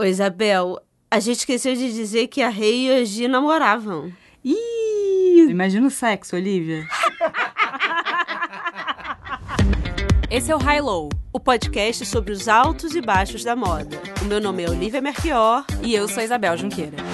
Ô, 0.00 0.04
Isabel, 0.04 0.78
a 1.10 1.18
gente 1.18 1.38
esqueceu 1.38 1.74
de 1.74 1.92
dizer 1.92 2.28
que 2.28 2.40
a 2.40 2.48
Rei 2.48 2.86
e 2.86 3.00
a 3.00 3.04
Gi 3.04 3.26
namoravam. 3.26 4.12
Ih, 4.44 5.48
imagina 5.50 5.88
o 5.88 5.90
sexo, 5.90 6.36
Olivia. 6.36 6.86
Esse 10.30 10.52
é 10.52 10.54
o 10.54 10.58
High 10.58 10.82
Low, 10.82 11.08
o 11.32 11.40
podcast 11.40 12.06
sobre 12.06 12.32
os 12.32 12.46
altos 12.46 12.94
e 12.94 13.00
baixos 13.00 13.42
da 13.42 13.56
moda. 13.56 14.00
O 14.22 14.26
meu 14.26 14.40
nome 14.40 14.62
é 14.62 14.70
Olivia 14.70 15.00
Merchior 15.00 15.64
e 15.82 15.96
eu 15.96 16.06
sou 16.06 16.22
Isabel 16.22 16.56
Junqueira. 16.56 17.07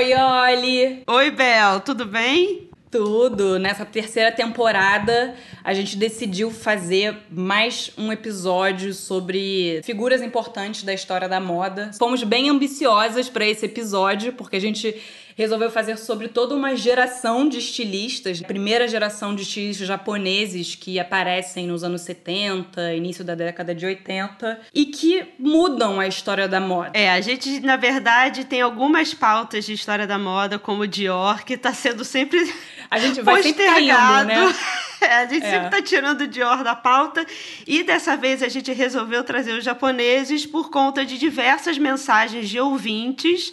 Oi, 0.00 0.14
Oli! 0.14 1.02
Oi, 1.06 1.30
Bel, 1.30 1.80
tudo 1.80 2.06
bem? 2.06 2.70
Tudo. 2.90 3.58
Nessa 3.58 3.84
terceira 3.84 4.32
temporada, 4.32 5.34
a 5.62 5.74
gente 5.74 5.94
decidiu 5.94 6.50
fazer 6.50 7.18
mais 7.30 7.92
um 7.98 8.10
episódio 8.10 8.94
sobre 8.94 9.82
figuras 9.84 10.22
importantes 10.22 10.84
da 10.84 10.94
história 10.94 11.28
da 11.28 11.38
moda. 11.38 11.90
Fomos 11.98 12.22
bem 12.22 12.48
ambiciosas 12.48 13.28
para 13.28 13.46
esse 13.46 13.66
episódio, 13.66 14.32
porque 14.32 14.56
a 14.56 14.60
gente 14.60 14.98
resolveu 15.40 15.70
fazer 15.70 15.96
sobre 15.96 16.28
toda 16.28 16.54
uma 16.54 16.76
geração 16.76 17.48
de 17.48 17.56
estilistas, 17.56 18.42
primeira 18.42 18.86
geração 18.86 19.34
de 19.34 19.42
estilistas 19.42 19.88
japoneses 19.88 20.74
que 20.74 21.00
aparecem 21.00 21.66
nos 21.66 21.82
anos 21.82 22.02
70, 22.02 22.94
início 22.94 23.24
da 23.24 23.34
década 23.34 23.74
de 23.74 23.86
80 23.86 24.60
e 24.74 24.84
que 24.84 25.24
mudam 25.38 25.98
a 25.98 26.06
história 26.06 26.46
da 26.46 26.60
moda. 26.60 26.90
É, 26.92 27.10
a 27.10 27.22
gente, 27.22 27.58
na 27.60 27.76
verdade, 27.76 28.44
tem 28.44 28.60
algumas 28.60 29.14
pautas 29.14 29.64
de 29.64 29.72
história 29.72 30.06
da 30.06 30.18
moda, 30.18 30.58
como 30.58 30.82
o 30.82 30.86
Dior, 30.86 31.42
que 31.42 31.54
está 31.54 31.72
sendo 31.72 32.04
sempre 32.04 32.38
a 32.90 32.98
gente 32.98 33.22
vai 33.22 33.42
sempre 33.42 33.64
caindo, 33.64 34.26
né? 34.26 34.54
É, 35.00 35.14
a 35.14 35.26
gente 35.26 35.46
é. 35.46 35.50
sempre 35.50 35.70
tá 35.70 35.80
tirando 35.80 36.20
o 36.20 36.26
Dior 36.26 36.62
da 36.62 36.74
pauta. 36.76 37.26
E 37.66 37.82
dessa 37.82 38.18
vez 38.18 38.42
a 38.42 38.48
gente 38.50 38.70
resolveu 38.70 39.24
trazer 39.24 39.52
os 39.52 39.64
japoneses 39.64 40.44
por 40.44 40.68
conta 40.70 41.06
de 41.06 41.16
diversas 41.16 41.78
mensagens 41.78 42.50
de 42.50 42.60
ouvintes 42.60 43.50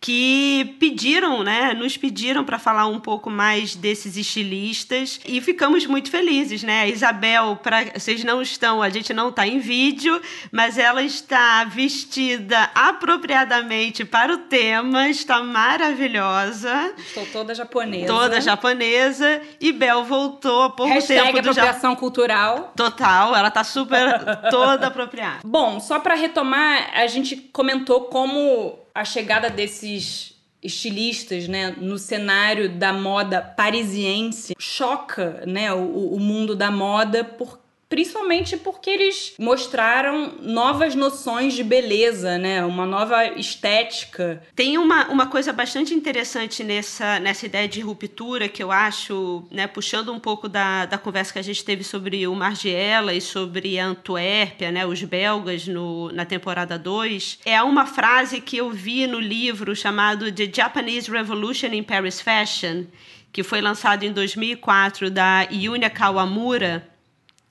que 0.00 0.76
pediram, 0.78 1.42
né, 1.42 1.74
nos 1.74 1.96
pediram 1.96 2.44
para 2.44 2.58
falar 2.58 2.86
um 2.86 3.00
pouco 3.00 3.28
mais 3.28 3.74
desses 3.74 4.16
estilistas 4.16 5.20
e 5.26 5.40
ficamos 5.40 5.86
muito 5.86 6.10
felizes, 6.10 6.62
né? 6.62 6.82
A 6.82 6.86
Isabel, 6.86 7.58
para 7.62 7.84
vocês 7.94 8.22
não 8.22 8.40
estão, 8.40 8.80
a 8.80 8.88
gente 8.88 9.12
não 9.12 9.30
está 9.30 9.46
em 9.46 9.58
vídeo, 9.58 10.20
mas 10.52 10.78
ela 10.78 11.02
está 11.02 11.64
vestida 11.64 12.70
apropriadamente 12.74 14.04
para 14.04 14.34
o 14.34 14.38
tema, 14.38 15.08
está 15.08 15.42
maravilhosa. 15.42 16.94
Estou 16.96 17.26
toda 17.26 17.54
japonesa. 17.54 18.06
Toda 18.06 18.40
japonesa 18.40 19.40
e 19.60 19.72
Bel 19.72 20.04
voltou 20.04 20.62
há 20.62 20.70
pouco 20.70 20.92
Hashtag 20.92 21.20
tempo 21.20 21.42
do 21.42 21.50
apropriação 21.50 21.96
cultural. 21.96 22.72
Total, 22.76 23.34
ela 23.34 23.50
tá 23.50 23.64
super 23.64 24.06
toda 24.48 24.86
apropriada. 24.86 25.40
Bom, 25.44 25.80
só 25.80 25.98
para 25.98 26.14
retomar, 26.14 26.90
a 26.94 27.06
gente 27.08 27.36
comentou 27.36 28.02
como 28.02 28.78
a 28.98 29.04
chegada 29.04 29.48
desses 29.48 30.34
estilistas, 30.60 31.46
né, 31.46 31.70
no 31.78 31.96
cenário 31.98 32.68
da 32.68 32.92
moda 32.92 33.40
parisiense 33.40 34.54
choca, 34.58 35.44
né, 35.46 35.72
o, 35.72 36.14
o 36.14 36.18
mundo 36.18 36.56
da 36.56 36.68
moda 36.68 37.22
por 37.22 37.60
Principalmente 37.88 38.54
porque 38.58 38.90
eles 38.90 39.34
mostraram 39.38 40.34
novas 40.42 40.94
noções 40.94 41.54
de 41.54 41.64
beleza, 41.64 42.36
né? 42.36 42.62
Uma 42.62 42.84
nova 42.84 43.24
estética. 43.38 44.42
Tem 44.54 44.76
uma, 44.76 45.08
uma 45.08 45.26
coisa 45.26 45.54
bastante 45.54 45.94
interessante 45.94 46.62
nessa, 46.62 47.18
nessa 47.18 47.46
ideia 47.46 47.66
de 47.66 47.80
ruptura 47.80 48.46
que 48.46 48.62
eu 48.62 48.70
acho, 48.70 49.42
né? 49.50 49.66
Puxando 49.66 50.12
um 50.12 50.20
pouco 50.20 50.50
da, 50.50 50.84
da 50.84 50.98
conversa 50.98 51.32
que 51.32 51.38
a 51.38 51.42
gente 51.42 51.64
teve 51.64 51.82
sobre 51.82 52.26
o 52.26 52.34
Margiela 52.34 53.14
e 53.14 53.22
sobre 53.22 53.78
a 53.78 53.86
Antuérpia, 53.86 54.70
né? 54.70 54.84
Os 54.84 55.02
belgas 55.02 55.66
no, 55.66 56.12
na 56.12 56.26
temporada 56.26 56.78
2. 56.78 57.40
É 57.46 57.62
uma 57.62 57.86
frase 57.86 58.42
que 58.42 58.58
eu 58.58 58.70
vi 58.70 59.06
no 59.06 59.18
livro 59.18 59.74
chamado 59.74 60.30
The 60.30 60.50
Japanese 60.54 61.10
Revolution 61.10 61.68
in 61.68 61.82
Paris 61.82 62.20
Fashion, 62.20 62.84
que 63.32 63.42
foi 63.42 63.62
lançado 63.62 64.02
em 64.02 64.12
2004 64.12 65.10
da 65.10 65.48
Yunya 65.50 65.88
Kawamura 65.88 66.97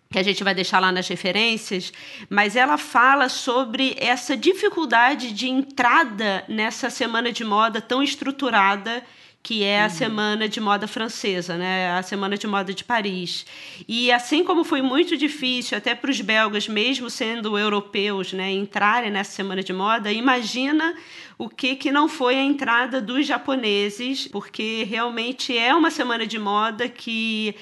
que 0.09 0.19
a 0.19 0.23
gente 0.23 0.44
vai 0.44 0.56
deixar 0.56 0.79
lá 0.79 0.91
nas 0.91 1.07
referências, 1.07 1.91
mas 2.29 2.56
ela 2.56 2.78
fala 2.78 3.29
sobre 3.29 3.95
essa 4.00 4.38
dificuldade 4.38 5.31
de 5.31 5.50
entrada 5.50 6.44
nessa 6.47 6.90
semana 6.90 7.31
de 7.31 7.44
moda 7.44 7.81
tão 7.81 8.01
estruturada 8.01 9.03
que 9.47 9.63
é 9.63 9.79
a 9.79 9.85
uhum. 9.85 9.90
Semana 9.90 10.50
de 10.50 10.59
Moda 10.59 10.90
Francesa, 10.90 11.56
né? 11.57 11.91
a 11.91 12.03
Semana 12.03 12.38
de 12.38 12.45
Moda 12.45 12.73
de 12.73 12.84
Paris. 12.84 13.45
E 13.88 14.12
assim 14.12 14.44
como 14.44 14.66
foi 14.66 14.81
muito 14.81 15.16
difícil 15.16 15.78
até 15.78 15.95
para 15.95 16.12
os 16.12 16.19
belgas, 16.19 16.68
mesmo 16.68 17.09
sendo 17.09 17.57
europeus, 17.57 18.34
né, 18.34 18.51
entrarem 18.51 19.09
nessa 19.09 19.31
Semana 19.31 19.63
de 19.63 19.72
Moda, 19.72 20.12
imagina 20.12 20.94
o 21.38 21.47
que, 21.47 21.78
que 21.78 21.94
não 21.94 22.09
foi 22.09 22.35
a 22.35 22.44
entrada 22.44 23.00
dos 23.00 23.25
japoneses, 23.25 24.28
porque 24.28 24.84
realmente 24.84 25.57
é 25.57 25.74
uma 25.74 25.91
semana 25.91 26.28
de 26.28 26.38
moda 26.38 26.89
que 26.89 27.56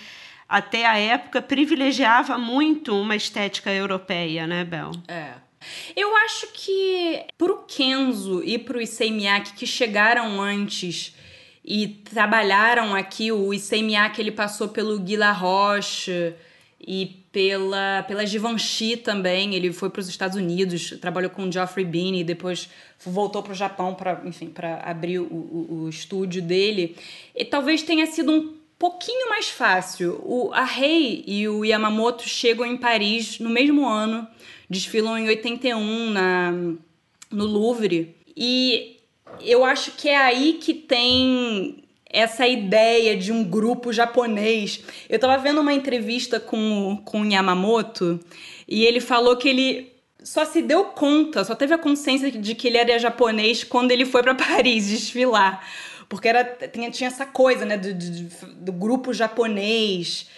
até 0.47 0.85
a 0.85 0.97
época 0.97 1.41
privilegiava 1.41 2.38
muito 2.38 3.00
uma 3.00 3.16
estética 3.16 3.72
europeia, 3.72 4.45
né, 4.45 4.63
Bel? 4.63 4.91
É. 5.07 5.33
Eu 5.95 6.16
acho 6.17 6.47
que 6.53 7.25
pro 7.38 7.63
Kenzo 7.67 8.44
e 8.44 8.57
pro 8.57 8.81
Issei 8.81 9.11
Miyake 9.11 9.53
que 9.53 9.66
chegaram 9.66 10.39
antes 10.39 11.16
e 11.63 11.88
trabalharam 11.88 12.94
aqui, 12.94 13.31
o 13.31 13.51
Issei 13.53 13.81
Miyake 13.81 14.22
ele 14.22 14.31
passou 14.31 14.67
pelo 14.67 15.00
Guy 15.00 15.17
Roche 15.33 16.35
e 16.79 17.25
pela, 17.31 18.03
pela 18.03 18.25
Givenchy 18.25 18.95
também, 18.95 19.56
ele 19.56 19.73
foi 19.73 19.89
para 19.89 20.00
os 20.00 20.07
Estados 20.07 20.38
Unidos, 20.38 20.91
trabalhou 21.01 21.29
com 21.29 21.51
Geoffrey 21.51 21.83
Beane 21.83 22.22
e 22.22 22.23
depois 22.23 22.69
voltou 23.03 23.41
para 23.41 23.51
o 23.51 23.56
Japão 23.56 23.94
para, 23.94 24.22
enfim, 24.23 24.47
para 24.47 24.75
abrir 24.81 25.19
o, 25.19 25.25
o, 25.25 25.83
o 25.83 25.89
estúdio 25.89 26.41
dele. 26.41 26.95
E 27.35 27.44
talvez 27.44 27.81
tenha 27.81 28.06
sido 28.06 28.31
um 28.31 28.53
pouquinho 28.78 29.30
mais 29.30 29.50
fácil. 29.50 30.22
O, 30.24 30.52
a 30.53 30.63
Rei 30.63 31.24
e 31.25 31.47
o 31.47 31.63
Yamamoto 31.63 32.28
chegam 32.28 32.66
em 32.66 32.78
Paris 32.78 33.40
no 33.40 33.50
mesmo 33.50 33.88
ano, 33.88 34.28
desfilam 34.69 35.18
em 35.18 35.28
81 35.28 36.09
na, 36.09 36.52
no 37.31 37.46
Louvre. 37.46 38.16
E 38.36 38.97
eu 39.41 39.63
acho 39.63 39.91
que 39.91 40.09
é 40.09 40.18
aí 40.18 40.53
que 40.53 40.74
tem 40.74 41.84
essa 42.09 42.47
ideia 42.47 43.18
de 43.18 43.31
um 43.31 43.44
grupo 43.44 43.91
japonês. 43.91 44.81
Eu 45.09 45.19
tava 45.19 45.38
vendo 45.38 45.59
uma 45.59 45.74
entrevista 45.74 46.40
com, 46.40 47.02
com 47.03 47.22
o 47.22 47.25
Yamamoto 47.25 48.19
e 48.68 48.86
ele 48.86 49.02
falou 49.02 49.36
que 49.36 49.50
ele 49.50 49.92
só 50.24 50.44
se 50.44 50.62
deu 50.62 50.86
conta, 50.86 51.44
só 51.44 51.53
teve 51.53 51.74
a 51.74 51.78
consciência 51.78 52.31
de 52.31 52.56
que 52.56 52.68
ele 52.68 52.78
era 52.78 52.97
japonês 52.97 53.63
quando 53.63 53.92
ele 53.92 54.06
foi 54.06 54.24
para 54.24 54.34
Paris 54.36 54.88
desfilar 54.88 55.63
porque 56.08 56.28
era, 56.28 56.44
tinha, 56.44 56.92
tinha 56.92 57.08
essa 57.08 57.26
coisa, 57.26 57.66
né, 57.66 57.78
do, 57.78 57.94
do, 57.94 58.56
do 58.56 58.72
grupo 58.72 59.14
japonês. 59.14 60.30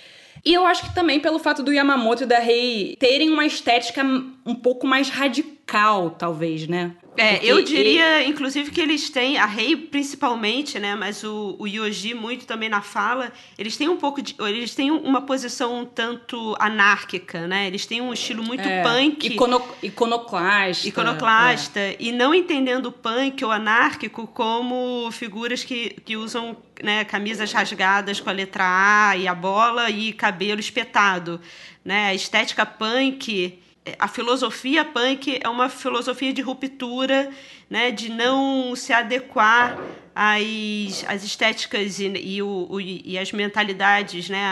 E 0.46 0.54
eu 0.54 0.66
acho 0.66 0.84
que 0.84 0.96
também 0.96 1.20
pelo 1.20 1.40
fato 1.40 1.64
do 1.64 1.74
Yamamoto 1.74 2.24
e 2.24 2.26
da 2.26 2.40
Rei 2.40 2.96
terem 3.00 3.30
uma 3.30 3.46
estética 3.46 4.04
um 4.46 4.56
pouco 4.56 4.88
mais 4.88 5.10
radical, 5.10 6.12
talvez, 6.12 6.68
né? 6.68 6.96
É, 7.18 7.44
eu 7.44 7.64
diria, 7.64 8.22
ele... 8.22 8.30
inclusive, 8.30 8.70
que 8.70 8.80
eles 8.80 9.10
têm, 9.10 9.38
a 9.38 9.46
Rei 9.46 9.76
principalmente, 9.76 10.80
né? 10.80 10.96
Mas 10.96 11.24
o, 11.24 11.56
o 11.58 11.68
Yoji 11.68 12.14
muito 12.14 12.46
também 12.46 12.70
na 12.70 12.82
fala, 12.82 13.32
eles 13.58 13.76
têm 13.76 13.90
um 13.90 13.98
pouco 13.98 14.22
de. 14.22 14.36
Eles 14.40 14.76
têm 14.76 14.92
uma 14.92 15.22
posição 15.22 15.80
um 15.80 15.86
tanto 15.86 16.56
anárquica, 16.60 17.48
né? 17.48 17.68
Eles 17.68 17.86
têm 17.86 18.02
um 18.02 18.14
estilo 18.14 18.44
muito 18.44 18.68
é, 18.68 18.84
punk. 18.84 19.28
Icono, 19.28 19.62
iconoclasta. 19.82 20.88
Iconoclasta. 20.88 21.80
É. 21.80 21.96
E 22.00 22.12
não 22.12 22.34
entendendo 22.34 22.88
o 22.88 22.92
punk 22.92 23.44
ou 23.44 23.52
anárquico 23.52 24.28
como 24.28 25.10
figuras 25.12 25.64
que, 25.64 25.90
que 26.06 26.16
usam 26.16 26.56
né, 26.84 27.04
camisas 27.04 27.52
rasgadas 27.52 28.20
com 28.20 28.30
a 28.30 28.34
letra 28.34 28.64
A 28.64 29.18
e 29.18 29.28
a 29.28 29.34
bola 29.34 29.90
e 29.90 30.14
cabelo 30.14 30.60
espetado. 30.60 31.42
Né? 31.84 32.10
A 32.10 32.14
estética 32.14 32.66
punk 32.66 33.60
a 33.98 34.08
filosofia 34.08 34.84
punk 34.84 35.40
é 35.42 35.50
uma 35.50 35.70
filosofia 35.70 36.34
de 36.34 36.42
ruptura, 36.42 37.30
né, 37.70 37.92
de 37.92 38.10
não 38.10 38.76
se 38.76 38.94
adequar 38.94 39.78
às, 40.16 41.06
às 41.08 41.24
estéticas 41.24 42.00
e, 42.00 42.08
e, 42.08 42.42
o, 42.42 42.80
e 42.80 43.18
as 43.18 43.32
mentalidades, 43.32 44.30
né, 44.30 44.44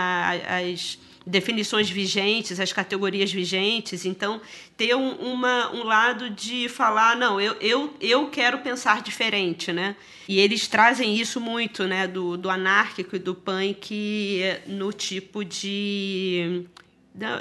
as 0.72 0.98
definições 1.26 1.90
vigentes, 1.90 2.60
as 2.60 2.72
categorias 2.72 3.32
vigentes. 3.32 4.06
Então, 4.06 4.40
ter 4.78 4.96
um, 4.96 5.12
uma, 5.14 5.72
um 5.74 5.84
lado 5.84 6.30
de 6.30 6.70
falar, 6.70 7.16
não, 7.16 7.42
eu, 7.42 7.56
eu, 7.60 7.94
eu 8.00 8.28
quero 8.28 8.60
pensar 8.60 9.02
diferente, 9.02 9.74
né? 9.74 9.96
E 10.28 10.40
eles 10.40 10.68
trazem 10.68 11.16
isso 11.18 11.42
muito, 11.42 11.86
né, 11.86 12.08
do, 12.08 12.38
do 12.38 12.50
anárquico 12.50 13.16
e 13.16 13.20
do 13.20 13.34
punk 13.34 14.44
no 14.68 14.94
tipo 14.94 15.44
de 15.44 16.66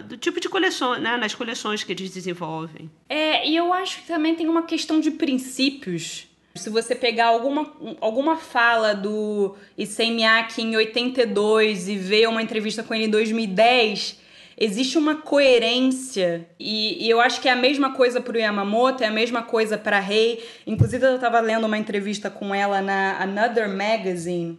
do 0.05 0.17
tipo 0.17 0.41
de 0.41 0.49
coleção, 0.49 0.99
né, 0.99 1.17
nas 1.17 1.35
coleções 1.35 1.83
que 1.83 1.93
eles 1.93 2.13
desenvolvem. 2.13 2.89
É, 3.09 3.47
e 3.49 3.57
eu 3.57 3.73
acho 3.73 4.01
que 4.01 4.07
também 4.07 4.35
tem 4.35 4.49
uma 4.49 4.63
questão 4.63 5.01
de 5.01 5.11
princípios 5.11 6.29
Se 6.55 6.71
você 6.71 6.95
pegar 6.95 7.27
alguma, 7.27 7.73
alguma 8.01 8.37
fala 8.37 8.95
do 8.95 9.57
Issei 9.77 10.07
em 10.07 10.77
82 10.77 11.89
e 11.89 11.97
ver 11.97 12.29
uma 12.29 12.41
entrevista 12.41 12.85
com 12.85 12.95
ele 12.95 13.07
em 13.07 13.11
2010, 13.11 14.21
existe 14.57 14.97
uma 14.97 15.17
coerência 15.17 16.49
e, 16.59 17.05
e, 17.05 17.11
eu 17.11 17.21
acho 17.21 17.41
que 17.41 17.49
é 17.49 17.53
a 17.53 17.57
mesma 17.57 17.93
coisa 17.95 18.21
para 18.21 18.37
o 18.37 18.39
Yamamoto, 18.39 19.03
é 19.03 19.09
a 19.09 19.11
mesma 19.11 19.43
coisa 19.43 19.77
para 19.77 19.99
Rei. 19.99 20.45
Inclusive 20.65 21.05
eu 21.05 21.17
estava 21.17 21.41
lendo 21.41 21.67
uma 21.67 21.77
entrevista 21.77 22.31
com 22.31 22.55
ela 22.55 22.81
na 22.81 23.21
Another 23.21 23.69
Magazine. 23.69 24.59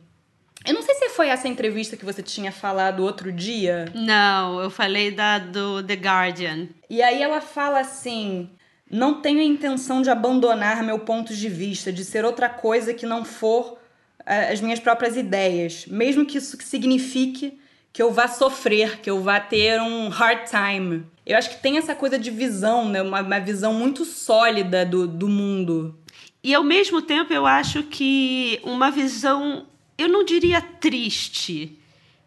Eu 0.66 0.74
não 0.74 0.82
sei 0.82 0.96
se 0.96 1.10
foi 1.10 1.30
essa 1.30 1.48
entrevista 1.48 1.96
que 1.96 2.06
você 2.06 2.24
tinha 2.24 2.52
falado 2.52 3.04
outro 3.04 3.32
dia. 3.32 3.86
Não, 3.94 4.60
eu 4.60 4.70
falei 4.70 5.12
da 5.12 5.38
do 5.38 5.84
The 5.84 5.94
Guardian. 5.94 6.68
E 6.90 7.02
aí 7.02 7.22
ela 7.22 7.40
fala 7.40 7.80
assim: 7.80 8.50
não 8.90 9.22
tenho 9.22 9.40
a 9.40 9.44
intenção 9.44 10.02
de 10.02 10.10
abandonar 10.10 10.84
meu 10.84 11.00
ponto 11.00 11.36
de 11.36 11.50
vista, 11.50 11.92
de 11.92 12.04
ser 12.04 12.26
outra 12.26 12.50
coisa 12.50 12.94
que 12.94 13.06
não 13.06 13.24
for 13.24 13.74
uh, 14.22 14.52
as 14.52 14.62
minhas 14.62 14.80
próprias 14.80 15.16
ideias, 15.16 15.86
mesmo 15.88 16.26
que 16.26 16.38
isso 16.38 16.58
signifique 16.62 17.60
que 17.96 18.02
eu 18.02 18.12
vá 18.12 18.28
sofrer, 18.28 19.00
que 19.00 19.10
eu 19.10 19.22
vá 19.22 19.40
ter 19.40 19.80
um 19.80 20.10
hard 20.10 20.50
time. 20.50 21.06
Eu 21.26 21.38
acho 21.38 21.50
que 21.50 21.62
tem 21.62 21.78
essa 21.78 21.96
coisa 21.96 22.20
de 22.20 22.30
visão, 22.30 22.90
né? 22.90 23.02
uma, 23.02 23.22
uma 23.22 23.40
visão 23.40 23.74
muito 23.74 24.04
sólida 24.04 24.86
do, 24.86 25.08
do 25.08 25.30
mundo. 25.30 25.98
E 26.44 26.54
ao 26.54 26.62
mesmo 26.62 27.02
tempo 27.02 27.32
eu 27.32 27.46
acho 27.46 27.84
que 27.84 28.60
uma 28.66 28.92
visão, 28.92 29.66
eu 29.98 30.10
não 30.10 30.24
diria 30.24 30.62
triste, 30.62 31.78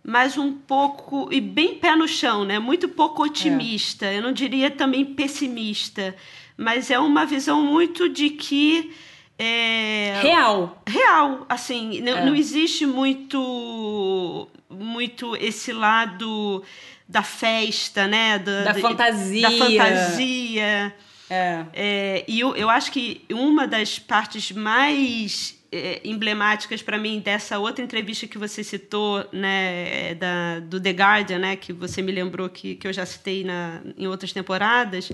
mas 0.03 0.39
um 0.39 0.53
pouco 0.53 1.29
e 1.33 1.41
bem 1.41 1.75
pé 1.75 1.95
no 1.95 2.09
chão, 2.09 2.45
né? 2.45 2.59
Muito 2.59 2.89
pouco 2.89 3.23
otimista. 3.23 4.07
É. 4.07 4.19
Eu 4.19 4.23
não 4.23 4.33
diria 4.33 4.71
também 4.71 5.05
pessimista, 5.05 6.15
mas 6.57 6.91
é 6.91 6.99
uma 6.99 7.27
visão 7.27 7.63
muito 7.63 8.09
de 8.09 8.31
que 8.31 8.93
é, 9.39 10.19
real. 10.21 10.83
Real, 10.87 11.47
assim, 11.49 12.01
não, 12.01 12.19
é. 12.19 12.25
não 12.25 12.35
existe 12.35 12.85
muito 12.85 14.49
muito 14.69 15.37
esse 15.37 15.73
lado 15.73 16.63
da 17.09 17.23
festa, 17.23 18.07
né? 18.07 18.39
Da, 18.39 18.65
da 18.65 18.75
fantasia. 18.75 19.43
Da 19.43 19.51
fantasia. 19.57 20.95
É. 21.31 21.65
é 21.73 22.25
e 22.27 22.41
eu, 22.41 22.57
eu 22.57 22.69
acho 22.69 22.91
que 22.91 23.25
uma 23.31 23.67
das 23.67 23.99
partes 23.99 24.51
mais 24.53 25.58
é, 25.71 26.01
emblemáticas 26.05 26.83
para 26.83 26.99
mim 26.99 27.21
dessa 27.21 27.59
outra 27.59 27.85
entrevista 27.85 28.27
que 28.27 28.39
você 28.39 28.65
citou, 28.65 29.27
né, 29.33 30.11
é, 30.11 30.15
da, 30.15 30.61
do 30.61 30.81
The 30.81 30.91
Guardian, 30.91 31.39
né, 31.39 31.57
que 31.57 31.73
você 31.73 32.01
me 32.03 32.13
lembrou 32.13 32.49
que, 32.49 32.75
que 32.77 32.87
eu 32.87 32.93
já 32.93 33.05
citei 33.05 33.45
na, 33.45 33.83
em 33.97 34.07
outras 34.07 34.33
temporadas, 34.33 35.11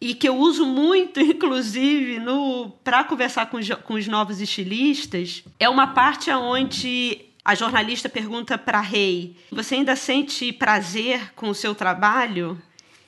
e 0.00 0.14
que 0.14 0.28
eu 0.28 0.36
uso 0.36 0.66
muito, 0.66 1.18
inclusive, 1.20 2.18
no 2.18 2.70
para 2.82 3.04
conversar 3.04 3.46
com 3.46 3.58
com 3.84 3.94
os 3.94 4.06
novos 4.06 4.40
estilistas, 4.40 5.42
é 5.58 5.68
uma 5.68 5.88
parte 5.88 6.30
onde 6.30 7.24
a 7.44 7.54
jornalista 7.54 8.08
pergunta 8.08 8.56
para 8.56 8.80
Rei: 8.80 9.36
Você 9.50 9.76
ainda 9.76 9.94
sente 9.94 10.52
prazer 10.52 11.32
com 11.34 11.48
o 11.48 11.54
seu 11.54 11.74
trabalho? 11.74 12.60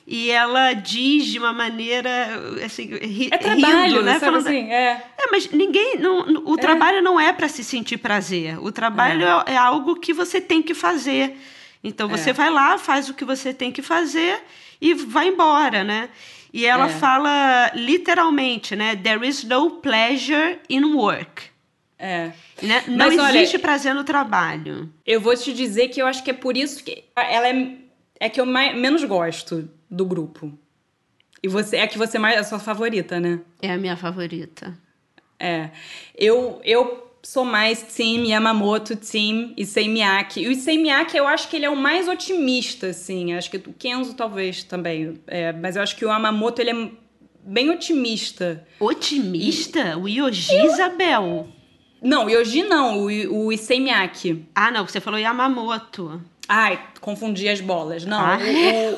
E 0.06 0.30
ela 0.30 0.72
diz 0.72 1.26
de 1.26 1.36
uma 1.36 1.52
maneira 1.52 2.10
assim, 2.64 2.84
ri, 2.84 3.28
é 3.28 3.36
trabalho, 3.36 3.88
rindo, 3.88 4.02
né? 4.04 4.20
Falando 4.20 4.46
assim, 4.46 4.70
é. 4.70 5.04
é, 5.18 5.30
mas 5.32 5.50
ninguém. 5.50 5.98
Não, 5.98 6.44
o 6.44 6.54
é. 6.54 6.60
trabalho 6.60 7.02
não 7.02 7.18
é 7.18 7.32
para 7.32 7.48
se 7.48 7.64
sentir 7.64 7.96
prazer. 7.96 8.56
O 8.62 8.70
trabalho 8.70 9.24
é. 9.24 9.54
é. 9.54 9.56
algo 9.56 9.96
que 9.96 10.12
você 10.12 10.40
tem 10.40 10.62
que 10.62 10.74
fazer. 10.74 11.36
Então 11.82 12.08
você 12.08 12.30
é. 12.30 12.32
vai 12.32 12.50
lá, 12.50 12.78
faz 12.78 13.08
o 13.08 13.14
que 13.14 13.24
você 13.24 13.52
tem 13.52 13.72
que 13.72 13.82
fazer 13.82 14.40
e 14.80 14.94
vai 14.94 15.26
embora, 15.26 15.82
né? 15.82 16.08
E 16.52 16.64
ela 16.64 16.86
é. 16.86 16.88
fala 16.88 17.72
literalmente, 17.74 18.76
né? 18.76 18.94
There 18.94 19.26
is 19.26 19.42
no 19.42 19.72
pleasure 19.72 20.60
in 20.70 20.84
work. 20.84 21.42
É. 21.98 22.30
Né? 22.62 22.84
Não 22.86 23.08
Mas, 23.08 23.34
existe 23.34 23.56
olha, 23.56 23.62
prazer 23.62 23.94
no 23.94 24.04
trabalho. 24.04 24.88
Eu 25.04 25.20
vou 25.20 25.36
te 25.36 25.52
dizer 25.52 25.88
que 25.88 26.00
eu 26.00 26.06
acho 26.06 26.22
que 26.22 26.30
é 26.30 26.34
por 26.34 26.56
isso 26.56 26.84
que 26.84 27.04
ela 27.16 27.48
é, 27.48 27.72
é 28.20 28.28
que 28.28 28.40
eu 28.40 28.46
mais, 28.46 28.76
menos 28.76 29.02
gosto 29.02 29.68
do 29.90 30.04
grupo. 30.04 30.52
E 31.42 31.48
você 31.48 31.76
é 31.76 31.86
que 31.86 31.98
você 31.98 32.18
mais 32.18 32.36
é 32.36 32.38
a 32.40 32.44
sua 32.44 32.58
favorita, 32.58 33.20
né? 33.20 33.40
É 33.62 33.72
a 33.72 33.76
minha 33.76 33.96
favorita. 33.96 34.76
É. 35.38 35.70
Eu 36.16 36.60
eu 36.64 37.06
sou 37.22 37.44
mais 37.44 37.82
team 37.82 38.24
Yamamoto, 38.24 38.96
team 38.96 39.52
Issei 39.56 39.88
Miyake. 39.88 40.40
E 40.40 40.48
o 40.48 40.52
Issei 40.52 40.78
Miyake, 40.78 41.16
eu 41.16 41.26
acho 41.26 41.48
que 41.48 41.56
ele 41.56 41.64
é 41.64 41.70
o 41.70 41.76
mais 41.76 42.06
otimista, 42.06 42.88
assim. 42.88 43.34
Acho 43.34 43.50
que 43.50 43.56
o 43.56 43.72
Kenzo 43.72 44.14
talvez 44.14 44.62
também. 44.62 45.20
É, 45.26 45.52
mas 45.52 45.76
eu 45.76 45.82
acho 45.82 45.96
que 45.96 46.04
o 46.04 46.08
Yamamoto, 46.08 46.60
ele 46.60 46.70
é 46.70 46.90
bem 47.44 47.70
otimista. 47.70 48.66
Otimista? 48.78 49.80
E... 49.80 49.94
O 49.96 50.08
Yoji, 50.08 50.54
eu... 50.54 50.66
Isabel. 50.66 51.48
Não, 52.00 52.30
Yoji 52.30 52.62
não, 52.62 53.00
o, 53.00 53.46
o 53.46 53.52
Issei 53.52 53.80
Miyake. 53.80 54.46
Ah, 54.54 54.70
não, 54.70 54.86
você 54.86 55.00
falou 55.00 55.18
Yamamoto. 55.18 56.22
Ai, 56.48 56.80
confundi 57.00 57.48
as 57.48 57.60
bolas. 57.60 58.04
Não, 58.04 58.18
ah, 58.18 58.38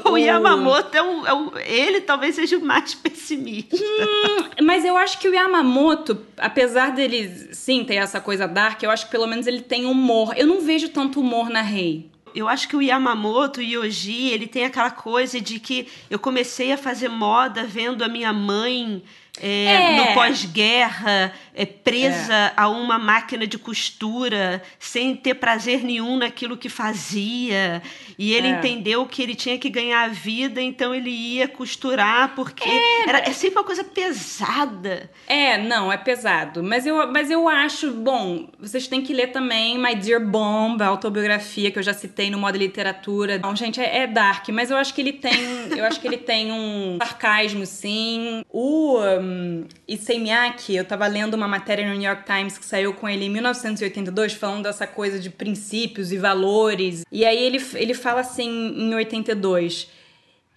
o, 0.04 0.08
o, 0.10 0.12
o, 0.12 0.18
Yamamoto 0.18 0.96
é 0.96 1.02
um, 1.02 1.56
é 1.56 1.70
Ele 1.70 2.00
talvez 2.00 2.34
seja 2.34 2.58
o 2.58 2.64
mais 2.64 2.94
pessimista. 2.94 3.76
Hum, 3.76 4.64
mas 4.64 4.84
eu 4.84 4.96
acho 4.96 5.18
que 5.18 5.28
o 5.28 5.34
Yamamoto, 5.34 6.26
apesar 6.36 6.92
dele 6.92 7.54
sim 7.54 7.84
ter 7.84 7.96
essa 7.96 8.20
coisa 8.20 8.46
dark, 8.46 8.82
eu 8.82 8.90
acho 8.90 9.06
que 9.06 9.10
pelo 9.10 9.26
menos 9.26 9.46
ele 9.46 9.60
tem 9.60 9.86
humor. 9.86 10.34
Eu 10.36 10.46
não 10.46 10.60
vejo 10.60 10.90
tanto 10.90 11.20
humor 11.20 11.48
na 11.48 11.62
Rei. 11.62 12.10
Eu 12.34 12.46
acho 12.46 12.68
que 12.68 12.76
o 12.76 12.82
Yamamoto, 12.82 13.60
o 13.60 13.62
Yoji, 13.62 14.28
ele 14.28 14.46
tem 14.46 14.64
aquela 14.64 14.90
coisa 14.90 15.40
de 15.40 15.58
que 15.58 15.88
eu 16.10 16.18
comecei 16.18 16.72
a 16.72 16.76
fazer 16.76 17.08
moda 17.08 17.64
vendo 17.64 18.04
a 18.04 18.08
minha 18.08 18.32
mãe 18.32 19.02
é, 19.40 19.64
é. 19.64 19.96
no 19.96 20.14
pós-guerra, 20.14 21.32
é, 21.54 21.64
presa 21.66 22.34
é. 22.34 22.52
a 22.56 22.68
uma 22.68 22.98
máquina 22.98 23.46
de 23.46 23.58
costura, 23.58 24.62
sem 24.78 25.14
ter 25.14 25.34
prazer 25.34 25.82
nenhum 25.84 26.16
naquilo 26.16 26.56
que 26.56 26.68
fazia. 26.68 27.82
E 28.18 28.34
ele 28.34 28.48
é. 28.48 28.50
entendeu 28.50 29.06
que 29.06 29.22
ele 29.22 29.34
tinha 29.34 29.58
que 29.58 29.68
ganhar 29.68 30.04
a 30.04 30.08
vida, 30.08 30.60
então 30.60 30.94
ele 30.94 31.10
ia 31.10 31.48
costurar, 31.48 32.34
porque 32.34 32.68
é. 32.68 33.08
era, 33.08 33.18
é 33.20 33.32
sempre 33.32 33.58
uma 33.58 33.64
coisa 33.64 33.84
pesada. 33.84 35.10
É, 35.26 35.58
não, 35.58 35.92
é 35.92 35.96
pesado. 35.96 36.62
Mas 36.62 36.86
eu, 36.86 37.10
mas 37.10 37.30
eu 37.30 37.48
acho, 37.48 37.92
bom, 37.92 38.48
vocês 38.58 38.86
têm 38.86 39.02
que 39.02 39.12
ler 39.12 39.28
também 39.28 39.78
My 39.78 39.94
Dear 39.94 40.24
Bomb, 40.24 40.82
a 40.82 40.86
autobiografia 40.86 41.70
que 41.70 41.78
eu 41.78 41.82
já 41.82 41.94
citei 41.94 42.30
no 42.30 42.38
modo 42.38 42.56
literatura. 42.58 43.38
Não, 43.38 43.54
gente, 43.54 43.80
é, 43.80 43.98
é 43.98 44.06
dark, 44.06 44.48
mas 44.48 44.70
eu 44.70 44.76
acho 44.76 44.94
que 44.94 45.00
ele 45.00 45.12
tem, 45.12 45.32
eu 45.76 45.84
acho 45.84 46.00
que 46.00 46.06
ele 46.06 46.18
tem 46.18 46.52
um 46.52 46.98
sarcasmo, 46.98 47.64
sim. 47.66 48.42
O 48.50 48.98
um, 49.28 49.64
Issei 49.86 50.18
Miyake, 50.18 50.74
eu 50.74 50.84
tava 50.84 51.06
lendo 51.06 51.34
uma 51.34 51.46
matéria 51.46 51.86
no 51.86 51.92
New 51.92 52.08
York 52.08 52.24
Times 52.24 52.58
que 52.58 52.64
saiu 52.64 52.94
com 52.94 53.08
ele 53.08 53.26
em 53.26 53.30
1982, 53.30 54.32
falando 54.32 54.64
dessa 54.64 54.86
coisa 54.86 55.18
de 55.18 55.30
princípios 55.30 56.10
e 56.10 56.16
valores. 56.16 57.04
E 57.12 57.24
aí 57.24 57.42
ele, 57.42 57.62
ele 57.74 57.94
fala 57.94 58.20
assim 58.20 58.48
em 58.48 58.94
82. 58.94 59.88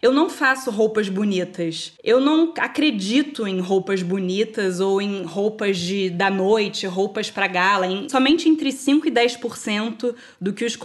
Eu 0.01 0.11
não 0.11 0.29
faço 0.29 0.71
roupas 0.71 1.09
bonitas. 1.09 1.93
Eu 2.03 2.19
não 2.19 2.53
acredito 2.57 3.47
em 3.47 3.59
roupas 3.59 4.01
bonitas 4.01 4.79
ou 4.79 4.99
em 4.99 5.23
roupas 5.23 5.77
de 5.77 6.09
da 6.09 6.29
noite, 6.29 6.87
roupas 6.87 7.29
para 7.29 7.45
gala. 7.45 7.85
Em, 7.85 8.09
somente 8.09 8.49
entre 8.49 8.71
5 8.71 9.07
e 9.07 9.11
10% 9.11 10.15
do 10.39 10.53
que 10.53 10.65
os 10.65 10.75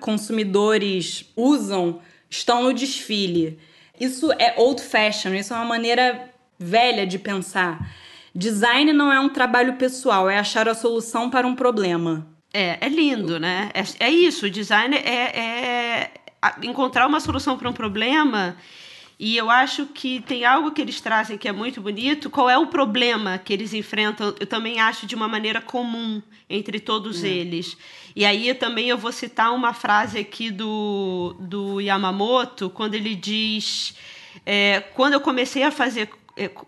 consumidores 0.00 1.30
usam 1.36 2.00
estão 2.30 2.62
no 2.62 2.72
desfile. 2.72 3.58
Isso 4.00 4.30
é 4.32 4.54
old 4.56 4.82
fashion, 4.82 5.34
isso 5.34 5.52
é 5.52 5.56
uma 5.56 5.64
maneira 5.64 6.30
velha 6.58 7.06
de 7.06 7.18
pensar. 7.18 7.90
Design 8.34 8.92
não 8.92 9.12
é 9.12 9.18
um 9.18 9.28
trabalho 9.28 9.74
pessoal, 9.74 10.28
é 10.28 10.38
achar 10.38 10.68
a 10.68 10.74
solução 10.74 11.30
para 11.30 11.46
um 11.46 11.54
problema. 11.54 12.26
É, 12.52 12.78
é 12.80 12.88
lindo, 12.88 13.38
né? 13.38 13.70
É, 13.74 14.06
é 14.06 14.10
isso, 14.10 14.46
o 14.46 14.50
design 14.50 14.94
é, 14.96 15.38
é 15.38 16.10
encontrar 16.62 17.06
uma 17.06 17.20
solução 17.20 17.56
para 17.56 17.68
um 17.68 17.72
problema. 17.72 18.56
E 19.18 19.34
eu 19.36 19.48
acho 19.48 19.86
que 19.86 20.20
tem 20.20 20.44
algo 20.44 20.72
que 20.72 20.80
eles 20.80 21.00
trazem 21.00 21.38
que 21.38 21.48
é 21.48 21.52
muito 21.52 21.80
bonito. 21.80 22.28
Qual 22.28 22.50
é 22.50 22.58
o 22.58 22.66
problema 22.66 23.38
que 23.38 23.52
eles 23.52 23.72
enfrentam? 23.72 24.34
Eu 24.38 24.46
também 24.46 24.78
acho 24.78 25.06
de 25.06 25.14
uma 25.14 25.26
maneira 25.26 25.60
comum 25.60 26.20
entre 26.50 26.78
todos 26.78 27.24
é. 27.24 27.28
eles. 27.28 27.78
E 28.14 28.26
aí 28.26 28.52
também 28.52 28.90
eu 28.90 28.98
vou 28.98 29.12
citar 29.12 29.54
uma 29.54 29.72
frase 29.72 30.18
aqui 30.18 30.50
do, 30.50 31.34
do 31.40 31.80
Yamamoto, 31.80 32.68
quando 32.68 32.94
ele 32.94 33.14
diz: 33.14 33.96
é, 34.44 34.80
quando 34.94 35.14
eu 35.14 35.20
comecei 35.20 35.62
a 35.62 35.70
fazer 35.70 36.10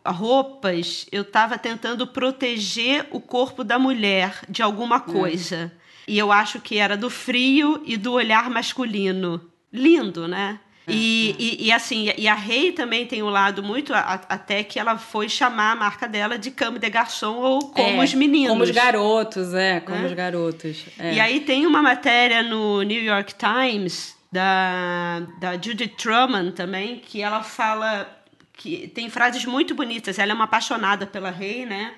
roupas, 0.07 1.07
eu 1.13 1.23
estava 1.23 1.59
tentando 1.59 2.07
proteger 2.07 3.07
o 3.11 3.21
corpo 3.21 3.63
da 3.63 3.79
mulher 3.79 4.41
de 4.49 4.63
alguma 4.63 5.01
coisa. 5.01 5.73
E 6.07 6.19
eu 6.19 6.33
acho 6.33 6.61
que 6.61 6.79
era 6.79 6.97
do 6.97 7.11
frio 7.11 7.83
e 7.85 7.97
do 7.97 8.13
olhar 8.13 8.49
masculino. 8.49 9.41
Lindo, 9.71 10.27
né? 10.27 10.59
E, 10.89 11.37
e, 11.39 11.67
e, 11.67 11.73
assim, 11.73 12.11
e 12.17 12.27
a 12.27 12.35
Rei 12.35 12.73
também 12.73 13.07
tem 13.07 13.23
um 13.23 13.29
lado 13.29 13.63
muito, 13.63 13.93
a, 13.93 14.21
até 14.29 14.65
que 14.65 14.79
ela 14.79 14.97
foi 14.97 15.29
chamar 15.29 15.73
a 15.73 15.77
marca 15.77 16.09
dela 16.09 16.39
de 16.39 16.51
Cama 16.51 16.79
de 16.79 16.89
Garçom 16.89 17.37
ou 17.37 17.59
Como 17.69 18.01
é, 18.01 18.05
os 18.05 18.15
Meninos. 18.15 18.49
Como 18.49 18.63
os 18.63 18.71
garotos, 18.71 19.53
é, 19.53 19.81
como 19.81 19.99
é. 19.99 20.07
os 20.07 20.13
garotos. 20.15 20.87
É. 20.99 21.15
E 21.15 21.21
aí 21.21 21.41
tem 21.41 21.67
uma 21.67 21.83
matéria 21.83 22.43
no 22.43 22.83
New 22.83 23.03
York 23.03 23.35
Times 23.35 24.17
da, 24.33 25.21
da 25.39 25.53
Judith 25.55 25.97
Truman 25.97 26.53
também, 26.53 26.99
que 26.99 27.21
ela 27.21 27.43
fala 27.43 28.18
que 28.59 28.89
tem 28.89 29.09
frases 29.09 29.47
muito 29.47 29.75
bonitas. 29.75 30.19
Ela 30.19 30.33
é 30.33 30.35
uma 30.35 30.45
apaixonada 30.45 31.07
pela 31.07 31.31
Rei, 31.31 31.65
né? 31.65 31.95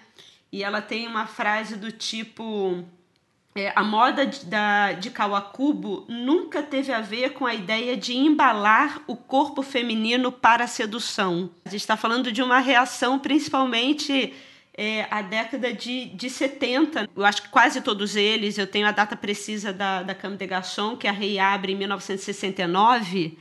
e 0.52 0.62
ela 0.62 0.82
tem 0.82 1.06
uma 1.06 1.26
frase 1.26 1.76
do 1.76 1.92
tipo 1.92 2.84
é, 3.54 3.72
a 3.74 3.82
moda 3.82 4.26
de, 4.26 4.44
da, 4.46 4.92
de 4.92 5.10
Kawakubo 5.10 6.06
nunca 6.08 6.62
teve 6.62 6.92
a 6.92 7.00
ver 7.00 7.30
com 7.30 7.46
a 7.46 7.54
ideia 7.54 7.96
de 7.96 8.16
embalar 8.16 9.02
o 9.06 9.16
corpo 9.16 9.62
feminino 9.62 10.30
para 10.30 10.64
a 10.64 10.68
sedução. 10.68 11.50
A 11.64 11.68
gente 11.68 11.80
está 11.80 11.96
falando 11.96 12.30
de 12.32 12.42
uma 12.42 12.58
reação 12.58 13.18
principalmente 13.18 14.32
é, 14.76 15.06
a 15.10 15.22
década 15.22 15.72
de, 15.72 16.06
de 16.06 16.30
70. 16.30 17.08
Eu 17.14 17.24
acho 17.24 17.42
que 17.42 17.48
quase 17.48 17.80
todos 17.80 18.16
eles, 18.16 18.56
eu 18.56 18.66
tenho 18.66 18.86
a 18.86 18.92
data 18.92 19.16
precisa 19.16 19.72
da, 19.72 20.02
da 20.02 20.14
Cama 20.14 20.36
de 20.36 20.46
Garçon, 20.46 20.96
que 20.96 21.08
a 21.08 21.12
Rei 21.12 21.38
abre 21.38 21.72
em 21.72 21.76
1969. 21.76 23.36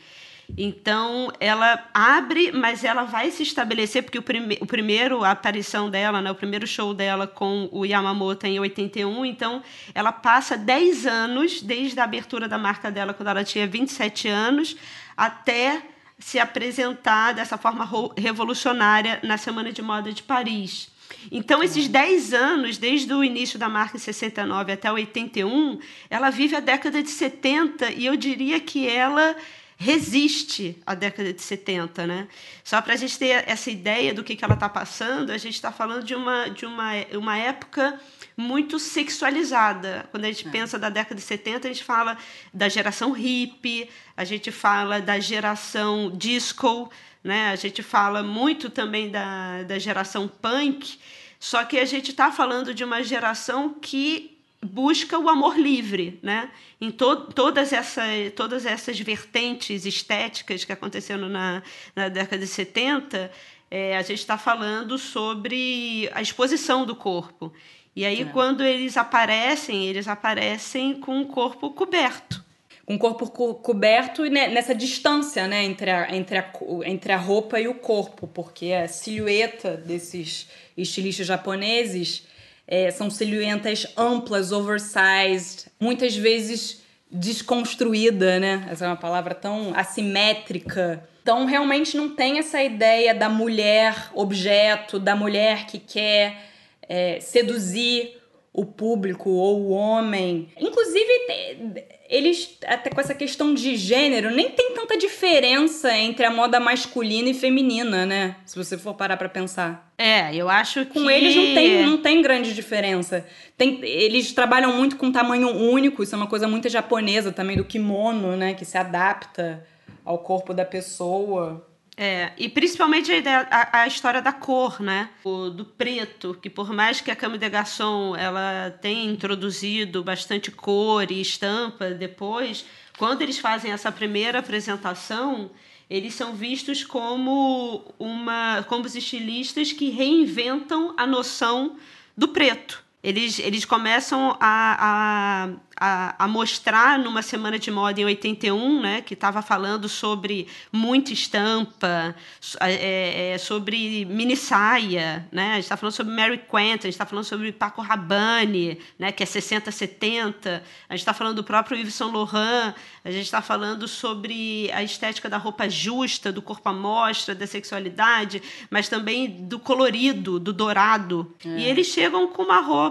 Então, 0.57 1.31
ela 1.39 1.87
abre, 1.93 2.51
mas 2.51 2.83
ela 2.83 3.03
vai 3.03 3.31
se 3.31 3.43
estabelecer, 3.43 4.03
porque 4.03 4.17
o, 4.17 4.21
prime 4.21 4.57
o 4.59 4.65
primeiro, 4.65 5.23
a 5.23 5.31
aparição 5.31 5.89
dela, 5.89 6.21
né, 6.21 6.31
o 6.31 6.35
primeiro 6.35 6.65
show 6.65 6.93
dela 6.93 7.27
com 7.27 7.69
o 7.71 7.85
Yamamoto 7.85 8.45
em 8.47 8.59
81, 8.59 9.25
então 9.25 9.61
ela 9.93 10.11
passa 10.11 10.57
10 10.57 11.05
anos, 11.05 11.61
desde 11.61 11.99
a 11.99 12.03
abertura 12.03 12.47
da 12.47 12.57
marca 12.57 12.91
dela, 12.91 13.13
quando 13.13 13.29
ela 13.29 13.43
tinha 13.43 13.67
27 13.67 14.27
anos, 14.27 14.75
até 15.15 15.81
se 16.17 16.37
apresentar 16.37 17.33
dessa 17.33 17.57
forma 17.57 17.87
revolucionária 18.17 19.19
na 19.23 19.37
Semana 19.37 19.71
de 19.71 19.81
Moda 19.81 20.11
de 20.11 20.21
Paris. 20.21 20.89
Então, 21.31 21.63
esses 21.63 21.87
10 21.87 22.33
anos, 22.33 22.77
desde 22.77 23.11
o 23.13 23.23
início 23.23 23.57
da 23.57 23.67
marca 23.67 23.97
em 23.97 23.99
69 23.99 24.71
até 24.71 24.91
81, 24.91 25.79
ela 26.09 26.29
vive 26.29 26.55
a 26.55 26.59
década 26.59 27.01
de 27.01 27.09
70 27.09 27.91
e 27.91 28.05
eu 28.05 28.15
diria 28.15 28.59
que 28.59 28.87
ela 28.87 29.35
resiste 29.81 30.77
à 30.85 30.93
década 30.93 31.31
de 31.31 31.41
70, 31.41 32.05
né? 32.05 32.27
Só 32.65 32.81
para 32.81 32.95
a 32.95 32.97
gente 32.97 33.17
ter 33.17 33.47
essa 33.47 33.71
ideia 33.71 34.13
do 34.13 34.25
que, 34.25 34.35
que 34.35 34.43
ela 34.43 34.53
está 34.53 34.67
passando, 34.67 35.31
a 35.31 35.37
gente 35.37 35.53
está 35.53 35.71
falando 35.71 36.03
de 36.03 36.13
uma, 36.13 36.49
de 36.49 36.65
uma, 36.65 36.91
uma 37.13 37.37
época 37.37 37.97
muito 38.35 38.77
sexualizada. 38.77 40.05
Quando 40.11 40.25
a 40.25 40.27
gente 40.27 40.45
é. 40.45 40.51
pensa 40.51 40.77
da 40.77 40.89
década 40.89 41.15
de 41.15 41.21
70, 41.21 41.65
a 41.65 41.71
gente 41.71 41.85
fala 41.85 42.17
da 42.53 42.67
geração 42.67 43.13
hippie, 43.13 43.89
a 44.17 44.25
gente 44.25 44.51
fala 44.51 44.99
da 44.99 45.17
geração 45.17 46.11
disco, 46.11 46.91
né? 47.23 47.49
a 47.49 47.55
gente 47.55 47.81
fala 47.81 48.21
muito 48.21 48.69
também 48.69 49.09
da, 49.09 49.63
da 49.63 49.79
geração 49.79 50.27
punk, 50.27 50.99
só 51.39 51.63
que 51.63 51.79
a 51.79 51.85
gente 51.85 52.11
está 52.11 52.33
falando 52.33 52.73
de 52.73 52.83
uma 52.83 53.01
geração 53.01 53.73
que 53.75 54.38
busca 54.61 55.17
o 55.17 55.29
amor 55.29 55.57
livre, 55.57 56.19
né? 56.21 56.51
Em 56.79 56.91
to 56.91 57.15
todas, 57.33 57.71
essa, 57.71 58.03
todas 58.35 58.65
essas 58.65 58.99
vertentes 58.99 59.85
estéticas 59.85 60.65
que 60.65 60.71
aconteceram 60.71 61.29
na, 61.29 61.63
na 61.95 62.09
década 62.09 62.39
de 62.39 62.47
70, 62.47 63.31
é, 63.71 63.95
a 63.95 64.01
gente 64.01 64.19
está 64.19 64.37
falando 64.37 64.97
sobre 64.97 66.09
a 66.13 66.21
exposição 66.21 66.85
do 66.85 66.95
corpo. 66.95 67.53
E 67.95 68.05
aí, 68.05 68.21
é. 68.21 68.25
quando 68.25 68.63
eles 68.63 68.97
aparecem, 68.97 69.85
eles 69.85 70.07
aparecem 70.07 70.99
com 70.99 71.21
o 71.21 71.25
corpo 71.27 71.71
coberto. 71.71 72.43
Com 72.85 72.95
o 72.95 72.99
corpo 72.99 73.29
co 73.29 73.53
coberto 73.53 74.25
e 74.25 74.29
nessa 74.31 74.73
distância 74.73 75.47
né, 75.47 75.63
entre, 75.63 75.91
a, 75.91 76.15
entre, 76.15 76.39
a, 76.39 76.51
entre 76.85 77.11
a 77.11 77.17
roupa 77.17 77.59
e 77.59 77.67
o 77.67 77.75
corpo, 77.75 78.27
porque 78.27 78.73
a 78.73 78.87
silhueta 78.87 79.77
desses 79.77 80.49
estilistas 80.75 81.27
japoneses 81.27 82.27
é, 82.71 82.91
são 82.91 83.09
silhuetas 83.09 83.87
amplas, 83.97 84.51
oversized, 84.51 85.65
muitas 85.79 86.15
vezes 86.15 86.83
desconstruída, 87.09 88.39
né? 88.39 88.67
Essa 88.69 88.85
é 88.85 88.87
uma 88.87 88.95
palavra 88.95 89.33
tão 89.33 89.73
assimétrica. 89.75 91.03
Então, 91.23 91.45
realmente 91.45 91.97
não 91.97 92.09
tem 92.09 92.37
essa 92.37 92.61
ideia 92.61 93.15
da 93.15 93.27
mulher 93.27 94.11
objeto, 94.13 94.99
da 94.99 95.15
mulher 95.15 95.65
que 95.65 95.79
quer 95.79 96.45
é, 96.87 97.19
seduzir 97.19 98.18
o 98.59 98.65
público 98.65 99.29
ou 99.29 99.61
o 99.61 99.69
homem. 99.69 100.49
Inclusive, 100.59 101.85
eles, 102.09 102.57
até 102.65 102.89
com 102.89 102.99
essa 102.99 103.15
questão 103.15 103.53
de 103.53 103.77
gênero, 103.77 104.29
nem 104.31 104.49
tem 104.49 104.73
tanta 104.73 104.97
diferença 104.97 105.95
entre 105.97 106.25
a 106.25 106.29
moda 106.29 106.59
masculina 106.59 107.29
e 107.29 107.33
feminina, 107.33 108.05
né? 108.05 108.35
Se 108.45 108.57
você 108.57 108.77
for 108.77 108.95
parar 108.95 109.15
pra 109.15 109.29
pensar. 109.29 109.93
É, 109.97 110.35
eu 110.35 110.49
acho 110.49 110.85
que. 110.87 110.99
Com 110.99 111.09
eles 111.09 111.33
não 111.33 111.53
tem, 111.53 111.85
não 111.85 111.97
tem 111.99 112.21
grande 112.21 112.53
diferença. 112.53 113.25
Tem, 113.57 113.79
eles 113.81 114.33
trabalham 114.33 114.75
muito 114.75 114.97
com 114.97 115.09
tamanho 115.09 115.49
único, 115.49 116.03
isso 116.03 116.13
é 116.13 116.17
uma 116.17 116.27
coisa 116.27 116.47
muito 116.47 116.67
japonesa 116.67 117.31
também, 117.31 117.55
do 117.55 117.63
kimono, 117.63 118.35
né? 118.35 118.53
Que 118.55 118.65
se 118.65 118.77
adapta 118.77 119.65
ao 120.03 120.17
corpo 120.17 120.53
da 120.53 120.65
pessoa. 120.65 121.65
É, 122.01 122.31
e 122.37 122.47
principalmente 122.47 123.11
a, 123.11 123.17
ideia, 123.17 123.45
a, 123.51 123.81
a, 123.81 123.85
história 123.87 124.21
da 124.21 124.31
cor, 124.31 124.79
né? 124.79 125.09
O, 125.21 125.49
do 125.49 125.65
preto, 125.65 126.33
que 126.41 126.49
por 126.49 126.71
mais 126.71 127.01
que 127.01 127.11
a 127.11 127.15
Cama 127.15 127.37
de 127.37 127.49
Garçon 127.49 128.15
ela 128.15 128.71
tenha 128.81 129.11
introduzido 129.11 130.01
bastante 130.01 130.49
cor 130.49 131.11
e 131.11 131.19
estampa 131.19 131.89
depois, 131.89 132.65
quando 132.97 133.21
eles 133.21 133.37
fazem 133.37 133.73
essa 133.73 133.91
primeira 133.91 134.39
apresentação, 134.39 135.51
eles 135.89 136.13
são 136.13 136.35
vistos 136.35 136.85
como 136.85 137.93
uma 137.99 138.63
como 138.69 138.85
os 138.85 138.95
estilistas 138.95 139.73
que 139.73 139.89
reinventam 139.89 140.93
a 140.95 141.05
noção 141.05 141.75
do 142.15 142.29
preto. 142.29 142.81
Eles, 143.01 143.39
eles 143.39 143.63
começam 143.63 144.35
a, 144.39 145.47
a 145.47 145.49
a, 145.79 146.25
a, 146.25 146.27
mostrar 146.27 146.99
numa 146.99 147.21
semana 147.21 147.57
de 147.57 147.71
moda 147.71 148.01
em 148.01 148.05
81, 148.05 148.81
né, 148.81 149.01
que 149.01 149.13
estava 149.13 149.41
falando 149.41 149.87
sobre 149.87 150.47
muita 150.71 151.13
estampa, 151.13 152.13
é, 152.59 153.33
é, 153.33 153.37
sobre 153.37 154.03
mini 154.05 154.35
saia, 154.35 155.27
né, 155.31 155.51
a 155.51 155.55
gente 155.55 155.63
está 155.63 155.77
falando 155.77 155.93
sobre 155.93 156.13
Mary 156.13 156.37
Quant, 156.49 156.79
a 156.79 156.87
gente 156.87 156.89
está 156.89 157.05
falando 157.05 157.23
sobre 157.23 157.51
Paco 157.53 157.81
Rabanne, 157.81 158.79
né, 158.97 159.11
que 159.11 159.23
é 159.23 159.25
60, 159.25 159.71
70, 159.71 160.61
a 160.89 160.93
gente 160.93 161.01
está 161.01 161.13
falando 161.13 161.37
do 161.37 161.43
próprio 161.43 161.77
Yves 161.77 161.95
Saint 161.95 162.11
Laurent, 162.11 162.73
a 163.05 163.11
gente 163.11 163.23
está 163.23 163.41
falando 163.41 163.87
sobre 163.87 164.69
a 164.73 164.83
estética 164.83 165.29
da 165.29 165.37
roupa 165.37 165.69
justa, 165.69 166.31
do 166.31 166.41
corpo 166.41 166.67
à 166.67 166.73
mostra, 166.73 167.33
da 167.33 167.47
sexualidade, 167.47 168.41
mas 168.69 168.89
também 168.89 169.45
do 169.45 169.57
colorido, 169.57 170.39
do 170.39 170.51
dourado. 170.51 171.33
É. 171.45 171.49
E 171.59 171.63
eles 171.65 171.87
chegam 171.87 172.27
com 172.27 172.43
uma 172.43 172.59
roupa 172.59 172.88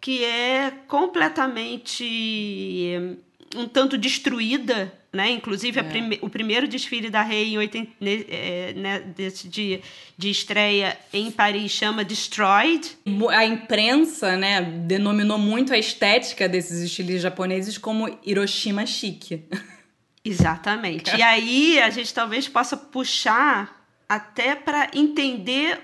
que 0.00 0.22
é 0.22 0.70
completamente 0.86 2.04
eh, 2.04 3.16
um 3.56 3.66
tanto 3.66 3.96
destruída, 3.96 4.92
né? 5.12 5.30
Inclusive 5.30 5.80
é. 5.80 5.82
prime 5.82 6.18
o 6.20 6.28
primeiro 6.28 6.68
desfile 6.68 7.08
da 7.08 7.22
Rei 7.22 7.54
em 7.54 7.58
80, 7.58 7.92
é, 8.28 8.72
né, 8.74 9.02
de, 9.44 9.80
de 10.18 10.30
estreia 10.30 10.98
em 11.12 11.30
Paris 11.30 11.72
chama 11.72 12.04
Destroyed. 12.04 12.98
A 13.30 13.44
imprensa, 13.46 14.36
né, 14.36 14.60
denominou 14.60 15.38
muito 15.38 15.72
a 15.72 15.78
estética 15.78 16.48
desses 16.48 16.80
estilos 16.80 17.22
japoneses 17.22 17.78
como 17.78 18.18
Hiroshima 18.24 18.84
chique. 18.84 19.44
Exatamente. 20.24 21.14
e 21.14 21.22
aí 21.22 21.78
a 21.80 21.90
gente 21.90 22.12
talvez 22.12 22.48
possa 22.48 22.76
puxar 22.76 23.86
até 24.08 24.54
para 24.54 24.90
entender 24.94 25.78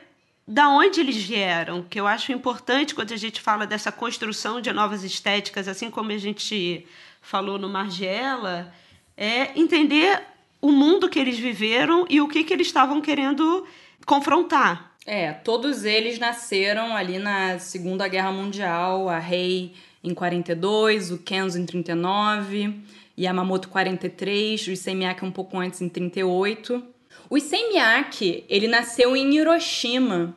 da 0.51 0.69
onde 0.69 0.99
eles 0.99 1.15
vieram, 1.15 1.85
que 1.85 2.01
eu 2.01 2.09
acho 2.09 2.33
importante 2.33 2.93
quando 2.93 3.13
a 3.13 3.17
gente 3.17 3.41
fala 3.41 3.69
dessa 3.69 3.93
construção 3.93 4.61
de 4.61 4.73
novas 4.73 5.05
estéticas, 5.05 5.69
assim 5.69 5.89
como 5.89 6.11
a 6.11 6.19
gente 6.19 6.85
falou 7.23 7.57
no 7.57 7.69
Margiela, 7.69 8.75
é 9.17 9.57
entender 9.57 10.21
o 10.61 10.73
mundo 10.73 11.09
que 11.09 11.21
eles 11.21 11.39
viveram 11.39 12.05
e 12.11 12.21
o 12.21 12.27
que, 12.27 12.43
que 12.43 12.53
eles 12.53 12.67
estavam 12.67 13.01
querendo 13.01 13.65
confrontar. 14.05 14.93
É, 15.07 15.33
todos 15.33 15.85
eles 15.85 16.19
nasceram 16.19 16.97
ali 16.97 17.21
na 17.21 17.61
Segunda 17.61 18.09
Guerra 18.09 18.33
Mundial, 18.33 19.09
a 19.09 19.21
Rei 19.21 19.73
em 20.03 20.13
42, 20.13 21.13
o 21.13 21.19
Kenzo 21.19 21.61
em 21.61 21.65
39, 21.65 22.75
Yamamoto 23.17 23.69
43, 23.69 24.67
o 24.67 24.73
Issei 24.73 24.97
Miyake 24.97 25.25
um 25.25 25.31
pouco 25.31 25.57
antes 25.57 25.81
em 25.81 25.89
38. 25.89 26.83
O 27.29 27.39
Issei 27.39 27.69
Miyake, 27.69 28.45
ele 28.49 28.67
nasceu 28.67 29.15
em 29.15 29.33
Hiroshima, 29.37 30.35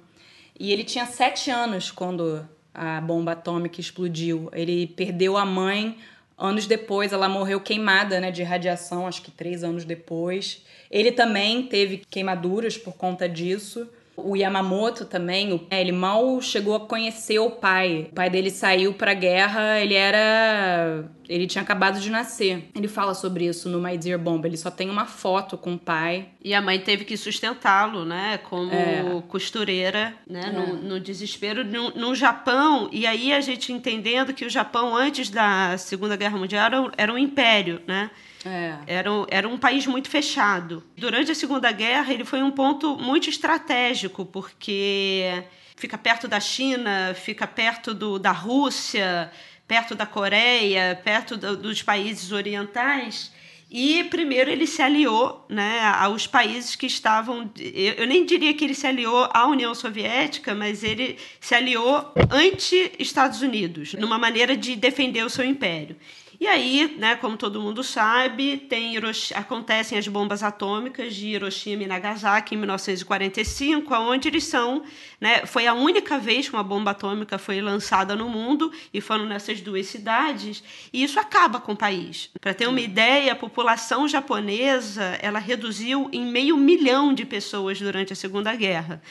e 0.59 0.71
ele 0.71 0.83
tinha 0.83 1.05
sete 1.05 1.49
anos 1.49 1.91
quando 1.91 2.47
a 2.73 3.01
bomba 3.01 3.33
atômica 3.33 3.79
explodiu. 3.79 4.49
Ele 4.53 4.87
perdeu 4.87 5.37
a 5.37 5.45
mãe 5.45 5.97
anos 6.37 6.65
depois, 6.65 7.13
ela 7.13 7.29
morreu 7.29 7.61
queimada 7.61 8.19
né, 8.19 8.31
de 8.31 8.43
radiação, 8.43 9.07
acho 9.07 9.21
que 9.21 9.31
três 9.31 9.63
anos 9.63 9.85
depois. 9.85 10.63
Ele 10.89 11.11
também 11.11 11.63
teve 11.67 12.03
queimaduras 12.09 12.77
por 12.77 12.93
conta 12.93 13.27
disso. 13.29 13.87
O 14.15 14.35
Yamamoto 14.35 15.05
também, 15.05 15.65
ele 15.71 15.91
mal 15.91 16.39
chegou 16.39 16.75
a 16.75 16.79
conhecer 16.79 17.39
o 17.39 17.49
pai. 17.49 18.09
O 18.11 18.15
pai 18.15 18.29
dele 18.29 18.51
saiu 18.51 18.93
para 18.93 19.11
a 19.11 19.15
guerra, 19.15 19.79
ele 19.79 19.95
era. 19.95 21.09
Ele 21.27 21.47
tinha 21.47 21.61
acabado 21.61 21.99
de 21.99 22.11
nascer. 22.11 22.69
Ele 22.75 22.87
fala 22.87 23.15
sobre 23.15 23.45
isso 23.45 23.69
no 23.69 23.81
My 23.81 23.97
Dear 23.97 24.19
Bomb. 24.19 24.45
Ele 24.45 24.57
só 24.57 24.69
tem 24.69 24.89
uma 24.89 25.05
foto 25.05 25.57
com 25.57 25.73
o 25.73 25.79
pai. 25.79 26.27
E 26.43 26.53
a 26.53 26.61
mãe 26.61 26.79
teve 26.79 27.05
que 27.05 27.17
sustentá-lo, 27.17 28.05
né? 28.05 28.37
Como 28.49 28.71
é. 28.71 29.23
costureira, 29.27 30.13
né? 30.27 30.43
É. 30.45 30.51
No, 30.51 30.75
no, 30.75 30.99
desespero. 30.99 31.63
No, 31.63 31.89
no, 31.91 32.13
Japão, 32.13 32.89
e 32.91 33.07
aí 33.07 33.33
a 33.33 33.41
gente 33.41 33.73
entendendo 33.73 34.33
que 34.33 34.45
o 34.45 34.49
Japão, 34.49 34.95
antes 34.95 35.29
da 35.29 35.77
Segunda 35.77 36.15
Guerra 36.15 36.37
Mundial, 36.37 36.65
era, 36.65 36.91
era 36.97 37.13
um 37.13 37.17
império, 37.17 37.81
né? 37.87 38.11
É. 38.45 38.77
Era, 38.87 39.09
era 39.29 39.47
um 39.47 39.57
país 39.57 39.87
muito 39.87 40.09
fechado. 40.09 40.83
Durante 40.97 41.31
a 41.31 41.35
Segunda 41.35 41.71
Guerra, 41.71 42.13
ele 42.13 42.25
foi 42.25 42.41
um 42.43 42.51
ponto 42.51 42.97
muito 42.97 43.29
estratégico, 43.29 44.25
porque 44.25 45.43
fica 45.75 45.97
perto 45.97 46.27
da 46.27 46.39
China, 46.39 47.13
fica 47.15 47.47
perto 47.47 47.93
do, 47.93 48.19
da 48.19 48.31
Rússia, 48.31 49.31
perto 49.67 49.95
da 49.95 50.05
Coreia, 50.05 50.99
perto 51.03 51.37
do, 51.37 51.57
dos 51.57 51.81
países 51.81 52.31
orientais. 52.31 53.31
E 53.75 54.03
primeiro 54.03 54.51
ele 54.51 54.67
se 54.67 54.83
aliou 54.83 55.47
né, 55.49 55.79
aos 55.95 56.27
países 56.27 56.75
que 56.75 56.85
estavam. 56.85 57.51
Eu 57.97 58.05
nem 58.05 58.23
diria 58.23 58.53
que 58.53 58.63
ele 58.63 58.75
se 58.75 58.85
aliou 58.85 59.27
à 59.33 59.47
União 59.47 59.73
Soviética, 59.73 60.53
mas 60.53 60.83
ele 60.83 61.17
se 61.41 61.55
aliou 61.55 62.13
anti-Estados 62.29 63.41
Unidos, 63.41 63.95
numa 63.95 64.19
maneira 64.19 64.55
de 64.55 64.75
defender 64.75 65.25
o 65.25 65.29
seu 65.29 65.43
império. 65.43 65.95
E 66.43 66.47
aí, 66.47 66.93
né, 66.97 67.15
como 67.15 67.37
todo 67.37 67.61
mundo 67.61 67.81
sabe, 67.85 68.57
tem 68.57 68.93
Hiroshima, 68.95 69.39
acontecem 69.39 69.97
as 69.97 70.09
bombas 70.09 70.43
atômicas 70.43 71.15
de 71.15 71.27
Hiroshima 71.27 71.83
e 71.83 71.87
Nagasaki 71.87 72.53
em 72.53 72.57
1945, 72.57 73.95
onde 73.95 74.27
eles 74.27 74.43
são, 74.43 74.83
né, 75.21 75.45
foi 75.45 75.67
a 75.67 75.73
única 75.73 76.19
vez 76.19 76.49
que 76.49 76.53
uma 76.53 76.61
bomba 76.61 76.91
atômica 76.91 77.37
foi 77.37 77.61
lançada 77.61 78.13
no 78.13 78.27
mundo 78.27 78.73
e 78.93 78.99
foram 78.99 79.25
nessas 79.25 79.61
duas 79.61 79.85
cidades, 79.85 80.61
e 80.91 81.01
isso 81.01 81.17
acaba 81.17 81.61
com 81.61 81.71
o 81.71 81.77
país. 81.77 82.29
Para 82.41 82.53
ter 82.53 82.67
uma 82.67 82.81
ideia, 82.81 83.31
a 83.31 83.37
população 83.37 84.05
japonesa, 84.05 85.17
ela 85.21 85.39
reduziu 85.39 86.09
em 86.11 86.25
meio 86.25 86.57
milhão 86.57 87.13
de 87.13 87.23
pessoas 87.23 87.79
durante 87.79 88.11
a 88.11 88.17
Segunda 88.17 88.53
Guerra. 88.53 89.01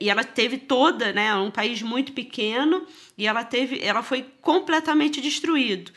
E 0.00 0.08
ela 0.08 0.24
teve 0.24 0.56
toda, 0.56 1.12
né, 1.12 1.34
um 1.34 1.50
país 1.50 1.82
muito 1.82 2.14
pequeno, 2.14 2.86
e 3.18 3.26
ela 3.26 3.44
teve, 3.44 3.80
ela 3.82 4.02
foi 4.02 4.24
completamente 4.40 5.20
destruído. 5.20 5.92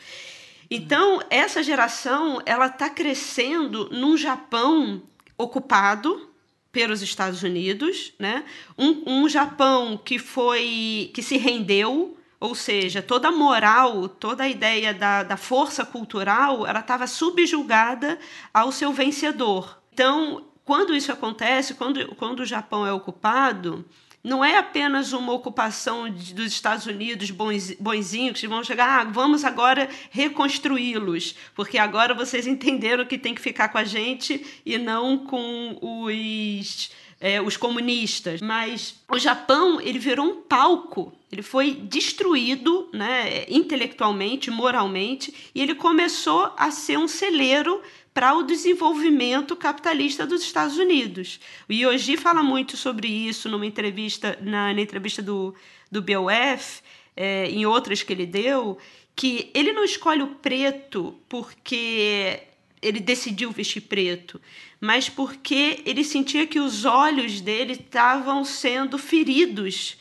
Então, 0.70 1.20
essa 1.30 1.62
geração 1.62 2.40
ela 2.46 2.66
está 2.66 2.88
crescendo 2.88 3.88
num 3.90 4.16
Japão 4.16 5.02
ocupado 5.36 6.30
pelos 6.72 7.02
Estados 7.02 7.42
Unidos, 7.42 8.12
né? 8.18 8.44
Um, 8.76 9.22
um 9.22 9.28
Japão 9.28 9.96
que 9.96 10.18
foi 10.18 11.10
que 11.14 11.22
se 11.22 11.36
rendeu, 11.36 12.16
ou 12.40 12.54
seja, 12.54 13.00
toda 13.00 13.28
a 13.28 13.32
moral, 13.32 14.08
toda 14.08 14.42
a 14.42 14.48
ideia 14.48 14.92
da, 14.92 15.22
da 15.22 15.36
força 15.36 15.84
cultural, 15.84 16.66
ela 16.66 16.80
estava 16.80 17.06
subjugada 17.06 18.18
ao 18.52 18.72
seu 18.72 18.92
vencedor. 18.92 19.80
Então, 19.92 20.44
quando 20.64 20.94
isso 20.94 21.12
acontece, 21.12 21.74
quando, 21.74 22.14
quando 22.16 22.40
o 22.40 22.46
Japão 22.46 22.84
é 22.84 22.92
ocupado, 22.92 23.84
não 24.24 24.42
é 24.42 24.56
apenas 24.56 25.12
uma 25.12 25.34
ocupação 25.34 26.08
de, 26.08 26.32
dos 26.32 26.46
Estados 26.46 26.86
Unidos 26.86 27.30
bonzinhos 27.30 28.40
que 28.40 28.48
vão 28.48 28.64
chegar, 28.64 29.00
ah, 29.00 29.04
vamos 29.04 29.44
agora 29.44 29.86
reconstruí-los, 30.10 31.34
porque 31.54 31.76
agora 31.76 32.14
vocês 32.14 32.46
entenderam 32.46 33.04
que 33.04 33.18
tem 33.18 33.34
que 33.34 33.42
ficar 33.42 33.68
com 33.68 33.76
a 33.76 33.84
gente 33.84 34.62
e 34.64 34.78
não 34.78 35.18
com 35.18 35.78
os, 35.78 36.90
é, 37.20 37.42
os 37.42 37.58
comunistas. 37.58 38.40
Mas 38.40 38.94
o 39.10 39.18
Japão 39.18 39.78
ele 39.78 39.98
virou 39.98 40.24
um 40.24 40.40
palco, 40.40 41.12
ele 41.30 41.42
foi 41.42 41.72
destruído 41.74 42.88
né, 42.94 43.44
intelectualmente, 43.46 44.50
moralmente, 44.50 45.34
e 45.54 45.60
ele 45.60 45.74
começou 45.74 46.50
a 46.56 46.70
ser 46.70 46.96
um 46.96 47.06
celeiro 47.06 47.82
para 48.14 48.32
o 48.36 48.44
desenvolvimento 48.44 49.56
capitalista 49.56 50.24
dos 50.24 50.42
Estados 50.42 50.78
Unidos. 50.78 51.40
O 51.68 51.72
Yoji 51.72 52.16
fala 52.16 52.44
muito 52.44 52.76
sobre 52.76 53.08
isso 53.08 53.48
numa 53.48 53.66
entrevista, 53.66 54.38
na, 54.40 54.72
na 54.72 54.80
entrevista 54.80 55.20
do, 55.20 55.52
do 55.90 56.00
BOF, 56.00 56.80
é, 57.16 57.50
em 57.50 57.66
outras 57.66 58.04
que 58.04 58.12
ele 58.12 58.24
deu, 58.24 58.78
que 59.16 59.50
ele 59.52 59.72
não 59.72 59.82
escolhe 59.82 60.22
o 60.22 60.36
preto 60.36 61.18
porque 61.28 62.40
ele 62.80 63.00
decidiu 63.00 63.50
vestir 63.50 63.80
preto, 63.80 64.40
mas 64.80 65.08
porque 65.08 65.82
ele 65.84 66.04
sentia 66.04 66.46
que 66.46 66.60
os 66.60 66.84
olhos 66.84 67.40
dele 67.40 67.72
estavam 67.72 68.44
sendo 68.44 68.96
feridos 68.96 69.96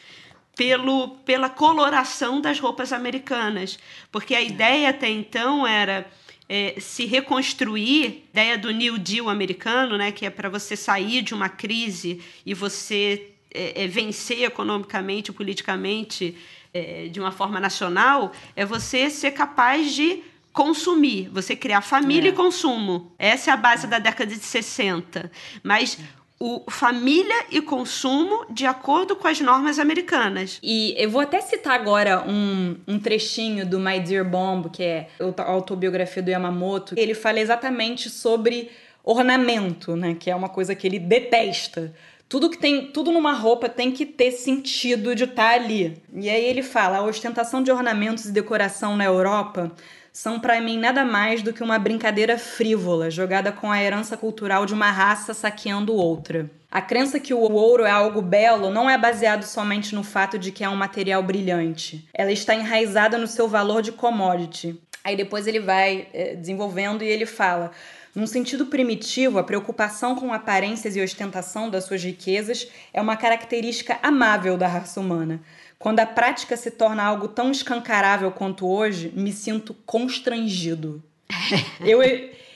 pelo, 0.56 1.10
pela 1.26 1.50
coloração 1.50 2.42
das 2.42 2.60
roupas 2.60 2.92
americanas. 2.94 3.80
Porque 4.12 4.36
a 4.36 4.42
ideia 4.42 4.90
até 4.90 5.10
então 5.10 5.66
era 5.66 6.12
é, 6.48 6.76
se 6.80 7.06
reconstruir, 7.06 8.26
ideia 8.32 8.58
do 8.58 8.72
New 8.72 8.98
Deal 8.98 9.30
americano, 9.30 9.98
né, 9.98 10.12
que 10.12 10.26
é 10.26 10.30
para 10.30 10.50
você 10.50 10.76
sair 10.76 11.22
de 11.22 11.34
uma 11.34 11.50
crise 11.50 12.22
e 12.46 12.54
você 12.54 13.30
é, 13.54 13.84
é, 13.84 13.88
vencer 13.88 14.44
economicamente, 14.44 15.32
politicamente, 15.32 16.36
é, 16.74 17.08
de 17.08 17.20
uma 17.20 17.32
forma 17.32 17.60
nacional, 17.60 18.32
é 18.56 18.66
você 18.66 19.10
ser 19.10 19.32
capaz 19.32 19.94
de 19.94 20.24
consumir, 20.52 21.30
você 21.30 21.56
criar 21.56 21.82
família 21.82 22.30
e 22.30 22.34
é. 22.34 22.36
consumo. 22.36 23.12
Essa 23.18 23.52
é 23.52 23.54
a 23.54 23.58
base 23.58 23.88
da 23.88 24.00
década 24.00 24.32
de 24.32 24.44
60. 24.44 25.32
Mas 25.64 25.98
o 26.46 26.62
família 26.70 27.46
e 27.50 27.62
consumo 27.62 28.46
de 28.50 28.66
acordo 28.66 29.16
com 29.16 29.30
as 29.30 29.40
normas 29.40 29.80
americanas. 29.80 30.60
E 30.62 30.94
eu 30.98 31.10
vou 31.10 31.22
até 31.22 31.40
citar 31.40 31.74
agora 31.74 32.22
um, 32.28 32.76
um 32.86 33.00
trechinho 33.00 33.66
do 33.66 33.80
My 33.80 34.02
Dear 34.02 34.30
Bomb, 34.30 34.70
que 34.70 34.84
é 34.84 35.08
a 35.38 35.42
autobiografia 35.44 36.22
do 36.22 36.30
Yamamoto. 36.30 36.96
Ele 36.98 37.14
fala 37.14 37.40
exatamente 37.40 38.10
sobre 38.10 38.70
ornamento, 39.06 39.96
né? 39.96 40.18
Que 40.20 40.30
é 40.30 40.36
uma 40.36 40.50
coisa 40.50 40.76
que 40.76 40.86
ele 40.86 41.00
detesta. 41.00 41.94
Tudo 42.28 42.50
que 42.50 42.58
tem, 42.58 42.88
tudo 42.88 43.10
numa 43.10 43.32
roupa 43.32 43.70
tem 43.70 43.90
que 43.90 44.06
ter 44.06 44.32
sentido 44.32 45.16
de 45.16 45.24
estar 45.24 45.52
tá 45.52 45.56
ali. 45.56 45.96
E 46.14 46.30
aí 46.30 46.44
ele 46.44 46.62
fala: 46.62 46.98
a 46.98 47.04
ostentação 47.04 47.64
de 47.64 47.72
ornamentos 47.72 48.26
e 48.26 48.34
decoração 48.34 48.98
na 48.98 49.06
Europa 49.06 49.72
são 50.14 50.40
para 50.40 50.62
mim 50.62 50.78
nada 50.78 51.04
mais 51.04 51.42
do 51.42 51.52
que 51.52 51.64
uma 51.64 51.80
brincadeira 51.80 52.38
frívola 52.38 53.10
jogada 53.10 53.52
com 53.52 53.72
a 53.72 53.82
herança 53.82 54.16
cultural 54.16 54.64
de 54.64 54.74
uma 54.74 54.92
raça 54.92 55.34
saqueando 55.34 55.96
outra. 55.96 56.48
A 56.70 56.82
crença 56.82 57.20
que 57.20 57.34
o 57.34 57.40
ouro 57.40 57.84
é 57.84 57.90
algo 57.90 58.22
belo 58.22 58.70
não 58.70 58.88
é 58.88 58.96
baseado 58.96 59.44
somente 59.44 59.96
no 59.96 60.04
fato 60.04 60.38
de 60.38 60.52
que 60.52 60.64
é 60.64 60.70
um 60.70 60.76
material 60.76 61.24
brilhante. 61.24 62.08
Ela 62.14 62.32
está 62.32 62.54
enraizada 62.54 63.18
no 63.18 63.26
seu 63.26 63.48
valor 63.48 63.82
de 63.82 63.92
commodity. 63.92 64.80
Aí 65.04 65.18
depois 65.18 65.48
ele 65.48 65.60
vai 65.60 66.08
é, 66.14 66.36
desenvolvendo 66.36 67.04
e 67.04 67.08
ele 67.08 67.26
fala: 67.26 67.72
num 68.16 68.28
sentido 68.28 68.68
primitivo, 68.68 69.40
a 69.40 69.44
preocupação 69.44 70.16
com 70.16 70.32
aparências 70.32 70.96
e 70.96 71.02
ostentação 71.02 71.72
das 71.72 71.86
suas 71.86 72.04
riquezas 72.04 72.68
é 72.94 73.02
uma 73.02 73.18
característica 73.18 73.98
amável 74.04 74.56
da 74.58 74.68
raça 74.68 75.00
humana. 75.00 75.42
Quando 75.84 76.00
a 76.00 76.06
prática 76.06 76.56
se 76.56 76.72
torna 76.72 77.04
algo 77.04 77.28
tão 77.28 77.52
escancarável 77.52 78.32
quanto 78.32 78.66
hoje, 78.66 79.12
me 79.14 79.34
sinto 79.34 79.76
constrangido. 79.86 81.04
eu, 81.86 82.00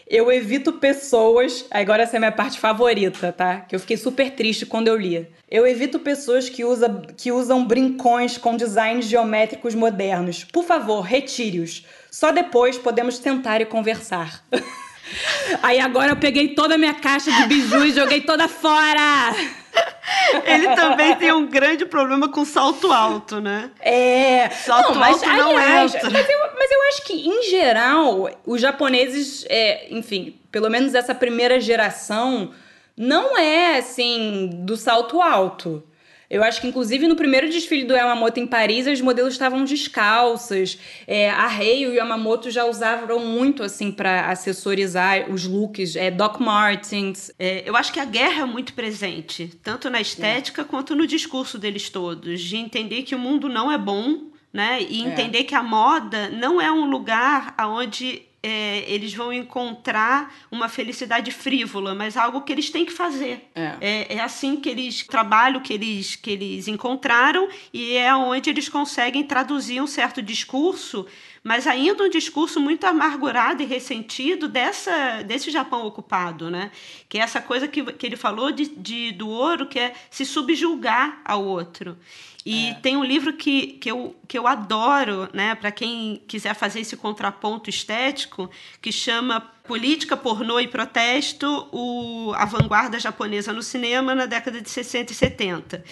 eu 0.08 0.32
evito 0.32 0.72
pessoas. 0.72 1.66
Agora 1.70 2.04
essa 2.04 2.16
é 2.16 2.20
a 2.20 2.20
minha 2.22 2.32
parte 2.32 2.58
favorita, 2.58 3.34
tá? 3.34 3.58
Que 3.68 3.76
eu 3.76 3.82
fiquei 3.82 3.98
super 3.98 4.32
triste 4.32 4.66
quando 4.66 4.88
eu 4.88 4.96
li. 4.96 5.28
Eu 5.52 5.68
evito 5.68 6.00
pessoas 6.00 6.48
que, 6.48 6.64
usa, 6.64 7.02
que 7.18 7.30
usam 7.30 7.66
brincões 7.66 8.38
com 8.38 8.56
designs 8.56 9.04
geométricos 9.04 9.76
modernos. 9.76 10.46
Por 10.46 10.64
favor, 10.64 11.02
retire-os. 11.02 11.86
Só 12.10 12.32
depois 12.32 12.78
podemos 12.78 13.20
tentar 13.20 13.60
e 13.60 13.66
conversar. 13.66 14.42
Aí 15.62 15.82
agora 15.82 16.14
eu 16.14 16.18
peguei 16.18 16.56
toda 16.56 16.76
a 16.76 16.78
minha 16.78 16.94
caixa 16.94 17.30
de 17.30 17.46
biju 17.46 17.84
e 17.84 17.92
joguei 17.92 18.22
toda 18.22 18.48
fora. 18.48 19.36
Ele 20.46 20.76
também 20.76 21.16
tem 21.16 21.32
um 21.32 21.46
grande 21.48 21.86
problema 21.86 22.30
com 22.30 22.44
salto 22.46 22.92
alto, 22.92 23.40
né? 23.40 23.72
É. 23.80 24.50
Salto 24.50 24.94
não, 24.94 25.00
mas, 25.00 25.24
alto 25.24 25.36
não 25.36 25.58
aliás, 25.58 25.96
entra. 25.96 26.10
Mas 26.10 26.30
eu, 26.30 26.40
mas 26.58 26.72
eu 26.72 26.82
acho 26.90 27.04
que, 27.04 27.28
em 27.28 27.44
geral, 27.44 28.30
os 28.46 28.62
japoneses, 28.62 29.46
é, 29.50 29.88
enfim, 29.94 30.40
pelo 30.52 30.70
menos 30.70 30.94
essa 30.94 31.14
primeira 31.14 31.60
geração, 31.60 32.52
não 32.96 33.38
é 33.38 33.78
assim 33.78 34.50
do 34.64 34.76
salto 34.76 35.22
alto. 35.22 35.84
Eu 36.30 36.44
acho 36.44 36.60
que, 36.60 36.68
inclusive, 36.68 37.08
no 37.08 37.16
primeiro 37.16 37.50
desfile 37.50 37.86
do 37.86 37.94
Yamamoto 37.94 38.40
em 38.40 38.46
Paris, 38.46 38.86
as 38.86 39.00
modelos 39.00 39.34
estavam 39.34 39.64
descalças. 39.64 40.78
É, 41.06 41.30
a 41.30 41.48
Rei 41.48 41.84
e 41.84 41.88
o 41.88 41.94
Yamamoto 41.94 42.52
já 42.52 42.66
usavam 42.66 43.20
muito, 43.20 43.64
assim, 43.64 43.92
para 43.92 44.30
assessorizar 44.30 45.32
os 45.32 45.46
looks. 45.46 45.96
É, 45.96 46.12
Doc 46.12 46.40
Martens. 46.40 47.32
É, 47.40 47.64
eu 47.66 47.78
acho 47.78 47.94
que 47.94 48.00
a 48.00 48.06
guerra 48.06 48.42
é 48.42 48.46
muito 48.46 48.74
presente, 48.74 49.48
tanto 49.64 49.90
na 49.90 50.02
estética 50.02 50.64
é. 50.64 50.66
quanto 50.66 50.96
no 50.96 51.08
discurso 51.08 51.58
deles 51.58 51.90
todos, 51.90 52.42
de 52.42 52.58
entender 52.58 53.04
que 53.04 53.16
o 53.16 53.20
mundo 53.20 53.48
não 53.48 53.72
é 53.72 53.78
bom, 53.78 54.28
né? 54.52 54.82
E 54.82 55.04
é. 55.04 55.08
entender 55.08 55.46
que 55.46 55.56
a 55.56 55.64
moda 55.64 56.30
não 56.30 56.60
é 56.60 56.70
um 56.72 56.90
lugar 56.90 57.56
onde 57.60 58.27
é, 58.42 58.84
eles 58.88 59.14
vão 59.14 59.34
encontrar 59.34 60.34
uma 60.52 60.70
felicidade 60.70 61.32
frívola, 61.32 61.96
mas 61.96 62.16
algo 62.16 62.42
que 62.42 62.52
eles 62.52 62.70
têm 62.70 62.86
que 62.86 62.94
fazer. 62.94 63.50
É. 63.56 63.74
é. 63.82 64.16
É, 64.16 64.20
assim 64.22 64.58
que 64.58 64.70
eles 64.70 65.06
trabalham, 65.06 65.60
que 65.60 65.74
eles, 65.74 66.16
que 66.16 66.32
eles 66.32 66.68
encontraram, 66.68 67.50
e 67.74 67.96
é 67.98 68.16
onde 68.16 68.50
eles 68.50 68.70
conseguem 68.70 69.24
traduzir 69.24 69.82
um 69.82 69.88
certo 69.88 70.22
discurso, 70.22 71.06
mas 71.44 71.66
ainda 71.66 72.04
um 72.04 72.10
discurso 72.10 72.60
muito 72.60 72.86
amargurado 72.86 73.64
e 73.64 73.66
ressentido 73.66 74.48
dessa, 74.48 75.24
desse 75.24 75.50
Japão 75.50 75.86
ocupado, 75.86 76.52
né? 76.52 76.72
Que 77.10 77.18
é 77.18 77.22
essa 77.22 77.42
coisa 77.42 77.68
que, 77.68 77.84
que 77.94 78.06
ele 78.06 78.18
falou 78.18 78.52
de, 78.52 78.68
de, 78.68 79.12
do 79.14 79.28
ouro, 79.30 79.66
que 79.66 79.80
é 79.80 79.94
se 80.12 80.26
subjulgar 80.26 81.22
ao 81.26 81.44
outro. 81.44 81.98
E 82.50 82.70
é. 82.70 82.74
tem 82.76 82.96
um 82.96 83.04
livro 83.04 83.34
que, 83.34 83.74
que, 83.74 83.92
eu, 83.92 84.16
que 84.26 84.40
eu 84.40 84.48
adoro, 84.48 85.28
né, 85.34 85.54
para 85.54 85.70
quem 85.70 86.22
quiser 86.30 86.56
fazer 86.56 86.80
esse 86.80 86.96
contraponto 86.96 87.70
estético 87.70 88.50
que 88.82 88.90
chama 88.90 89.52
Política, 89.68 90.16
Pornô 90.16 90.60
e 90.60 90.68
Protesto, 90.68 91.68
o, 91.72 92.32
a 92.36 92.46
vanguarda 92.46 92.98
japonesa 93.00 93.52
no 93.52 93.62
cinema 93.62 94.16
na 94.16 94.26
década 94.26 94.62
de 94.62 94.70
60 94.70 95.12
e 95.12 95.16
70. 95.16 95.84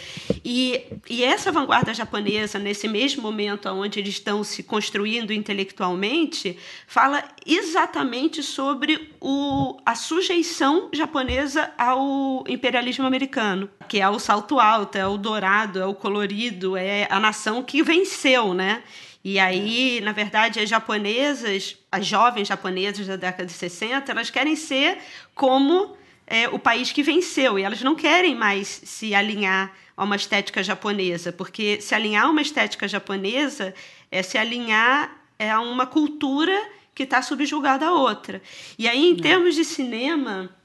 E, 0.43 0.85
e 1.09 1.23
essa 1.23 1.51
vanguarda 1.51 1.93
japonesa, 1.93 2.57
nesse 2.57 2.87
mesmo 2.87 3.21
momento 3.21 3.67
onde 3.69 3.99
eles 3.99 4.13
estão 4.13 4.43
se 4.43 4.63
construindo 4.63 5.33
intelectualmente, 5.33 6.57
fala 6.87 7.23
exatamente 7.45 8.41
sobre 8.41 9.11
o, 9.19 9.77
a 9.85 9.93
sujeição 9.93 10.89
japonesa 10.93 11.71
ao 11.77 12.43
imperialismo 12.47 13.05
americano, 13.05 13.69
que 13.89 13.99
é 13.99 14.09
o 14.09 14.19
salto 14.19 14.59
alto, 14.59 14.97
é 14.97 15.05
o 15.05 15.17
dourado, 15.17 15.79
é 15.79 15.85
o 15.85 15.93
colorido, 15.93 16.77
é 16.77 17.07
a 17.09 17.19
nação 17.19 17.61
que 17.61 17.83
venceu, 17.83 18.53
né? 18.53 18.83
E 19.27 19.39
aí, 19.39 20.01
na 20.01 20.11
verdade, 20.11 20.59
as 20.59 20.69
japonesas, 20.69 21.75
as 21.91 22.05
jovens 22.05 22.47
japonesas 22.47 23.07
da 23.07 23.15
década 23.15 23.47
de 23.47 23.53
60, 23.53 24.11
elas 24.11 24.29
querem 24.29 24.55
ser 24.55 24.99
como 25.33 25.97
é, 26.27 26.47
o 26.49 26.59
país 26.59 26.91
que 26.91 27.01
venceu. 27.01 27.57
E 27.57 27.63
elas 27.63 27.81
não 27.81 27.95
querem 27.95 28.35
mais 28.35 28.67
se 28.67 29.15
alinhar 29.15 29.73
a 29.97 30.03
uma 30.03 30.15
estética 30.15 30.61
japonesa, 30.61 31.31
porque 31.31 31.81
se 31.81 31.95
alinhar 31.95 32.25
a 32.25 32.29
uma 32.29 32.43
estética 32.43 32.87
japonesa 32.87 33.73
é 34.11 34.21
se 34.21 34.37
alinhar 34.37 35.11
é, 35.39 35.49
a 35.49 35.59
uma 35.59 35.87
cultura 35.87 36.55
que 36.93 37.01
está 37.01 37.19
subjugada 37.23 37.87
a 37.87 37.93
outra. 37.93 38.39
E 38.77 38.87
aí, 38.87 39.09
em 39.09 39.15
termos 39.15 39.55
de 39.55 39.65
cinema, 39.65 40.55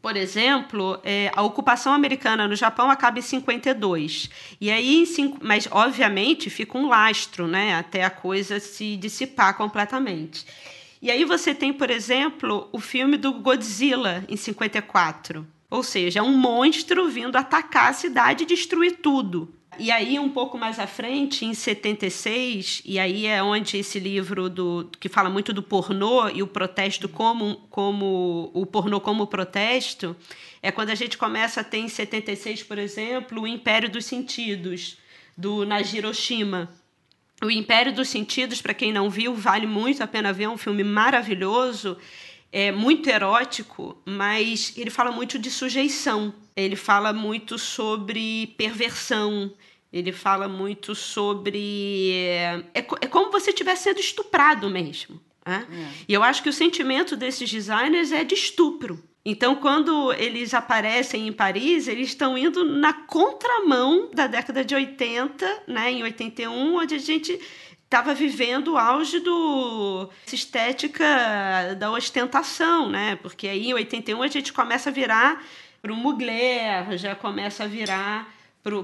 por 0.00 0.16
exemplo, 0.16 1.00
é, 1.04 1.30
a 1.34 1.42
ocupação 1.42 1.92
americana 1.92 2.46
no 2.46 2.54
Japão 2.54 2.90
acaba 2.90 3.18
em 3.18 3.22
52. 3.22 4.30
E 4.60 4.70
aí, 4.70 5.04
mas 5.40 5.68
obviamente 5.70 6.50
fica 6.50 6.78
um 6.78 6.88
lastro, 6.88 7.46
né, 7.46 7.74
até 7.74 8.04
a 8.04 8.10
coisa 8.10 8.60
se 8.60 8.96
dissipar 8.96 9.56
completamente. 9.56 10.46
E 11.00 11.10
aí 11.10 11.24
você 11.24 11.54
tem, 11.54 11.72
por 11.72 11.90
exemplo, 11.90 12.68
o 12.72 12.80
filme 12.80 13.16
do 13.16 13.32
Godzilla 13.34 14.24
em 14.28 14.36
54. 14.36 15.46
Ou 15.70 15.82
seja, 15.82 16.20
é 16.20 16.22
um 16.22 16.36
monstro 16.36 17.08
vindo 17.08 17.36
atacar 17.36 17.90
a 17.90 17.92
cidade 17.92 18.44
e 18.44 18.46
destruir 18.46 18.98
tudo. 19.02 19.52
E 19.78 19.92
aí, 19.92 20.18
um 20.18 20.28
pouco 20.28 20.58
mais 20.58 20.80
à 20.80 20.88
frente, 20.88 21.44
em 21.44 21.54
76, 21.54 22.82
e 22.84 22.98
aí 22.98 23.26
é 23.26 23.40
onde 23.40 23.76
esse 23.76 24.00
livro 24.00 24.50
do, 24.50 24.90
que 24.98 25.08
fala 25.08 25.30
muito 25.30 25.52
do 25.52 25.62
pornô 25.62 26.28
e 26.28 26.42
o 26.42 26.48
protesto 26.48 27.08
como, 27.08 27.56
como 27.70 28.50
o 28.52 28.66
pornô 28.66 29.00
como 29.00 29.28
protesto, 29.28 30.16
é 30.60 30.72
quando 30.72 30.90
a 30.90 30.96
gente 30.96 31.16
começa 31.16 31.60
a 31.60 31.64
ter 31.64 31.78
em 31.78 31.88
76, 31.88 32.64
por 32.64 32.76
exemplo, 32.76 33.42
o 33.42 33.46
Império 33.46 33.88
dos 33.88 34.04
Sentidos, 34.04 34.98
do 35.36 35.64
Najiro 35.64 36.08
Oshima. 36.08 36.68
O 37.40 37.48
Império 37.48 37.94
dos 37.94 38.08
Sentidos, 38.08 38.60
para 38.60 38.74
quem 38.74 38.92
não 38.92 39.08
viu, 39.08 39.32
vale 39.32 39.66
muito 39.66 40.02
a 40.02 40.08
pena 40.08 40.32
ver, 40.32 40.44
é 40.44 40.48
um 40.48 40.58
filme 40.58 40.82
maravilhoso 40.82 41.96
é 42.50 42.72
muito 42.72 43.08
erótico, 43.08 44.00
mas 44.06 44.72
ele 44.76 44.90
fala 44.90 45.12
muito 45.12 45.38
de 45.38 45.50
sujeição. 45.50 46.34
Ele 46.56 46.76
fala 46.76 47.12
muito 47.12 47.58
sobre 47.58 48.54
perversão. 48.58 49.52
Ele 49.92 50.12
fala 50.12 50.48
muito 50.48 50.94
sobre. 50.94 52.10
É, 52.12 52.64
é, 52.74 52.78
é 52.78 53.06
como 53.06 53.30
você 53.30 53.50
estivesse 53.50 53.84
sendo 53.84 54.00
estuprado 54.00 54.68
mesmo. 54.68 55.20
Né? 55.46 55.66
É. 55.70 56.04
E 56.08 56.14
eu 56.14 56.22
acho 56.22 56.42
que 56.42 56.48
o 56.48 56.52
sentimento 56.52 57.16
desses 57.16 57.50
designers 57.50 58.12
é 58.12 58.24
de 58.24 58.34
estupro. 58.34 59.02
Então, 59.24 59.56
quando 59.56 60.12
eles 60.14 60.54
aparecem 60.54 61.28
em 61.28 61.32
Paris, 61.32 61.86
eles 61.86 62.08
estão 62.08 62.38
indo 62.38 62.64
na 62.64 62.94
contramão 62.94 64.10
da 64.12 64.26
década 64.26 64.64
de 64.64 64.74
80, 64.74 65.64
né, 65.66 65.92
em 65.92 66.02
81, 66.02 66.76
onde 66.76 66.94
a 66.94 66.98
gente 66.98 67.38
estava 67.88 68.12
vivendo 68.12 68.74
o 68.74 68.78
auge 68.78 69.18
do 69.18 70.10
estética 70.30 71.74
da 71.78 71.90
ostentação, 71.90 72.90
né? 72.90 73.16
Porque 73.22 73.48
aí 73.48 73.70
em 73.70 73.74
81 73.74 74.22
a 74.22 74.28
gente 74.28 74.52
começa 74.52 74.90
a 74.90 74.92
virar 74.92 75.42
para 75.80 75.90
o 75.90 75.96
Mugler, 75.96 76.98
já 76.98 77.14
começa 77.14 77.64
a 77.64 77.66
virar 77.66 78.28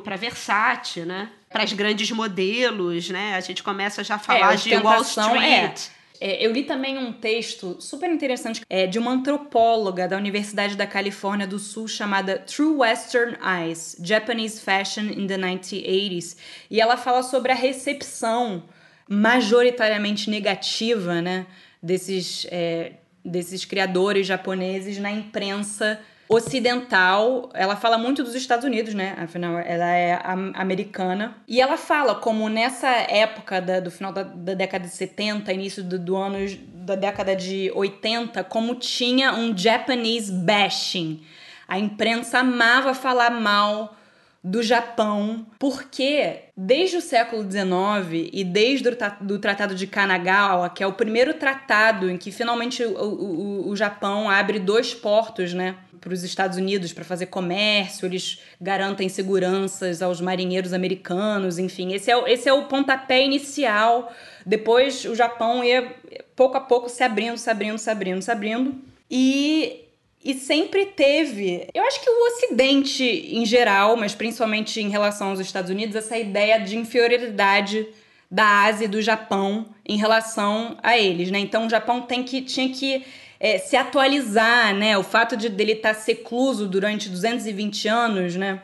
para 0.03 0.17
Versace, 0.17 1.01
né? 1.01 1.29
Para 1.51 1.65
os 1.65 1.73
grandes 1.75 2.11
modelos, 2.13 3.11
né? 3.11 3.35
A 3.35 3.41
gente 3.41 3.63
começa 3.63 4.03
já 4.03 4.15
a 4.15 4.19
falar 4.19 4.55
é, 4.55 4.57
de 4.57 4.75
Wall 4.77 5.03
Street. 5.03 5.89
É. 6.19 6.43
é. 6.43 6.47
eu 6.47 6.51
li 6.51 6.63
também 6.63 6.97
um 6.97 7.13
texto 7.13 7.77
super 7.81 8.11
interessante 8.11 8.63
é, 8.71 8.87
de 8.87 8.99
uma 8.99 9.11
antropóloga 9.11 10.09
da 10.09 10.17
Universidade 10.17 10.77
da 10.77 10.87
Califórnia 10.87 11.47
do 11.47 11.59
Sul 11.59 11.87
chamada 11.87 12.39
True 12.39 12.77
Western 12.77 13.37
Eyes: 13.45 13.97
Japanese 14.03 14.63
Fashion 14.63 15.05
in 15.05 15.27
the 15.27 15.37
1980s. 15.37 16.39
E 16.71 16.81
ela 16.81 16.97
fala 16.97 17.23
sobre 17.23 17.53
a 17.53 17.55
recepção 17.55 18.63
majoritariamente 19.09 20.31
negativa, 20.31 21.21
né, 21.21 21.47
desses, 21.83 22.47
é, 22.51 22.93
desses 23.25 23.65
criadores 23.65 24.27
japoneses 24.27 24.99
na 24.99 25.11
imprensa 25.11 26.01
ocidental. 26.29 27.51
Ela 27.55 27.77
fala 27.77 27.99
muito 27.99 28.23
dos 28.23 28.35
Estados 28.35 28.65
Unidos, 28.65 28.95
né? 28.95 29.15
Afinal, 29.19 29.59
ela 29.59 29.95
é 29.95 30.21
americana. 30.55 31.37
E 31.47 31.61
ela 31.61 31.77
fala 31.77 32.15
como 32.15 32.49
nessa 32.49 32.89
época 32.89 33.61
da, 33.61 33.81
do 33.81 33.91
final 33.91 34.13
da, 34.13 34.23
da, 34.23 34.55
década 34.55 34.85
de 34.85 34.91
70, 34.95 35.53
início 35.53 35.83
do, 35.83 35.99
do 35.99 36.17
ano 36.17 36.39
da 36.75 36.95
década 36.95 37.35
de 37.37 37.71
80, 37.75 38.43
como 38.45 38.75
tinha 38.75 39.35
um 39.35 39.57
Japanese 39.57 40.33
bashing. 40.33 41.23
A 41.67 41.79
imprensa 41.79 42.41
amava 42.41 42.95
falar 42.95 43.31
mal 43.31 43.97
do 44.45 44.63
Japão, 44.63 45.47
porque 45.59 46.41
desde 46.55 46.99
o 46.99 47.01
século 47.01 47.43
XIX 47.51 48.29
e 48.31 48.45
desde 48.45 48.87
o 48.91 48.97
do 49.23 49.39
Tratado 49.39 49.75
de 49.75 49.87
Kanagawa, 49.87 50.69
que 50.69 50.83
é 50.83 50.87
o 50.87 50.93
primeiro 50.93 51.33
tratado 51.33 52.11
em 52.11 52.19
que 52.19 52.31
finalmente 52.31 52.85
o, 52.85 52.91
o, 52.91 53.69
o 53.71 53.75
Japão 53.75 54.29
abre 54.29 54.59
dois 54.59 54.93
portos, 54.93 55.55
né, 55.55 55.77
para 55.99 56.13
os 56.13 56.23
Estados 56.23 56.59
Unidos 56.59 56.93
para 56.93 57.03
fazer 57.03 57.27
comércio, 57.27 58.05
eles 58.05 58.39
garantem 58.61 59.09
seguranças 59.09 60.03
aos 60.03 60.21
marinheiros 60.21 60.75
americanos, 60.75 61.59
enfim, 61.59 61.95
esse 61.95 62.11
é, 62.11 62.31
esse 62.31 62.47
é 62.47 62.53
o 62.53 62.65
pontapé 62.65 63.25
inicial. 63.25 64.13
Depois 64.45 65.07
o 65.07 65.15
Japão 65.15 65.65
ia 65.65 65.91
pouco 66.37 66.59
a 66.59 66.61
pouco 66.61 66.91
se 66.91 67.03
abrindo, 67.03 67.39
se 67.39 67.49
abrindo, 67.49 67.79
se 67.79 67.91
abrindo, 67.91 68.21
se 68.21 68.31
abrindo. 68.31 68.75
E 69.11 69.84
e 70.25 70.33
sempre 70.33 70.87
teve, 70.87 71.69
eu 71.75 71.85
acho 71.85 72.01
que 72.01 72.09
o 72.09 72.27
Ocidente 72.29 73.05
em 73.05 73.45
geral, 73.45 73.95
mas 73.95 74.15
principalmente 74.15 74.81
em 74.81 74.89
relação 74.89 75.29
aos 75.29 75.39
Estados 75.39 75.71
Unidos, 75.71 75.95
essa 75.95 76.17
ideia 76.17 76.59
de 76.59 76.79
inferioridade 76.79 77.87
da 78.31 78.65
Ásia 78.65 78.87
e 78.87 78.89
do 78.89 79.03
Japão 79.03 79.67
em 79.87 79.99
relação 79.99 80.79
a 80.83 80.97
eles, 80.97 81.31
né? 81.31 81.39
Então 81.39 81.67
o 81.67 81.71
Japão 81.71 82.01
tem 82.01 82.23
que, 82.23 82.41
tinha 82.41 82.71
que 82.71 83.05
é, 83.39 83.59
se 83.59 83.77
atualizar, 83.77 84.75
né? 84.75 84.97
O 84.97 85.03
fato 85.03 85.37
de 85.37 85.51
dele 85.51 85.73
estar 85.73 85.93
secluso 85.95 86.67
durante 86.67 87.11
220 87.11 87.87
anos, 87.87 88.35
né? 88.35 88.63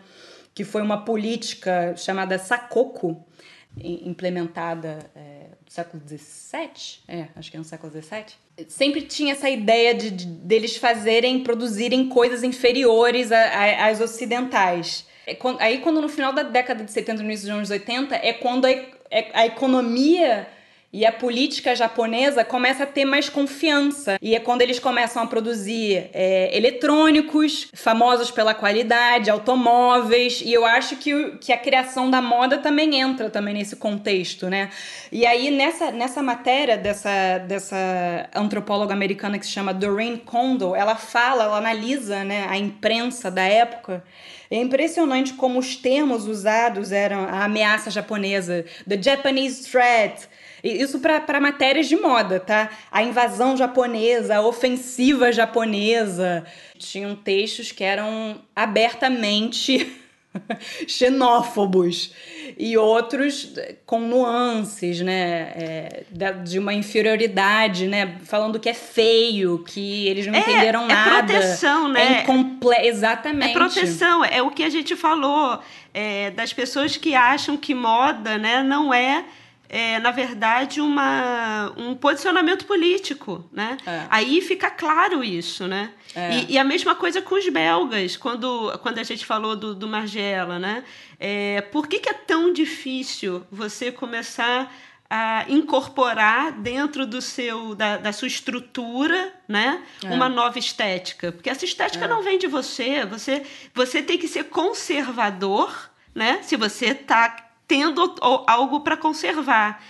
Que 0.54 0.64
foi 0.64 0.80
uma 0.80 1.04
política 1.04 1.94
chamada 1.94 2.38
Sakoku, 2.38 3.22
implementada 3.76 5.10
é, 5.14 5.48
no 5.64 5.70
século 5.70 6.02
XVII, 6.08 7.02
é, 7.06 7.28
acho 7.36 7.50
que 7.50 7.56
é 7.56 7.60
no 7.60 7.64
século 7.64 7.92
XVII, 7.92 8.24
sempre 8.68 9.02
tinha 9.02 9.32
essa 9.32 9.48
ideia 9.48 9.94
de, 9.94 10.10
de 10.10 10.26
deles 10.26 10.76
fazerem, 10.76 11.40
produzirem 11.40 12.08
coisas 12.08 12.42
inferiores 12.42 13.30
às 13.32 14.00
ocidentais. 14.00 15.06
É 15.26 15.36
aí 15.58 15.78
quando 15.78 16.00
no 16.00 16.08
final 16.08 16.32
da 16.32 16.42
década 16.42 16.84
de 16.84 16.90
70, 16.90 17.22
no 17.22 17.28
início 17.28 17.46
dos 17.46 17.56
anos 17.56 17.70
80, 17.70 18.16
é 18.16 18.32
quando 18.32 18.66
a, 18.66 18.70
é, 18.70 19.30
a 19.32 19.46
economia 19.46 20.48
e 20.92 21.06
a 21.06 21.12
política 21.12 21.74
japonesa 21.76 22.44
começa 22.44 22.82
a 22.82 22.86
ter 22.86 23.04
mais 23.04 23.28
confiança. 23.28 24.18
E 24.20 24.34
é 24.34 24.40
quando 24.40 24.62
eles 24.62 24.80
começam 24.80 25.22
a 25.22 25.26
produzir 25.26 26.10
é, 26.12 26.56
eletrônicos, 26.56 27.68
famosos 27.72 28.30
pela 28.32 28.54
qualidade, 28.54 29.30
automóveis. 29.30 30.42
E 30.44 30.52
eu 30.52 30.64
acho 30.64 30.96
que, 30.96 31.36
que 31.38 31.52
a 31.52 31.56
criação 31.56 32.10
da 32.10 32.20
moda 32.20 32.58
também 32.58 33.00
entra 33.00 33.30
também 33.30 33.54
nesse 33.54 33.76
contexto, 33.76 34.48
né? 34.48 34.70
E 35.12 35.24
aí, 35.24 35.50
nessa, 35.50 35.92
nessa 35.92 36.22
matéria 36.22 36.76
dessa, 36.76 37.38
dessa 37.38 38.28
antropóloga 38.34 38.92
americana 38.92 39.38
que 39.38 39.46
se 39.46 39.52
chama 39.52 39.72
Doreen 39.72 40.16
Kondo, 40.16 40.74
ela 40.74 40.96
fala, 40.96 41.44
ela 41.44 41.58
analisa 41.58 42.24
né, 42.24 42.46
a 42.48 42.58
imprensa 42.58 43.30
da 43.30 43.42
época. 43.42 44.02
É 44.50 44.56
impressionante 44.56 45.34
como 45.34 45.60
os 45.60 45.76
termos 45.76 46.26
usados 46.26 46.90
eram 46.90 47.22
a 47.24 47.44
ameaça 47.44 47.88
japonesa, 47.88 48.64
the 48.88 49.00
Japanese 49.00 49.70
threat, 49.70 50.28
isso 50.62 51.00
para 51.00 51.40
matérias 51.40 51.88
de 51.88 51.96
moda, 51.96 52.38
tá? 52.38 52.70
A 52.90 53.02
invasão 53.02 53.56
japonesa, 53.56 54.36
a 54.36 54.46
ofensiva 54.46 55.32
japonesa. 55.32 56.44
Tinham 56.78 57.14
textos 57.14 57.72
que 57.72 57.84
eram 57.84 58.40
abertamente 58.54 59.90
xenófobos 60.86 62.12
e 62.58 62.76
outros 62.76 63.52
com 63.86 64.00
nuances, 64.00 65.00
né, 65.00 65.52
é, 65.54 66.04
de 66.44 66.58
uma 66.58 66.74
inferioridade, 66.74 67.86
né, 67.86 68.16
falando 68.24 68.58
que 68.58 68.68
é 68.68 68.74
feio, 68.74 69.64
que 69.64 70.06
eles 70.06 70.26
não 70.26 70.34
é, 70.34 70.40
entenderam 70.40 70.84
é 70.84 70.88
nada. 70.88 71.32
É 71.32 71.38
proteção, 71.38 71.88
né? 71.88 72.18
É 72.18 72.22
incomple... 72.22 72.76
Exatamente. 72.86 73.50
É 73.50 73.52
proteção, 73.52 74.24
é 74.24 74.42
o 74.42 74.50
que 74.50 74.62
a 74.62 74.70
gente 74.70 74.96
falou 74.96 75.60
é, 75.92 76.30
das 76.30 76.52
pessoas 76.52 76.96
que 76.96 77.14
acham 77.14 77.56
que 77.56 77.74
moda, 77.74 78.38
né, 78.38 78.62
não 78.62 78.92
é 78.92 79.24
é, 79.72 80.00
na 80.00 80.10
verdade, 80.10 80.80
uma, 80.80 81.72
um 81.76 81.94
posicionamento 81.94 82.66
político, 82.66 83.48
né? 83.52 83.76
É. 83.86 84.04
Aí 84.10 84.40
fica 84.40 84.68
claro 84.68 85.22
isso, 85.22 85.68
né? 85.68 85.92
É. 86.12 86.38
E, 86.38 86.54
e, 86.54 86.58
a 86.58 86.64
mesma 86.64 86.96
coisa 86.96 87.22
com 87.22 87.36
os 87.36 87.48
belgas, 87.48 88.16
quando, 88.16 88.76
quando 88.82 88.98
a 88.98 89.04
gente 89.04 89.24
falou 89.24 89.54
do, 89.54 89.72
do 89.72 89.86
Margiela, 89.86 90.58
né? 90.58 90.82
É, 91.20 91.60
por 91.60 91.86
que, 91.86 92.00
que 92.00 92.08
é 92.08 92.12
tão 92.12 92.52
difícil 92.52 93.46
você 93.48 93.92
começar 93.92 94.74
a 95.08 95.44
incorporar 95.48 96.50
dentro 96.50 97.06
do 97.06 97.22
seu 97.22 97.74
da, 97.74 97.96
da 97.96 98.12
sua 98.12 98.28
estrutura 98.28 99.32
né 99.48 99.82
é. 100.04 100.08
uma 100.08 100.28
nova 100.28 100.56
estética 100.56 101.32
porque 101.32 101.50
essa 101.50 101.64
estética 101.64 102.04
é. 102.04 102.08
não 102.08 102.22
vem 102.22 102.38
de 102.38 102.46
você 102.46 103.04
você 103.04 103.42
você 103.74 104.04
tem 104.04 104.16
que 104.16 104.28
ser 104.28 104.44
conservador 104.44 105.90
né 106.14 106.38
se 106.44 106.54
você 106.54 106.90
está 106.90 107.49
tendo 107.70 108.00
algo 108.46 108.80
para 108.80 108.96
conservar 108.96 109.80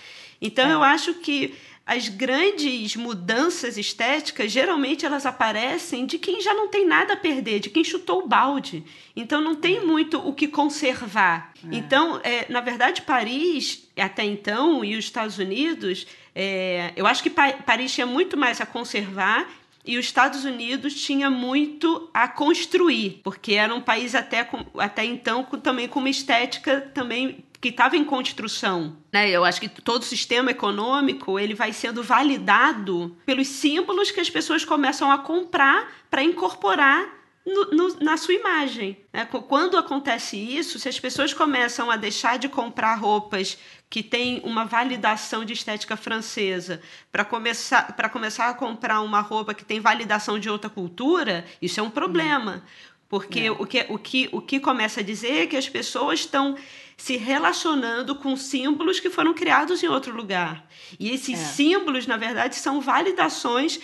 então 0.41 0.67
é. 0.67 0.73
eu 0.73 0.81
acho 0.83 1.13
que 1.15 1.53
as 1.85 2.07
grandes 2.07 2.95
mudanças 2.95 3.77
estéticas 3.77 4.51
geralmente 4.51 5.05
elas 5.05 5.25
aparecem 5.25 6.05
de 6.05 6.17
quem 6.17 6.41
já 6.41 6.53
não 6.53 6.67
tem 6.67 6.85
nada 6.85 7.13
a 7.13 7.17
perder, 7.17 7.59
de 7.59 7.69
quem 7.69 7.83
chutou 7.83 8.23
o 8.23 8.27
balde. 8.27 8.83
Então 9.15 9.41
não 9.41 9.55
tem 9.55 9.85
muito 9.85 10.17
o 10.19 10.33
que 10.33 10.47
conservar. 10.47 11.53
É. 11.63 11.75
Então, 11.75 12.19
é, 12.23 12.45
na 12.51 12.61
verdade, 12.61 13.01
Paris 13.01 13.89
até 13.97 14.23
então 14.23 14.85
e 14.85 14.95
os 14.95 15.05
Estados 15.05 15.37
Unidos, 15.37 16.07
é, 16.33 16.93
eu 16.95 17.05
acho 17.05 17.21
que 17.21 17.29
pa 17.29 17.51
Paris 17.53 17.93
tinha 17.93 18.07
muito 18.07 18.37
mais 18.37 18.61
a 18.61 18.65
conservar 18.65 19.49
e 19.83 19.97
os 19.97 20.05
Estados 20.05 20.45
Unidos 20.45 20.93
tinha 20.93 21.29
muito 21.29 22.09
a 22.13 22.27
construir, 22.27 23.19
porque 23.23 23.53
era 23.53 23.73
um 23.73 23.81
país 23.81 24.13
até, 24.13 24.43
com, 24.43 24.63
até 24.77 25.03
então 25.03 25.43
com, 25.43 25.59
também 25.59 25.87
com 25.87 25.99
uma 25.99 26.09
estética 26.09 26.79
também 26.93 27.43
que 27.61 27.69
estava 27.69 27.95
em 27.95 28.03
construção. 28.03 28.97
Né? 29.13 29.29
Eu 29.29 29.45
acho 29.45 29.61
que 29.61 29.69
todo 29.69 30.01
o 30.01 30.05
sistema 30.05 30.49
econômico 30.49 31.39
ele 31.39 31.53
vai 31.53 31.71
sendo 31.71 32.01
validado 32.01 33.15
pelos 33.23 33.47
símbolos 33.47 34.09
que 34.09 34.19
as 34.19 34.29
pessoas 34.29 34.65
começam 34.65 35.11
a 35.11 35.19
comprar 35.19 35.87
para 36.09 36.23
incorporar 36.23 37.21
no, 37.45 37.65
no, 37.71 37.99
na 37.99 38.17
sua 38.17 38.33
imagem. 38.33 38.97
Né? 39.13 39.25
Quando 39.25 39.77
acontece 39.77 40.37
isso, 40.37 40.79
se 40.79 40.89
as 40.89 40.99
pessoas 40.99 41.33
começam 41.33 41.91
a 41.91 41.95
deixar 41.95 42.39
de 42.39 42.49
comprar 42.49 42.95
roupas 42.95 43.57
que 43.89 44.01
têm 44.01 44.41
uma 44.43 44.65
validação 44.65 45.45
de 45.45 45.53
estética 45.53 45.95
francesa 45.95 46.81
para 47.11 47.23
começar, 47.23 47.93
começar 48.09 48.49
a 48.49 48.53
comprar 48.55 49.01
uma 49.01 49.21
roupa 49.21 49.53
que 49.53 49.65
tem 49.65 49.79
validação 49.79 50.39
de 50.39 50.49
outra 50.49 50.69
cultura, 50.69 51.45
isso 51.61 51.79
é 51.79 51.83
um 51.83 51.89
problema. 51.91 52.63
Porque 53.09 53.41
é. 53.41 53.51
o, 53.51 53.65
que, 53.65 53.85
o, 53.89 53.97
que, 53.99 54.29
o 54.31 54.41
que 54.41 54.59
começa 54.59 55.01
a 55.01 55.03
dizer 55.03 55.43
é 55.43 55.45
que 55.45 55.57
as 55.57 55.67
pessoas 55.67 56.21
estão 56.21 56.55
se 57.01 57.17
relacionando 57.17 58.13
com 58.13 58.37
símbolos 58.37 58.99
que 58.99 59.09
foram 59.09 59.33
criados 59.33 59.81
em 59.81 59.87
outro 59.87 60.15
lugar. 60.15 60.63
E 60.99 61.09
esses 61.09 61.39
é. 61.39 61.43
símbolos, 61.43 62.05
na 62.05 62.15
verdade, 62.15 62.55
são 62.55 62.79
validações 62.79 63.79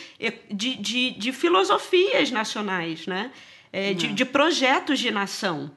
de, 0.51 0.75
de, 0.75 1.11
de 1.17 1.31
filosofias 1.31 2.29
nacionais, 2.29 3.07
né? 3.07 3.31
É, 3.73 3.91
de, 3.95 4.09
de 4.09 4.23
projetos 4.23 4.99
de 4.99 5.09
nação. 5.09 5.71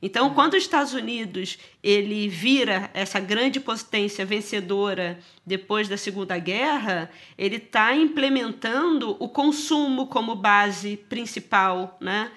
Então, 0.00 0.32
quando 0.32 0.54
os 0.54 0.62
Estados 0.62 0.94
Unidos 0.94 1.58
ele 1.82 2.28
vira 2.28 2.90
essa 2.94 3.20
grande 3.20 3.60
potência 3.60 4.24
vencedora 4.24 5.18
depois 5.44 5.88
da 5.88 5.98
Segunda 5.98 6.38
Guerra, 6.38 7.10
ele 7.36 7.56
está 7.56 7.94
implementando 7.94 9.18
o 9.20 9.28
consumo 9.28 10.06
como 10.06 10.34
base 10.34 10.96
principal, 10.96 11.98
né, 12.00 12.30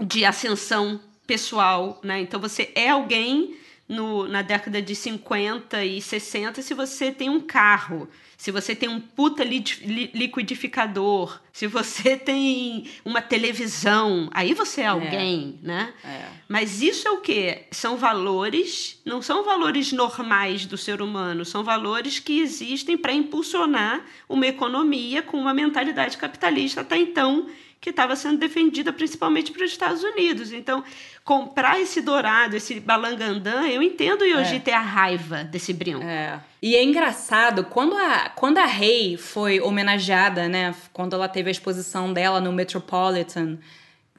de 0.00 0.24
ascensão 0.24 1.00
pessoal, 1.26 1.98
né? 2.02 2.20
Então 2.20 2.38
você 2.38 2.70
é 2.76 2.90
alguém 2.90 3.56
no, 3.88 4.26
na 4.26 4.42
década 4.42 4.80
de 4.80 4.94
50 4.94 5.84
e 5.84 6.00
60 6.00 6.62
se 6.62 6.72
você 6.74 7.12
tem 7.12 7.28
um 7.28 7.40
carro, 7.40 8.08
se 8.36 8.50
você 8.50 8.74
tem 8.74 8.88
um 8.88 9.00
puta 9.00 9.44
liquidificador, 9.44 11.40
se 11.52 11.66
você 11.66 12.16
tem 12.18 12.90
uma 13.04 13.20
televisão, 13.20 14.28
aí 14.32 14.54
você 14.54 14.80
é, 14.80 14.84
é. 14.84 14.88
alguém, 14.88 15.58
é. 15.62 15.66
né? 15.66 15.94
É. 16.02 16.22
Mas 16.48 16.82
isso 16.82 17.06
é 17.06 17.10
o 17.10 17.20
que? 17.20 17.66
São 17.70 17.96
valores, 17.96 19.00
não 19.04 19.20
são 19.20 19.44
valores 19.44 19.92
normais 19.92 20.66
do 20.66 20.76
ser 20.76 21.02
humano, 21.02 21.44
são 21.44 21.62
valores 21.62 22.18
que 22.18 22.40
existem 22.40 22.96
para 22.96 23.12
impulsionar 23.12 24.04
uma 24.28 24.46
economia 24.46 25.22
com 25.22 25.38
uma 25.38 25.54
mentalidade 25.54 26.16
capitalista 26.16 26.80
até 26.80 26.96
então 26.96 27.48
que 27.84 27.90
estava 27.90 28.16
sendo 28.16 28.38
defendida 28.38 28.94
principalmente 28.94 29.52
para 29.52 29.62
os 29.62 29.70
Estados 29.70 30.02
Unidos. 30.02 30.54
Então, 30.54 30.82
comprar 31.22 31.78
esse 31.78 32.00
dourado, 32.00 32.56
esse 32.56 32.80
balangandã, 32.80 33.66
eu 33.66 33.82
entendo 33.82 34.22
hoje 34.22 34.56
é. 34.56 34.58
ter 34.58 34.72
a 34.72 34.80
raiva 34.80 35.44
desse 35.44 35.70
brinco. 35.74 36.02
É. 36.02 36.40
E 36.62 36.74
é 36.74 36.82
engraçado, 36.82 37.62
quando 37.64 37.94
a, 37.94 38.30
quando 38.30 38.56
a 38.56 38.64
Rei 38.64 39.18
foi 39.18 39.60
homenageada, 39.60 40.48
né? 40.48 40.74
Quando 40.94 41.12
ela 41.12 41.28
teve 41.28 41.50
a 41.50 41.52
exposição 41.52 42.10
dela 42.10 42.40
no 42.40 42.54
Metropolitan, 42.54 43.58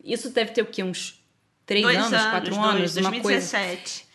isso 0.03 0.29
deve 0.29 0.51
ter 0.51 0.61
o 0.61 0.67
quê? 0.67 0.83
Uns 0.83 1.19
três 1.65 1.81
dois 1.81 1.97
anos, 1.97 2.13
anos, 2.13 2.29
quatro 2.29 2.55
dois, 2.55 2.67
anos? 2.67 2.93
2017. 2.93 3.01
Uma 3.01 3.21
coisa. 3.23 4.05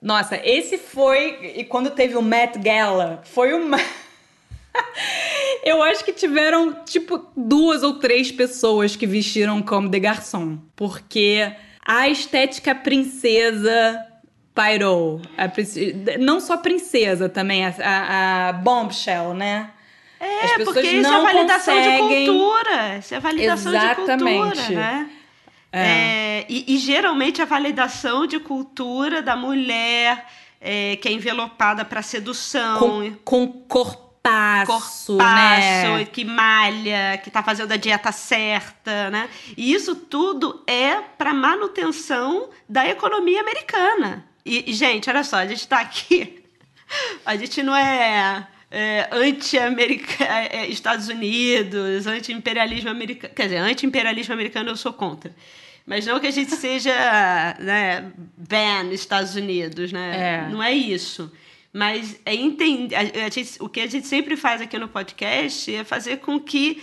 Nossa, 0.00 0.40
esse 0.44 0.78
foi. 0.78 1.56
E 1.56 1.64
quando 1.64 1.90
teve 1.90 2.14
o 2.14 2.22
Met 2.22 2.56
Gala, 2.56 3.20
foi 3.24 3.52
uma. 3.52 3.78
Eu 5.62 5.82
acho 5.82 6.04
que 6.04 6.12
tiveram, 6.12 6.72
tipo, 6.84 7.24
duas 7.36 7.82
ou 7.82 7.94
três 7.94 8.32
pessoas 8.32 8.96
que 8.96 9.06
vestiram 9.06 9.62
como 9.62 9.88
de 9.88 10.00
garçom. 10.00 10.58
Porque 10.74 11.52
a 11.86 12.08
estética 12.08 12.74
princesa 12.74 14.04
pairou. 14.52 15.22
A, 15.38 15.44
não 16.18 16.40
só 16.40 16.56
princesa 16.56 17.28
também, 17.28 17.64
a, 17.64 17.74
a, 17.78 18.48
a 18.48 18.52
bombshell, 18.52 19.34
né? 19.34 19.70
É, 20.18 20.44
As 20.44 20.52
pessoas 20.52 20.76
porque 20.76 20.80
isso 20.88 21.12
é 21.12 21.20
validação 21.22 21.74
conseguem... 21.74 22.24
de 22.24 22.26
cultura. 22.26 22.98
Isso 22.98 23.14
é 23.14 23.20
validação 23.20 23.72
Exatamente. 23.72 24.50
de 24.50 24.56
cultura, 24.56 24.68
né? 24.68 25.10
É. 25.72 25.80
É, 25.80 26.46
e, 26.50 26.74
e, 26.74 26.76
geralmente 26.76 27.40
a 27.40 27.46
validação 27.46 28.26
de 28.26 28.38
cultura 28.38 29.22
da 29.22 29.34
mulher 29.34 30.26
é, 30.60 30.96
que 30.96 31.08
é 31.08 31.12
envelopada 31.12 31.82
para 31.82 32.02
sedução. 32.02 32.78
Com, 32.78 33.14
com 33.24 33.48
corpo 33.66 34.11
corpaço, 34.22 35.16
corpaço 35.16 35.96
né? 35.96 36.04
que 36.04 36.24
malha, 36.24 37.18
que 37.22 37.28
está 37.28 37.42
fazendo 37.42 37.72
a 37.72 37.76
dieta 37.76 38.12
certa, 38.12 39.10
né? 39.10 39.28
E 39.56 39.72
isso 39.74 39.96
tudo 39.96 40.62
é 40.66 41.00
para 41.00 41.34
manutenção 41.34 42.48
da 42.68 42.86
economia 42.88 43.40
americana. 43.40 44.24
E, 44.44 44.72
gente, 44.72 45.10
olha 45.10 45.24
só, 45.24 45.36
a 45.36 45.46
gente 45.46 45.60
está 45.60 45.80
aqui, 45.80 46.42
a 47.26 47.36
gente 47.36 47.62
não 47.62 47.76
é, 47.76 48.46
é 48.70 49.08
anti-Estados 49.12 51.08
é, 51.08 51.12
Unidos, 51.12 52.06
anti-imperialismo 52.06 52.90
americano, 52.90 53.34
quer 53.34 53.44
dizer, 53.44 53.58
anti-imperialismo 53.58 54.34
americano 54.34 54.70
eu 54.70 54.76
sou 54.76 54.92
contra. 54.92 55.34
Mas 55.84 56.06
não 56.06 56.20
que 56.20 56.28
a 56.28 56.32
gente 56.32 56.54
seja 56.56 56.92
né, 57.58 58.12
ban 58.36 58.92
Estados 58.92 59.34
Unidos, 59.34 59.92
né? 59.92 60.44
É. 60.44 60.48
Não 60.48 60.62
é 60.62 60.72
isso. 60.72 61.30
Mas 61.72 62.20
é 62.26 62.34
entender. 62.34 62.94
A, 62.94 63.26
a 63.26 63.30
gente, 63.30 63.56
o 63.60 63.68
que 63.68 63.80
a 63.80 63.86
gente 63.86 64.06
sempre 64.06 64.36
faz 64.36 64.60
aqui 64.60 64.78
no 64.78 64.88
podcast 64.88 65.74
é 65.74 65.84
fazer 65.84 66.18
com 66.18 66.38
que 66.38 66.82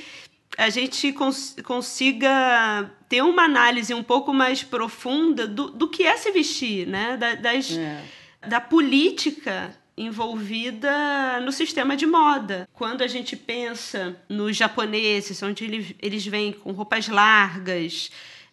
a 0.57 0.69
gente 0.69 1.13
cons 1.13 1.55
consiga 1.63 2.91
ter 3.07 3.21
uma 3.21 3.43
análise 3.43 3.93
um 3.93 4.03
pouco 4.03 4.33
mais 4.33 4.63
profunda 4.63 5.47
do, 5.47 5.69
do 5.69 5.87
que 5.87 6.03
é 6.03 6.17
se 6.17 6.31
vestir, 6.31 6.87
né? 6.87 7.17
Da, 7.17 7.35
das, 7.35 7.71
é. 7.71 8.03
da 8.47 8.59
política 8.59 9.75
envolvida 9.95 11.39
no 11.41 11.51
sistema 11.51 11.95
de 11.95 12.07
moda. 12.07 12.67
Quando 12.73 13.01
a 13.01 13.07
gente 13.07 13.35
pensa 13.35 14.15
nos 14.29 14.55
japoneses, 14.55 15.43
onde 15.43 15.65
eles, 15.65 15.93
eles 16.01 16.25
vêm 16.25 16.53
com 16.53 16.71
roupas 16.71 17.09
largas, 17.09 18.09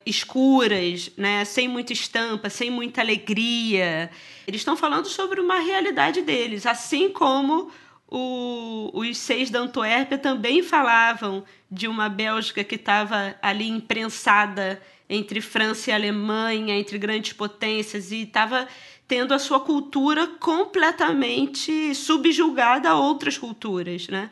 escuras, 0.06 1.10
né, 1.16 1.44
sem 1.44 1.66
muita 1.66 1.92
estampa, 1.92 2.48
sem 2.48 2.70
muita 2.70 3.00
alegria. 3.00 4.08
Eles 4.46 4.60
estão 4.60 4.76
falando 4.76 5.06
sobre 5.06 5.40
uma 5.40 5.58
realidade 5.58 6.22
deles, 6.22 6.64
assim 6.64 7.10
como 7.10 7.70
o, 8.08 8.90
os 8.94 9.18
seis 9.18 9.50
da 9.50 9.58
Antuérpia 9.58 10.16
também 10.16 10.62
falavam 10.62 11.44
de 11.68 11.88
uma 11.88 12.08
Bélgica 12.08 12.62
que 12.62 12.76
estava 12.76 13.34
ali 13.42 13.68
imprensada 13.68 14.80
entre 15.08 15.40
França 15.40 15.90
e 15.90 15.92
Alemanha, 15.92 16.74
entre 16.74 16.98
grandes 16.98 17.32
potências, 17.32 18.10
e 18.10 18.22
estava 18.22 18.66
tendo 19.08 19.32
a 19.32 19.38
sua 19.38 19.60
cultura 19.60 20.26
completamente 20.26 21.94
subjugada 21.94 22.90
a 22.90 22.98
outras 22.98 23.38
culturas, 23.38 24.08
né? 24.08 24.30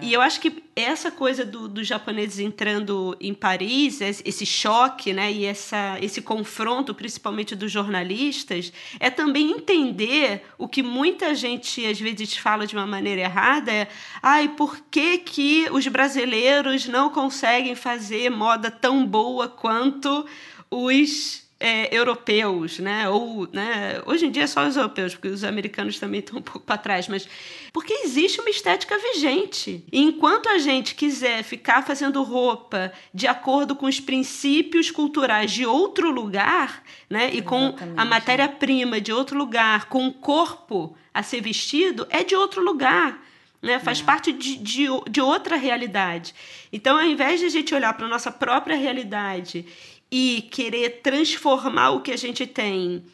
É. 0.00 0.04
E 0.04 0.12
eu 0.12 0.20
acho 0.20 0.40
que 0.40 0.62
essa 0.76 1.10
coisa 1.10 1.44
dos 1.44 1.68
do 1.68 1.82
japoneses 1.82 2.38
entrando 2.38 3.16
em 3.20 3.32
Paris, 3.32 4.00
esse 4.00 4.44
choque, 4.44 5.12
né, 5.12 5.32
e 5.32 5.44
essa, 5.44 5.98
esse 6.00 6.20
confronto, 6.20 6.94
principalmente 6.94 7.56
dos 7.56 7.72
jornalistas, 7.72 8.72
é 9.00 9.10
também 9.10 9.50
entender 9.50 10.42
o 10.58 10.68
que 10.68 10.82
muita 10.82 11.34
gente 11.34 11.84
às 11.86 11.98
vezes 11.98 12.36
fala 12.36 12.66
de 12.66 12.76
uma 12.76 12.86
maneira 12.86 13.22
errada, 13.22 13.72
é, 13.72 13.88
ai, 14.22 14.48
por 14.48 14.80
que 14.90 15.18
que 15.18 15.66
os 15.72 15.86
brasileiros 15.88 16.86
não 16.86 17.08
conseguem 17.08 17.74
fazer 17.74 18.30
moda 18.30 18.70
tão 18.70 19.04
boa 19.04 19.48
quanto 19.48 20.26
os 20.70 21.43
é, 21.64 21.88
europeus, 21.96 22.78
né? 22.78 23.08
Ou, 23.08 23.48
né? 23.50 24.02
Hoje 24.04 24.26
em 24.26 24.30
dia 24.30 24.42
é 24.42 24.46
só 24.46 24.68
os 24.68 24.76
europeus, 24.76 25.14
porque 25.14 25.28
os 25.28 25.42
americanos 25.42 25.98
também 25.98 26.20
estão 26.20 26.38
um 26.38 26.42
pouco 26.42 26.60
para 26.60 26.76
trás, 26.76 27.08
mas 27.08 27.26
porque 27.72 27.90
existe 28.04 28.38
uma 28.38 28.50
estética 28.50 28.98
vigente. 28.98 29.82
E 29.90 30.02
enquanto 30.02 30.46
a 30.50 30.58
gente 30.58 30.94
quiser 30.94 31.42
ficar 31.42 31.80
fazendo 31.80 32.22
roupa 32.22 32.92
de 33.14 33.26
acordo 33.26 33.74
com 33.74 33.86
os 33.86 33.98
princípios 33.98 34.90
culturais 34.90 35.50
de 35.50 35.64
outro 35.64 36.10
lugar, 36.10 36.82
né? 37.08 37.30
E 37.32 37.40
com 37.40 37.68
Exatamente. 37.68 37.98
a 37.98 38.04
matéria-prima 38.04 39.00
de 39.00 39.10
outro 39.10 39.38
lugar, 39.38 39.86
com 39.86 40.06
o 40.06 40.12
corpo 40.12 40.94
a 41.14 41.22
ser 41.22 41.40
vestido, 41.40 42.06
é 42.10 42.22
de 42.22 42.36
outro 42.36 42.62
lugar 42.62 43.23
né? 43.64 43.78
faz 43.78 44.00
é. 44.00 44.04
parte 44.04 44.32
de, 44.32 44.56
de, 44.56 44.86
de 45.10 45.20
outra 45.20 45.56
realidade. 45.56 46.34
Então, 46.72 46.96
ao 46.96 47.04
invés 47.04 47.40
de 47.40 47.46
a 47.46 47.50
gente 47.50 47.74
olhar 47.74 47.92
para 47.94 48.06
a 48.06 48.08
nossa 48.08 48.30
própria 48.30 48.76
realidade 48.76 49.66
e 50.10 50.42
querer 50.50 51.00
transformar 51.02 51.90
o 51.90 52.00
que 52.00 52.12
a 52.12 52.16
gente 52.16 52.46
tem 52.46 53.04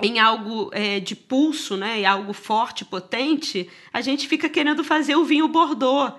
em 0.00 0.18
algo 0.18 0.70
é, 0.72 0.98
de 0.98 1.14
pulso, 1.14 1.76
né, 1.76 2.00
em 2.00 2.06
algo 2.06 2.32
forte, 2.32 2.84
potente, 2.84 3.70
a 3.92 4.00
gente 4.00 4.26
fica 4.26 4.48
querendo 4.48 4.82
fazer 4.82 5.14
o 5.14 5.24
vinho 5.24 5.46
Bordeaux. 5.46 6.14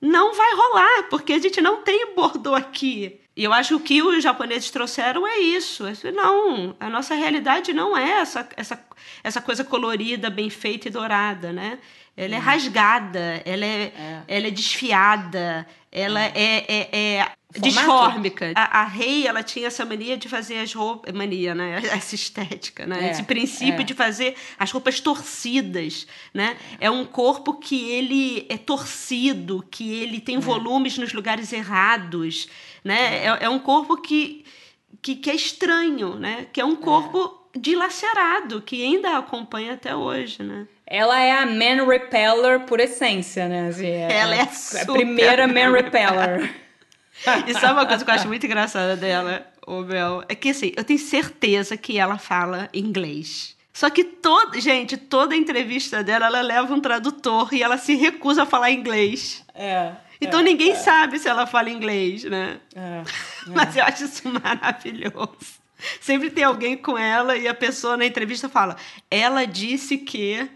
Não 0.00 0.34
vai 0.34 0.54
rolar, 0.54 1.08
porque 1.08 1.32
a 1.32 1.38
gente 1.38 1.60
não 1.60 1.82
tem 1.82 2.14
Bordeaux 2.14 2.56
aqui. 2.56 3.20
E 3.36 3.42
eu 3.42 3.52
acho 3.52 3.80
que 3.80 4.04
o 4.04 4.12
que 4.12 4.16
os 4.18 4.22
japoneses 4.22 4.70
trouxeram 4.70 5.26
é 5.26 5.38
isso. 5.38 5.84
Não, 6.14 6.76
a 6.78 6.88
nossa 6.88 7.14
realidade 7.14 7.72
não 7.72 7.96
é 7.96 8.20
essa, 8.20 8.48
essa, 8.56 8.86
essa 9.24 9.40
coisa 9.40 9.64
colorida, 9.64 10.30
bem 10.30 10.48
feita 10.48 10.86
e 10.86 10.90
dourada, 10.90 11.52
né? 11.52 11.78
Ela 12.16 12.36
é 12.36 12.38
rasgada, 12.38 13.42
ela 13.44 13.64
é, 13.64 13.92
é. 13.96 14.22
Ela 14.28 14.46
é 14.46 14.50
desfiada, 14.50 15.66
ela 15.90 16.20
é, 16.22 16.32
é, 16.34 16.88
é, 16.92 17.16
é 17.18 17.60
disfórmica. 17.60 18.52
A, 18.54 18.82
a 18.82 18.84
Rei, 18.84 19.26
ela 19.26 19.42
tinha 19.42 19.66
essa 19.66 19.84
mania 19.84 20.16
de 20.16 20.28
fazer 20.28 20.58
as 20.58 20.72
roupas... 20.72 21.12
Mania, 21.12 21.54
né? 21.54 21.80
Essa 21.92 22.14
estética, 22.14 22.86
né? 22.86 23.08
É, 23.08 23.10
Esse 23.10 23.22
princípio 23.22 23.80
é. 23.80 23.84
de 23.84 23.94
fazer 23.94 24.36
as 24.58 24.70
roupas 24.70 25.00
torcidas, 25.00 26.06
né? 26.32 26.56
É 26.80 26.90
um 26.90 27.04
corpo 27.04 27.54
que 27.54 27.90
ele 27.90 28.46
é 28.48 28.56
torcido, 28.56 29.64
que 29.70 29.92
ele 29.94 30.20
tem 30.20 30.36
é. 30.36 30.40
volumes 30.40 30.98
nos 30.98 31.12
lugares 31.12 31.52
errados, 31.52 32.48
né? 32.84 33.24
É, 33.24 33.44
é 33.44 33.48
um 33.48 33.58
corpo 33.58 33.96
que, 33.96 34.44
que, 35.02 35.16
que, 35.16 35.30
é 35.30 35.34
estranho, 35.34 36.16
né? 36.16 36.46
Que 36.52 36.60
é 36.60 36.64
um 36.64 36.76
corpo 36.76 37.48
dilacerado, 37.56 38.62
que 38.62 38.82
ainda 38.84 39.18
acompanha 39.18 39.74
até 39.74 39.94
hoje, 39.94 40.42
né? 40.42 40.66
Ela 40.86 41.20
é 41.20 41.32
a 41.32 41.46
man 41.46 41.86
repeller 41.86 42.60
por 42.60 42.78
essência, 42.78 43.48
né? 43.48 43.68
Assim, 43.68 43.86
é, 43.86 44.12
ela 44.12 44.34
é 44.34 44.40
a, 44.40 44.82
a 44.82 44.92
primeira 44.92 45.46
man 45.46 45.72
repeller. 45.72 46.54
e 47.46 47.54
sabe 47.54 47.72
uma 47.72 47.86
coisa 47.86 48.04
que 48.04 48.10
eu 48.10 48.14
acho 48.14 48.28
muito 48.28 48.44
engraçada 48.44 48.96
dela, 48.96 49.46
o 49.66 49.82
Bel? 49.82 50.22
É 50.28 50.34
que 50.34 50.50
assim, 50.50 50.72
eu 50.76 50.84
tenho 50.84 50.98
certeza 50.98 51.76
que 51.76 51.98
ela 51.98 52.18
fala 52.18 52.68
inglês. 52.72 53.56
Só 53.72 53.90
que 53.90 54.04
toda, 54.04 54.60
gente, 54.60 54.96
toda 54.96 55.34
entrevista 55.34 56.02
dela, 56.04 56.26
ela 56.26 56.42
leva 56.42 56.72
um 56.72 56.80
tradutor 56.80 57.52
e 57.52 57.62
ela 57.62 57.76
se 57.76 57.96
recusa 57.96 58.44
a 58.44 58.46
falar 58.46 58.70
inglês. 58.70 59.44
É. 59.52 59.92
Então 60.20 60.40
é, 60.40 60.42
ninguém 60.44 60.72
é. 60.72 60.76
sabe 60.76 61.18
se 61.18 61.28
ela 61.28 61.46
fala 61.46 61.70
inglês, 61.70 62.22
né? 62.24 62.60
É, 62.74 63.02
Mas 63.48 63.76
eu 63.76 63.84
acho 63.84 64.04
isso 64.04 64.28
maravilhoso. 64.28 65.64
Sempre 66.00 66.30
tem 66.30 66.44
alguém 66.44 66.76
com 66.76 66.96
ela 66.96 67.36
e 67.36 67.48
a 67.48 67.54
pessoa 67.54 67.96
na 67.96 68.06
entrevista 68.06 68.48
fala: 68.48 68.76
ela 69.10 69.44
disse 69.44 69.98
que 69.98 70.48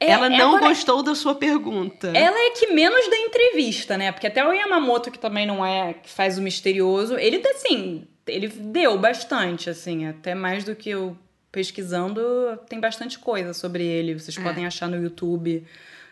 é, 0.00 0.12
ela 0.12 0.30
não 0.30 0.56
agora, 0.56 0.68
gostou 0.70 1.02
da 1.02 1.14
sua 1.14 1.34
pergunta. 1.34 2.08
Ela 2.14 2.38
é 2.46 2.50
que 2.52 2.68
menos 2.68 3.08
da 3.10 3.18
entrevista, 3.18 3.98
né? 3.98 4.10
Porque 4.10 4.26
até 4.26 4.42
o 4.46 4.50
Yamamoto, 4.50 5.10
que 5.10 5.18
também 5.18 5.46
não 5.46 5.64
é, 5.64 5.92
que 5.92 6.08
faz 6.08 6.38
o 6.38 6.42
misterioso, 6.42 7.18
ele, 7.18 7.46
assim, 7.46 8.06
ele 8.26 8.48
deu 8.48 8.98
bastante, 8.98 9.68
assim, 9.68 10.06
até 10.06 10.34
mais 10.34 10.64
do 10.64 10.74
que 10.74 10.88
eu 10.88 11.14
pesquisando, 11.52 12.22
tem 12.66 12.80
bastante 12.80 13.18
coisa 13.18 13.52
sobre 13.52 13.84
ele. 13.84 14.18
Vocês 14.18 14.38
é. 14.38 14.42
podem 14.42 14.64
achar 14.64 14.88
no 14.88 14.96
YouTube. 15.02 15.66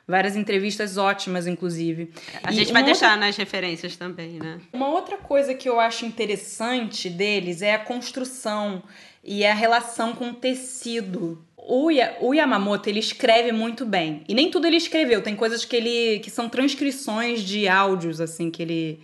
Várias 0.07 0.37
entrevistas 0.37 0.98
ótimas, 0.98 1.46
inclusive. 1.46 2.12
A 2.42 2.51
e 2.51 2.55
gente 2.55 2.72
vai 2.72 2.83
deixar 2.83 3.12
outra... 3.12 3.27
nas 3.27 3.37
referências 3.37 3.96
também, 3.96 4.38
né? 4.38 4.59
Uma 4.72 4.88
outra 4.88 5.16
coisa 5.16 5.55
que 5.55 5.68
eu 5.68 5.81
acho 5.81 6.05
interessante 6.05 7.09
deles 7.09 7.62
é 7.62 7.74
a 7.74 7.79
construção 7.79 8.83
e 9.24 9.46
a 9.46 9.55
relação 9.55 10.14
com 10.14 10.31
o 10.31 10.35
tecido 10.35 11.42
o, 11.69 11.91
o 12.21 12.33
Yamamoto, 12.33 12.89
ele 12.89 12.99
escreve 12.99 13.53
muito 13.53 13.85
bem. 13.85 14.25
E 14.27 14.35
nem 14.35 14.51
tudo 14.51 14.67
ele 14.67 14.79
escreveu. 14.79 15.21
Tem 15.21 15.37
coisas 15.37 15.67
que 15.67 15.77
ele 15.77 16.19
que 16.21 16.31
são 16.31 16.49
transcrições 16.49 17.43
de 17.43 17.69
áudios, 17.69 18.23
assim, 18.23 18.51
que 18.51 18.63
ele 18.63 19.01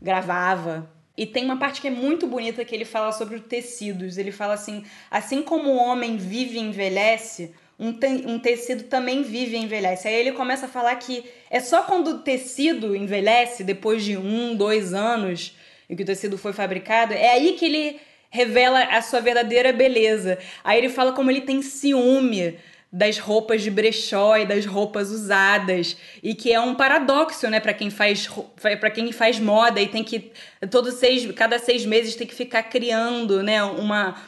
gravava. 0.00 0.90
E 1.14 1.26
tem 1.26 1.44
uma 1.44 1.58
parte 1.58 1.78
que 1.78 1.88
é 1.88 1.90
muito 1.90 2.26
bonita 2.26 2.64
que 2.64 2.74
ele 2.74 2.86
fala 2.86 3.12
sobre 3.12 3.36
os 3.36 3.42
tecidos. 3.42 4.16
Ele 4.16 4.32
fala 4.32 4.54
assim: 4.54 4.82
assim 5.10 5.42
como 5.42 5.68
o 5.68 5.76
homem 5.76 6.16
vive 6.16 6.56
e 6.56 6.62
envelhece, 6.62 7.52
um, 7.78 7.92
te 7.92 8.06
um 8.06 8.38
tecido 8.38 8.84
também 8.84 9.22
vive 9.22 9.56
e 9.56 9.60
envelhece. 9.60 10.08
Aí 10.08 10.14
ele 10.14 10.32
começa 10.32 10.64
a 10.64 10.70
falar 10.70 10.96
que 10.96 11.22
é 11.50 11.60
só 11.60 11.82
quando 11.82 12.12
o 12.12 12.18
tecido 12.20 12.96
envelhece, 12.96 13.62
depois 13.62 14.02
de 14.02 14.16
um, 14.16 14.56
dois 14.56 14.94
anos 14.94 15.54
em 15.88 15.94
que 15.94 16.02
o 16.02 16.06
tecido 16.06 16.38
foi 16.38 16.54
fabricado, 16.54 17.12
é 17.12 17.32
aí 17.32 17.54
que 17.58 17.64
ele 17.66 18.00
revela 18.30 18.84
a 18.84 19.02
sua 19.02 19.20
verdadeira 19.20 19.72
beleza. 19.72 20.38
Aí 20.62 20.78
ele 20.78 20.88
fala 20.88 21.12
como 21.12 21.30
ele 21.30 21.40
tem 21.40 21.60
ciúme 21.60 22.56
das 22.92 23.18
roupas 23.18 23.62
de 23.62 23.70
brechó 23.70 24.36
e 24.36 24.46
das 24.46 24.66
roupas 24.66 25.10
usadas 25.10 25.96
e 26.22 26.34
que 26.34 26.52
é 26.52 26.60
um 26.60 26.74
paradoxo, 26.74 27.48
né, 27.48 27.60
para 27.60 27.72
quem 27.72 27.88
faz 27.88 28.28
para 28.60 28.90
quem 28.90 29.12
faz 29.12 29.38
moda 29.38 29.80
e 29.80 29.86
tem 29.86 30.02
que 30.02 30.32
todos 30.70 30.94
seis 30.94 31.30
cada 31.32 31.58
seis 31.58 31.86
meses 31.86 32.16
tem 32.16 32.26
que 32.26 32.34
ficar 32.34 32.64
criando, 32.64 33.42
né, 33.42 33.62
uma 33.62 34.20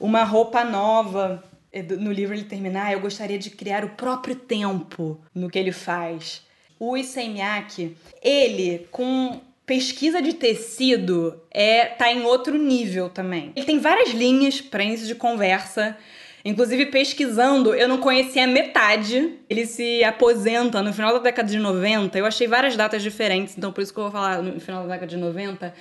uma 0.00 0.24
roupa 0.24 0.64
nova. 0.64 1.44
É, 1.70 1.82
no 1.82 2.10
livro 2.10 2.34
ele 2.34 2.44
terminar, 2.44 2.86
ah, 2.86 2.92
eu 2.92 3.00
gostaria 3.00 3.38
de 3.38 3.50
criar 3.50 3.84
o 3.84 3.90
próprio 3.90 4.34
tempo 4.34 5.20
no 5.34 5.50
que 5.50 5.58
ele 5.58 5.70
faz. 5.70 6.42
O 6.80 6.96
Issei 6.96 7.28
Miyake, 7.28 7.94
ele 8.22 8.88
com 8.90 9.38
pesquisa 9.68 10.22
de 10.22 10.32
tecido 10.32 11.38
é 11.50 11.84
tá 11.84 12.10
em 12.10 12.24
outro 12.24 12.56
nível 12.56 13.10
também. 13.10 13.52
Ele 13.54 13.66
tem 13.66 13.78
várias 13.78 14.08
linhas 14.14 14.62
para 14.62 14.82
início 14.82 15.06
de 15.06 15.14
conversa. 15.14 15.94
Inclusive, 16.42 16.86
pesquisando, 16.86 17.74
eu 17.74 17.86
não 17.86 17.98
conhecia 17.98 18.46
metade. 18.46 19.34
Ele 19.50 19.66
se 19.66 20.02
aposenta 20.02 20.82
no 20.82 20.94
final 20.94 21.12
da 21.12 21.18
década 21.18 21.46
de 21.46 21.58
90. 21.58 22.18
Eu 22.18 22.24
achei 22.24 22.48
várias 22.48 22.74
datas 22.76 23.02
diferentes, 23.02 23.58
então 23.58 23.70
por 23.70 23.82
isso 23.82 23.92
que 23.92 23.98
eu 24.00 24.04
vou 24.04 24.12
falar 24.12 24.42
no 24.42 24.58
final 24.58 24.84
da 24.84 24.94
década 24.94 25.06
de 25.06 25.18
90. 25.18 25.74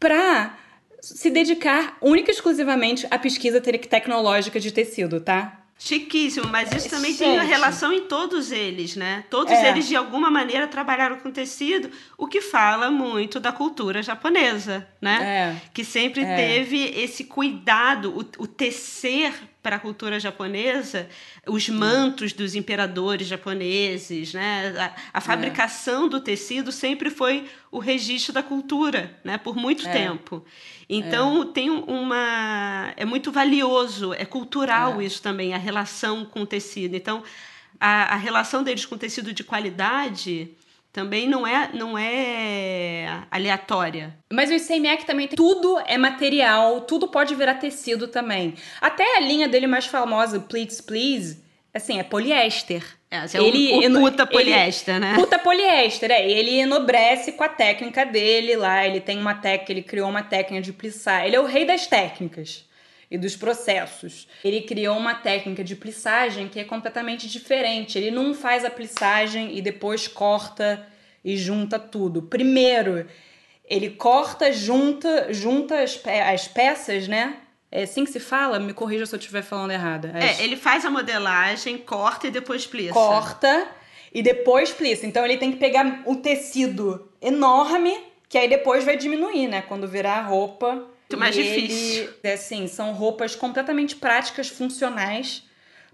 Pra 0.00 0.56
se 1.02 1.28
dedicar 1.28 1.98
única 2.00 2.30
e 2.30 2.34
exclusivamente 2.34 3.06
à 3.10 3.18
pesquisa 3.18 3.60
tecnológica 3.60 4.58
de 4.58 4.72
tecido, 4.72 5.20
tá? 5.20 5.67
Chiquíssimo, 5.78 6.48
mas 6.48 6.72
isso 6.72 6.90
também 6.90 7.12
Gente. 7.12 7.38
tem 7.38 7.46
relação 7.46 7.92
em 7.92 8.00
todos 8.00 8.50
eles, 8.50 8.96
né? 8.96 9.24
Todos 9.30 9.52
é. 9.52 9.68
eles, 9.68 9.86
de 9.86 9.94
alguma 9.94 10.28
maneira, 10.28 10.66
trabalharam 10.66 11.16
com 11.20 11.30
tecido, 11.30 11.88
o 12.16 12.26
que 12.26 12.40
fala 12.40 12.90
muito 12.90 13.38
da 13.38 13.52
cultura 13.52 14.02
japonesa, 14.02 14.88
né? 15.00 15.22
É. 15.22 15.70
Que 15.72 15.84
sempre 15.84 16.24
é. 16.24 16.34
teve 16.36 16.82
esse 17.00 17.24
cuidado, 17.24 18.10
o, 18.10 18.42
o 18.42 18.46
tecer 18.48 19.32
para 19.68 19.76
a 19.76 19.78
cultura 19.78 20.18
japonesa, 20.18 21.10
os 21.46 21.68
mantos 21.68 22.32
dos 22.32 22.54
imperadores 22.54 23.26
japoneses, 23.26 24.32
né? 24.32 24.74
A, 25.12 25.18
a 25.18 25.20
fabricação 25.20 26.06
é. 26.06 26.08
do 26.08 26.20
tecido 26.20 26.72
sempre 26.72 27.10
foi 27.10 27.46
o 27.70 27.78
registro 27.78 28.32
da 28.32 28.42
cultura, 28.42 29.14
né? 29.22 29.36
Por 29.36 29.56
muito 29.56 29.86
é. 29.86 29.92
tempo. 29.92 30.42
Então, 30.88 31.42
é. 31.42 31.46
tem 31.52 31.68
uma. 31.68 32.94
É 32.96 33.04
muito 33.04 33.30
valioso, 33.30 34.14
é 34.14 34.24
cultural 34.24 35.02
é. 35.02 35.04
isso 35.04 35.20
também, 35.20 35.52
a 35.52 35.58
relação 35.58 36.24
com 36.24 36.40
o 36.40 36.46
tecido. 36.46 36.96
Então, 36.96 37.22
a, 37.78 38.14
a 38.14 38.16
relação 38.16 38.62
deles 38.62 38.86
com 38.86 38.94
o 38.94 38.98
tecido 38.98 39.34
de 39.34 39.44
qualidade 39.44 40.48
também 40.92 41.28
não 41.28 41.46
é 41.46 41.70
não 41.72 41.98
é 41.98 43.24
aleatória. 43.30 44.16
Mas 44.32 44.50
o 44.50 44.54
ICMEC 44.54 45.04
também 45.04 45.28
tem 45.28 45.36
tudo 45.36 45.78
é 45.86 45.96
material, 45.96 46.82
tudo 46.82 47.08
pode 47.08 47.34
virar 47.34 47.54
tecido 47.54 48.08
também. 48.08 48.54
Até 48.80 49.16
a 49.16 49.20
linha 49.20 49.48
dele 49.48 49.66
mais 49.66 49.86
famosa, 49.86 50.40
Please 50.40 50.82
Please, 50.82 51.42
assim, 51.72 51.98
é 51.98 52.02
poliéster. 52.02 52.84
É, 53.10 53.18
é 53.18 53.42
ele, 53.42 53.88
o, 53.88 53.98
o 53.98 54.02
puta 54.02 54.26
poliéster, 54.26 54.96
ele, 54.96 55.04
né? 55.06 55.14
Puta 55.14 55.38
poliéster, 55.38 56.10
é. 56.10 56.30
Ele 56.30 56.60
enobrece 56.60 57.32
com 57.32 57.44
a 57.44 57.48
técnica 57.48 58.04
dele 58.04 58.54
lá. 58.56 58.86
Ele 58.86 59.00
tem 59.00 59.18
uma 59.18 59.34
técnica, 59.34 59.72
ele 59.72 59.82
criou 59.82 60.08
uma 60.10 60.22
técnica 60.22 60.62
de 60.62 60.72
plissar. 60.72 61.24
Ele 61.24 61.36
é 61.36 61.40
o 61.40 61.46
rei 61.46 61.64
das 61.64 61.86
técnicas 61.86 62.67
e 63.10 63.16
dos 63.16 63.36
processos. 63.36 64.28
Ele 64.44 64.60
criou 64.62 64.96
uma 64.96 65.14
técnica 65.14 65.64
de 65.64 65.74
plissagem 65.74 66.48
que 66.48 66.60
é 66.60 66.64
completamente 66.64 67.28
diferente. 67.28 67.98
Ele 67.98 68.10
não 68.10 68.34
faz 68.34 68.64
a 68.64 68.70
plissagem 68.70 69.56
e 69.56 69.62
depois 69.62 70.06
corta 70.06 70.86
e 71.24 71.36
junta 71.36 71.78
tudo. 71.78 72.22
Primeiro, 72.22 73.06
ele 73.64 73.90
corta, 73.90 74.52
junta, 74.52 75.32
junta 75.32 75.82
as, 75.82 76.00
as 76.04 76.48
peças, 76.48 77.08
né? 77.08 77.36
É 77.70 77.82
assim 77.82 78.04
que 78.04 78.10
se 78.10 78.20
fala? 78.20 78.58
Me 78.58 78.72
corrija 78.72 79.04
se 79.04 79.14
eu 79.14 79.18
estiver 79.18 79.42
falando 79.42 79.70
errado. 79.72 80.10
É, 80.14 80.42
ele 80.42 80.56
faz 80.56 80.84
a 80.84 80.90
modelagem, 80.90 81.76
corta 81.78 82.26
e 82.26 82.30
depois 82.30 82.66
plissa. 82.66 82.94
Corta 82.94 83.68
e 84.12 84.22
depois 84.22 84.70
plissa. 84.70 85.06
Então 85.06 85.24
ele 85.24 85.36
tem 85.36 85.52
que 85.52 85.58
pegar 85.58 86.02
um 86.06 86.14
tecido 86.14 87.10
enorme, 87.20 87.94
que 88.28 88.38
aí 88.38 88.48
depois 88.48 88.84
vai 88.84 88.96
diminuir, 88.96 89.48
né? 89.48 89.62
Quando 89.62 89.86
virar 89.86 90.18
a 90.18 90.22
roupa, 90.22 90.86
Muito 91.10 91.18
mais 91.18 91.34
difícil. 91.34 92.02
Ele, 92.02 92.10
é 92.22 92.34
assim, 92.34 92.66
são 92.66 92.92
roupas 92.92 93.34
completamente 93.34 93.96
práticas, 93.96 94.48
funcionais, 94.48 95.42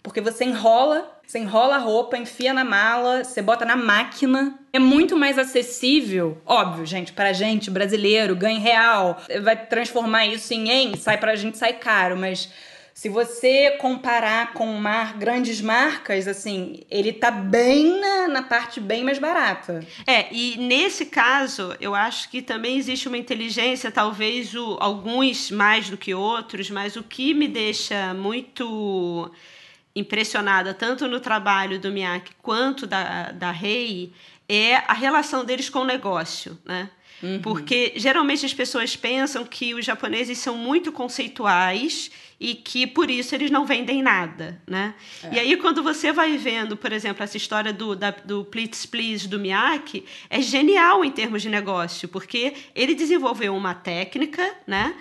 porque 0.02 0.20
você 0.20 0.44
enrola, 0.44 1.20
você 1.24 1.38
enrola 1.38 1.76
a 1.76 1.78
roupa, 1.78 2.18
enfia 2.18 2.52
na 2.52 2.64
mala, 2.64 3.22
você 3.22 3.40
bota 3.40 3.64
na 3.64 3.76
máquina. 3.76 4.58
É 4.72 4.78
muito 4.78 5.16
mais 5.16 5.38
acessível, 5.38 6.42
óbvio, 6.44 6.84
gente, 6.84 7.12
pra 7.12 7.32
gente 7.32 7.70
brasileiro, 7.70 8.34
ganho 8.34 8.60
real, 8.60 9.22
vai 9.42 9.56
transformar 9.56 10.26
isso 10.26 10.52
em 10.52 10.68
em, 10.68 10.96
sai 10.96 11.16
pra 11.16 11.36
gente 11.36 11.56
sai 11.56 11.74
caro, 11.74 12.16
mas 12.16 12.50
se 12.94 13.08
você 13.08 13.72
comparar 13.72 14.52
com 14.52 14.72
mar, 14.74 15.18
grandes 15.18 15.60
marcas, 15.60 16.28
assim, 16.28 16.84
ele 16.88 17.12
tá 17.12 17.28
bem 17.28 18.00
na, 18.00 18.28
na, 18.28 18.42
parte 18.42 18.78
bem 18.78 19.02
mais 19.02 19.18
barata. 19.18 19.84
É, 20.06 20.32
e 20.32 20.56
nesse 20.58 21.06
caso, 21.06 21.74
eu 21.80 21.92
acho 21.92 22.30
que 22.30 22.40
também 22.40 22.78
existe 22.78 23.08
uma 23.08 23.18
inteligência, 23.18 23.90
talvez 23.90 24.54
o, 24.54 24.78
alguns 24.80 25.50
mais 25.50 25.90
do 25.90 25.96
que 25.96 26.14
outros, 26.14 26.70
mas 26.70 26.94
o 26.94 27.02
que 27.02 27.34
me 27.34 27.48
deixa 27.48 28.14
muito 28.14 29.28
impressionada, 29.96 30.72
tanto 30.72 31.08
no 31.08 31.18
trabalho 31.18 31.80
do 31.80 31.90
Miyake 31.90 32.30
quanto 32.40 32.86
da, 32.86 33.32
da 33.32 33.50
Rei, 33.50 34.12
é 34.48 34.76
a 34.76 34.92
relação 34.92 35.44
deles 35.44 35.68
com 35.68 35.80
o 35.80 35.84
negócio, 35.84 36.56
né? 36.64 36.88
Uhum. 37.24 37.40
Porque 37.40 37.94
geralmente 37.96 38.44
as 38.44 38.52
pessoas 38.52 38.94
pensam 38.94 39.46
que 39.46 39.72
os 39.72 39.82
japoneses 39.82 40.36
são 40.36 40.58
muito 40.58 40.92
conceituais 40.92 42.10
e 42.38 42.54
que 42.54 42.86
por 42.86 43.10
isso 43.10 43.34
eles 43.34 43.50
não 43.50 43.64
vendem 43.64 44.02
nada, 44.02 44.60
né? 44.66 44.94
É. 45.22 45.34
E 45.34 45.38
aí 45.38 45.56
quando 45.56 45.82
você 45.82 46.12
vai 46.12 46.36
vendo, 46.36 46.76
por 46.76 46.92
exemplo, 46.92 47.24
essa 47.24 47.38
história 47.38 47.72
do, 47.72 47.96
da, 47.96 48.10
do 48.10 48.44
Please 48.44 48.86
Please 48.86 49.26
do 49.26 49.40
Miyake, 49.40 50.04
é 50.28 50.42
genial 50.42 51.02
em 51.02 51.10
termos 51.10 51.40
de 51.40 51.48
negócio, 51.48 52.06
porque 52.10 52.52
ele 52.74 52.94
desenvolveu 52.94 53.56
uma 53.56 53.72
técnica, 53.74 54.54
né? 54.66 54.94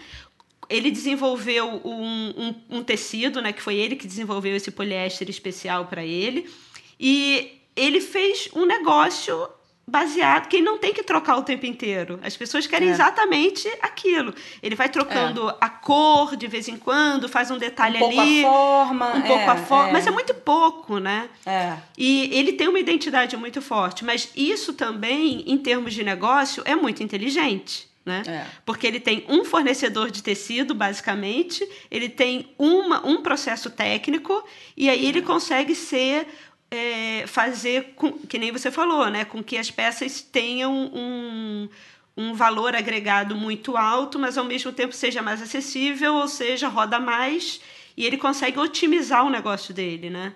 Ele 0.70 0.90
desenvolveu 0.90 1.82
um, 1.84 2.34
um, 2.38 2.78
um 2.78 2.84
tecido, 2.84 3.42
né? 3.42 3.52
Que 3.52 3.62
foi 3.62 3.76
ele 3.76 3.98
que 3.98 4.08
desenvolveu 4.08 4.56
esse 4.56 4.72
poliéster 4.72 5.30
especial 5.30 5.88
para 5.88 6.06
ele. 6.06 6.50
E 6.98 7.60
ele 7.76 8.00
fez 8.00 8.48
um 8.56 8.66
negócio 8.66 9.50
baseado 9.86 10.48
que 10.48 10.58
ele 10.58 10.66
não 10.66 10.78
tem 10.78 10.94
que 10.94 11.04
trocar 11.04 11.36
o 11.38 11.44
tempo 11.44 11.66
inteiro. 11.66 12.20
As 12.24 12.38
pessoas 12.38 12.66
querem 12.66 12.90
é. 12.90 12.92
exatamente 12.92 13.68
aquilo. 13.82 14.34
Ele 14.62 14.76
vai 14.76 14.90
trocando 14.90 15.50
é. 15.50 15.56
a 15.60 15.70
cor 15.70 16.36
de 16.36 16.48
vez 16.48 16.68
em 16.68 16.78
quando, 16.78 17.28
faz 17.28 17.52
um 17.52 17.58
detalhe 17.58 18.02
um 18.02 18.06
ali, 18.06 18.42
pouco 18.42 18.48
a 18.48 18.52
forma, 18.52 19.14
um 19.14 19.20
é, 19.20 19.28
pouco 19.28 19.52
a 19.52 19.56
forma, 19.58 19.90
é. 19.90 19.94
mas 19.94 20.08
é 20.08 20.12
muito 20.12 20.34
pouco, 20.34 21.00
né? 21.00 21.30
É. 21.46 21.76
E 21.98 22.30
ele 22.34 22.54
tem 22.54 22.68
uma 22.68 22.80
identidade 22.80 23.36
muito 23.36 23.62
forte, 23.62 24.06
mas 24.06 24.32
isso 24.36 24.74
também, 24.74 25.44
em 25.46 25.58
termos 25.58 25.94
de 25.94 26.04
negócio, 26.04 26.64
é 26.66 26.76
muito 26.76 27.04
inteligente. 27.04 27.92
Né? 28.06 28.22
É. 28.28 28.46
Porque 28.66 28.86
ele 28.86 29.00
tem 29.00 29.24
um 29.30 29.46
fornecedor 29.46 30.12
de 30.12 30.22
tecido, 30.22 30.76
basicamente, 30.76 31.66
ele 31.90 32.10
tem 32.10 32.54
uma, 32.58 33.06
um 33.08 33.22
processo 33.22 33.70
técnico, 33.70 34.44
e 34.76 34.90
aí 34.90 35.06
ele 35.06 35.22
consegue 35.22 35.74
ser 35.74 36.28
é, 36.74 37.28
fazer, 37.28 37.94
com, 37.96 38.14
que 38.14 38.40
nem 38.40 38.52
você 38.52 38.72
falou, 38.72 39.08
né, 39.08 39.24
com 39.24 39.44
que 39.44 39.58
as 39.58 39.70
peças 39.70 40.22
tenham 40.22 40.74
um, 40.74 41.70
um 42.18 42.34
valor 42.34 42.76
agregado 42.76 43.36
muito 43.36 43.78
alto, 43.78 44.18
mas 44.18 44.40
ao 44.40 44.44
mesmo 44.44 44.72
tempo 44.72 44.92
seja 44.92 45.22
mais 45.22 45.40
acessível, 45.40 46.16
ou 46.16 46.28
seja, 46.28 46.68
roda 46.68 47.00
mais, 47.00 47.62
e 47.96 48.04
ele 48.08 48.18
consegue 48.18 48.58
otimizar 48.58 49.24
o 49.24 49.30
negócio 49.30 49.72
dele, 49.72 50.10
né? 50.10 50.34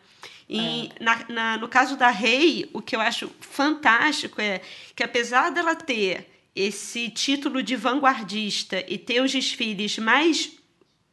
E 0.47 0.91
é. 0.99 1.03
na, 1.03 1.25
na, 1.27 1.57
no 1.57 1.67
caso 1.67 1.97
da 1.97 2.09
Rei, 2.09 2.69
o 2.71 2.83
que 2.83 2.95
eu 2.95 3.01
acho 3.01 3.31
fantástico 3.41 4.39
é 4.39 4.61
que 4.95 5.01
apesar 5.03 5.49
dela 5.49 5.73
ter 5.73 6.29
esse 6.55 7.09
título 7.09 7.63
de 7.63 7.75
vanguardista 7.75 8.83
e 8.88 8.97
ter 8.97 9.21
os 9.21 9.31
desfiles 9.31 9.97
mais 9.97 10.51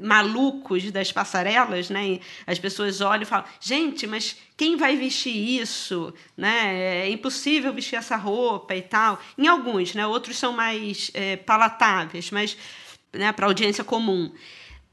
malucos 0.02 0.90
das 0.90 1.12
passarelas, 1.12 1.88
né? 1.88 2.18
As 2.46 2.58
pessoas 2.58 3.00
olham 3.00 3.22
e 3.22 3.26
falam: 3.26 3.46
"Gente, 3.60 4.06
mas 4.06 4.36
quem 4.56 4.76
vai 4.76 4.96
vestir 4.96 5.34
isso?", 5.60 6.12
né? 6.36 7.06
É 7.06 7.10
impossível 7.10 7.72
vestir 7.72 7.96
essa 7.96 8.16
roupa 8.16 8.74
e 8.74 8.82
tal. 8.82 9.20
Em 9.38 9.46
alguns, 9.46 9.94
né? 9.94 10.06
Outros 10.06 10.38
são 10.38 10.52
mais 10.52 11.10
é, 11.14 11.36
palatáveis, 11.36 12.30
mas 12.30 12.56
né, 13.12 13.32
para 13.32 13.46
audiência 13.46 13.84
comum. 13.84 14.32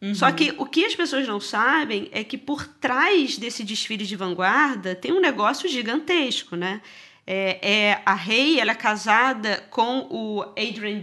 Uhum. 0.01 0.15
Só 0.15 0.31
que 0.31 0.53
o 0.57 0.65
que 0.65 0.85
as 0.85 0.95
pessoas 0.95 1.27
não 1.27 1.39
sabem 1.39 2.09
é 2.11 2.23
que 2.23 2.37
por 2.37 2.65
trás 2.67 3.37
desse 3.37 3.63
desfile 3.63 4.05
de 4.05 4.15
vanguarda 4.15 4.95
tem 4.95 5.11
um 5.11 5.19
negócio 5.19 5.69
gigantesco, 5.69 6.55
né? 6.55 6.81
É, 7.25 7.59
é 7.61 8.01
a 8.03 8.15
Rei, 8.15 8.59
ela 8.59 8.71
é 8.71 8.75
casada 8.75 9.63
com 9.69 10.07
o 10.09 10.41
Adrian 10.57 11.01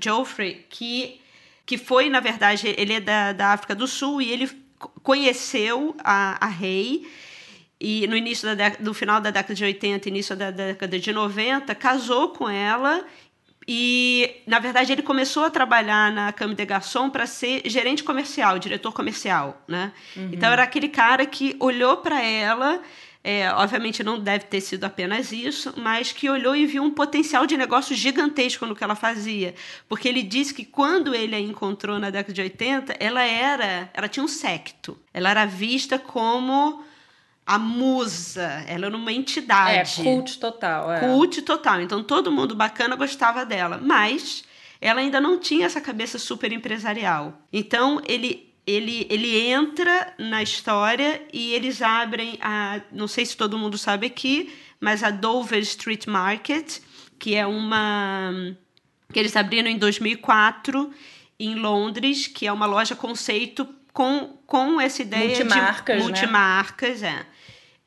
Joffrey, 0.00 0.66
que 0.70 1.20
que 1.66 1.76
foi, 1.76 2.08
na 2.08 2.20
verdade, 2.20 2.74
ele 2.78 2.94
é 2.94 3.00
da, 3.00 3.32
da 3.32 3.48
África 3.48 3.74
do 3.74 3.86
Sul 3.86 4.22
e 4.22 4.30
ele 4.30 4.48
conheceu 5.02 5.96
a, 5.98 6.46
a 6.46 6.48
Rei 6.48 7.06
e 7.78 8.06
no 8.06 8.16
início 8.16 8.54
da 8.56 8.72
no 8.80 8.94
final 8.94 9.20
da 9.20 9.30
década 9.30 9.54
de 9.54 9.64
80, 9.64 10.08
início 10.08 10.36
da 10.36 10.50
década 10.50 10.98
de 10.98 11.12
90, 11.12 11.74
casou 11.74 12.30
com 12.30 12.48
ela 12.48 13.04
e, 13.68 14.42
na 14.46 14.60
verdade, 14.60 14.92
ele 14.92 15.02
começou 15.02 15.44
a 15.44 15.50
trabalhar 15.50 16.12
na 16.12 16.32
Câmara 16.32 16.56
de 16.56 16.64
Garçom 16.64 17.10
para 17.10 17.26
ser 17.26 17.62
gerente 17.64 18.04
comercial, 18.04 18.60
diretor 18.60 18.92
comercial, 18.92 19.60
né? 19.66 19.92
Uhum. 20.16 20.30
Então, 20.32 20.52
era 20.52 20.62
aquele 20.62 20.88
cara 20.88 21.26
que 21.26 21.56
olhou 21.58 21.96
para 21.96 22.22
ela 22.22 22.80
é, 23.28 23.50
obviamente 23.50 24.04
não 24.04 24.20
deve 24.20 24.44
ter 24.44 24.60
sido 24.60 24.84
apenas 24.84 25.32
isso, 25.32 25.74
mas 25.76 26.12
que 26.12 26.30
olhou 26.30 26.54
e 26.54 26.64
viu 26.64 26.84
um 26.84 26.92
potencial 26.92 27.44
de 27.44 27.56
negócio 27.56 27.92
gigantesco 27.92 28.64
no 28.66 28.76
que 28.76 28.84
ela 28.84 28.94
fazia. 28.94 29.52
Porque 29.88 30.08
ele 30.08 30.22
disse 30.22 30.54
que 30.54 30.64
quando 30.64 31.12
ele 31.12 31.34
a 31.34 31.40
encontrou 31.40 31.98
na 31.98 32.08
década 32.08 32.32
de 32.32 32.40
80, 32.40 32.94
ela 33.00 33.24
era, 33.24 33.90
ela 33.92 34.08
tinha 34.08 34.22
um 34.22 34.28
secto. 34.28 34.96
Ela 35.12 35.30
era 35.30 35.44
vista 35.44 35.98
como 35.98 36.84
a 37.44 37.58
musa, 37.58 38.64
ela 38.68 38.86
era 38.86 38.96
uma 38.96 39.12
entidade. 39.12 40.00
É, 40.00 40.04
cult 40.04 40.38
total. 40.38 40.92
É. 40.92 41.00
Cult 41.00 41.42
total. 41.42 41.80
Então 41.80 42.04
todo 42.04 42.30
mundo 42.30 42.54
bacana 42.54 42.94
gostava 42.94 43.44
dela, 43.44 43.80
mas 43.82 44.44
ela 44.80 45.00
ainda 45.00 45.20
não 45.20 45.36
tinha 45.36 45.66
essa 45.66 45.80
cabeça 45.80 46.16
super 46.16 46.52
empresarial. 46.52 47.34
Então 47.52 48.00
ele 48.06 48.45
ele, 48.66 49.06
ele 49.08 49.38
entra 49.38 50.12
na 50.18 50.42
história 50.42 51.22
e 51.32 51.54
eles 51.54 51.80
abrem 51.80 52.38
a. 52.42 52.80
Não 52.90 53.06
sei 53.06 53.24
se 53.24 53.36
todo 53.36 53.56
mundo 53.56 53.78
sabe 53.78 54.06
aqui, 54.06 54.52
mas 54.80 55.04
a 55.04 55.10
Dover 55.10 55.60
Street 55.60 56.06
Market, 56.06 56.80
que 57.18 57.34
é 57.36 57.46
uma. 57.46 58.32
que 59.12 59.18
eles 59.18 59.36
abriram 59.36 59.70
em 59.70 59.78
2004 59.78 60.92
em 61.38 61.54
Londres, 61.54 62.26
que 62.26 62.46
é 62.46 62.52
uma 62.52 62.66
loja 62.66 62.96
conceito 62.96 63.68
com, 63.92 64.38
com 64.46 64.80
essa 64.80 65.02
ideia 65.02 65.28
multimarcas, 65.28 65.96
de 65.96 66.02
multimarcas, 66.02 67.00
né? 67.02 67.26
é. 67.32 67.36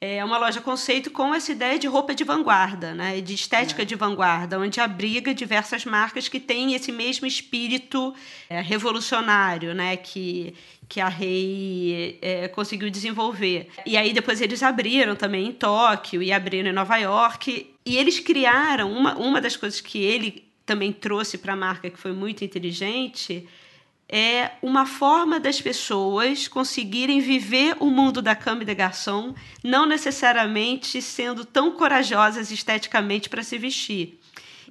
É 0.01 0.23
uma 0.23 0.37
loja 0.37 0.61
conceito 0.61 1.11
com 1.11 1.35
essa 1.35 1.51
ideia 1.51 1.77
de 1.77 1.85
roupa 1.85 2.15
de 2.15 2.23
vanguarda, 2.23 2.93
né? 2.93 3.19
de 3.19 3.33
estética 3.33 3.81
é. 3.81 3.85
de 3.85 3.95
vanguarda, 3.95 4.57
onde 4.57 4.79
abriga 4.79 5.33
diversas 5.33 5.83
marcas 5.83 6.29
que 6.29 6.39
têm 6.39 6.73
esse 6.73 6.89
mesmo 6.89 7.27
espírito 7.27 8.15
é, 8.49 8.61
revolucionário 8.61 9.73
né? 9.73 9.97
que, 9.97 10.53
que 10.87 11.01
a 11.01 11.09
Rei 11.09 12.17
é, 12.21 12.47
conseguiu 12.47 12.89
desenvolver. 12.89 13.67
E 13.85 13.97
aí 13.97 14.13
depois 14.13 14.39
eles 14.39 14.63
abriram 14.63 15.17
também 15.17 15.47
em 15.47 15.51
Tóquio 15.51 16.23
e 16.23 16.31
abriram 16.31 16.69
em 16.69 16.73
Nova 16.73 16.95
York. 16.95 17.69
E 17.85 17.97
eles 17.97 18.21
criaram 18.21 18.89
uma, 18.93 19.17
uma 19.17 19.41
das 19.41 19.57
coisas 19.57 19.81
que 19.81 20.01
ele 20.01 20.45
também 20.65 20.93
trouxe 20.93 21.37
para 21.37 21.51
a 21.51 21.57
marca 21.57 21.89
que 21.89 21.99
foi 21.99 22.13
muito 22.13 22.45
inteligente 22.45 23.45
é 24.11 24.51
uma 24.61 24.87
forma 24.87 25.39
das 25.39 25.61
pessoas 25.61 26.47
conseguirem 26.47 27.19
viver 27.19 27.75
o 27.79 27.85
mundo 27.91 28.23
da 28.23 28.35
cama 28.35 28.63
e 28.63 28.65
da 28.65 28.73
garçom, 28.73 29.35
não 29.63 29.85
necessariamente 29.85 30.99
sendo 30.99 31.45
tão 31.45 31.71
corajosas 31.71 32.51
esteticamente 32.51 33.29
para 33.29 33.43
se 33.43 33.57
vestir. 33.59 34.19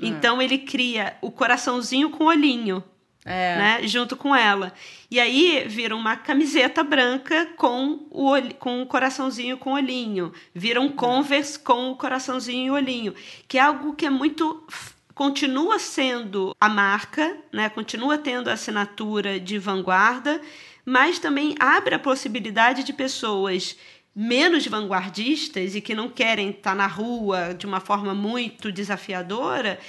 É. 0.02 0.06
Então 0.06 0.42
ele 0.42 0.58
cria 0.58 1.16
o 1.20 1.30
coraçãozinho 1.30 2.10
com 2.10 2.24
olhinho, 2.24 2.82
é. 3.24 3.56
né, 3.56 3.80
junto 3.86 4.16
com 4.16 4.34
ela. 4.34 4.72
E 5.08 5.20
aí 5.20 5.64
vira 5.68 5.94
uma 5.94 6.16
camiseta 6.16 6.82
branca 6.82 7.46
com 7.56 8.06
o 8.10 8.32
com 8.58 8.82
o 8.82 8.86
coraçãozinho 8.86 9.56
com 9.56 9.72
olhinho, 9.72 10.32
vira 10.52 10.80
um 10.80 10.86
é. 10.86 10.92
Converse 10.92 11.56
com 11.58 11.92
o 11.92 11.96
coraçãozinho 11.96 12.66
e 12.66 12.70
olhinho, 12.72 13.14
que 13.46 13.56
é 13.56 13.60
algo 13.60 13.94
que 13.94 14.04
é 14.04 14.10
muito 14.10 14.66
continua 15.18 15.80
sendo 15.80 16.54
a 16.60 16.68
marca, 16.68 17.36
né? 17.52 17.68
continua 17.68 18.16
tendo 18.16 18.48
a 18.48 18.52
assinatura 18.52 19.40
de 19.40 19.58
vanguarda, 19.58 20.40
mas 20.86 21.18
também 21.18 21.56
abre 21.58 21.96
a 21.96 21.98
possibilidade 21.98 22.84
de 22.84 22.92
pessoas 22.92 23.76
menos 24.14 24.64
vanguardistas 24.68 25.74
e 25.74 25.80
que 25.80 25.92
não 25.92 26.08
querem 26.08 26.50
estar 26.50 26.76
na 26.76 26.86
rua 26.86 27.52
de 27.52 27.66
uma 27.66 27.80
forma 27.80 28.14
muito 28.14 28.70
desafiadora 28.70 29.80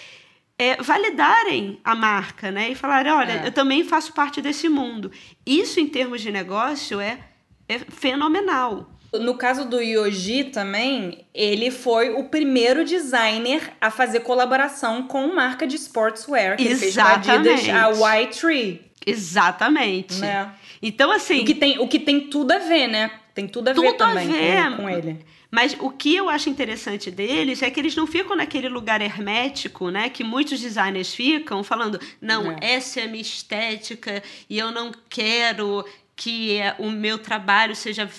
é, 0.58 0.82
validarem 0.82 1.80
a 1.84 1.94
marca 1.94 2.50
né? 2.50 2.72
e 2.72 2.74
falarem: 2.74 3.12
olha, 3.12 3.44
é. 3.44 3.48
eu 3.48 3.52
também 3.52 3.84
faço 3.84 4.14
parte 4.14 4.42
desse 4.42 4.68
mundo. 4.68 5.12
Isso, 5.46 5.80
em 5.80 5.88
termos 5.88 6.22
de 6.22 6.32
negócio, 6.32 7.00
é, 7.00 7.20
é 7.68 7.78
fenomenal. 7.78 8.99
No 9.14 9.36
caso 9.36 9.66
do 9.66 9.82
Yoji 9.82 10.46
também, 10.46 11.26
ele 11.34 11.72
foi 11.72 12.12
o 12.12 12.26
primeiro 12.26 12.86
designer 12.86 13.74
a 13.82 13.90
fazer 13.90 14.20
colaboração 14.20 15.04
com 15.04 15.34
marca 15.34 15.66
de 15.66 15.76
sportswear 15.78 16.58
que 16.58 16.68
Exatamente. 16.68 17.30
ele 17.30 17.58
fez 17.58 17.70
Adidas, 17.70 18.00
a 18.00 18.16
White 18.16 18.40
Tree. 18.40 18.82
Exatamente. 19.06 20.20
Né? 20.20 20.54
Então, 20.82 21.12
assim. 21.12 21.42
O 21.42 21.46
que, 21.46 21.56
tem, 21.56 21.80
o 21.80 21.88
que 21.88 22.00
tem 22.00 22.30
tudo 22.30 22.52
a 22.52 22.60
ver, 22.60 22.88
né? 22.88 23.12
Tem 23.34 23.48
tudo 23.48 23.70
a 23.70 23.74
tudo 23.74 23.88
ver 23.88 23.94
também 23.98 24.28
a 24.28 24.70
ver. 24.70 24.76
Com, 24.76 24.84
com 24.84 24.90
ele. 24.90 25.26
Mas 25.52 25.76
o 25.80 25.90
que 25.90 26.16
eu 26.16 26.30
acho 26.30 26.50
interessante 26.50 27.10
deles 27.10 27.64
é 27.64 27.72
que 27.72 27.80
eles 27.80 27.96
não 27.96 28.06
ficam 28.06 28.36
naquele 28.36 28.70
lugar 28.70 29.02
hermético, 29.02 29.90
né? 29.90 30.08
Que 30.10 30.24
muitos 30.24 30.60
designers 30.60 31.14
ficam 31.16 31.64
falando, 31.64 32.00
não, 32.22 32.52
é. 32.52 32.58
essa 32.62 33.00
é 33.00 33.06
a 33.06 33.08
minha 33.08 33.22
estética 33.22 34.22
e 34.48 34.60
eu 34.60 34.72
não 34.72 34.92
quero 35.10 35.84
que 36.20 36.60
o 36.78 36.92
meu 36.92 37.18
trabalho 37.18 37.74
seja 37.74 38.10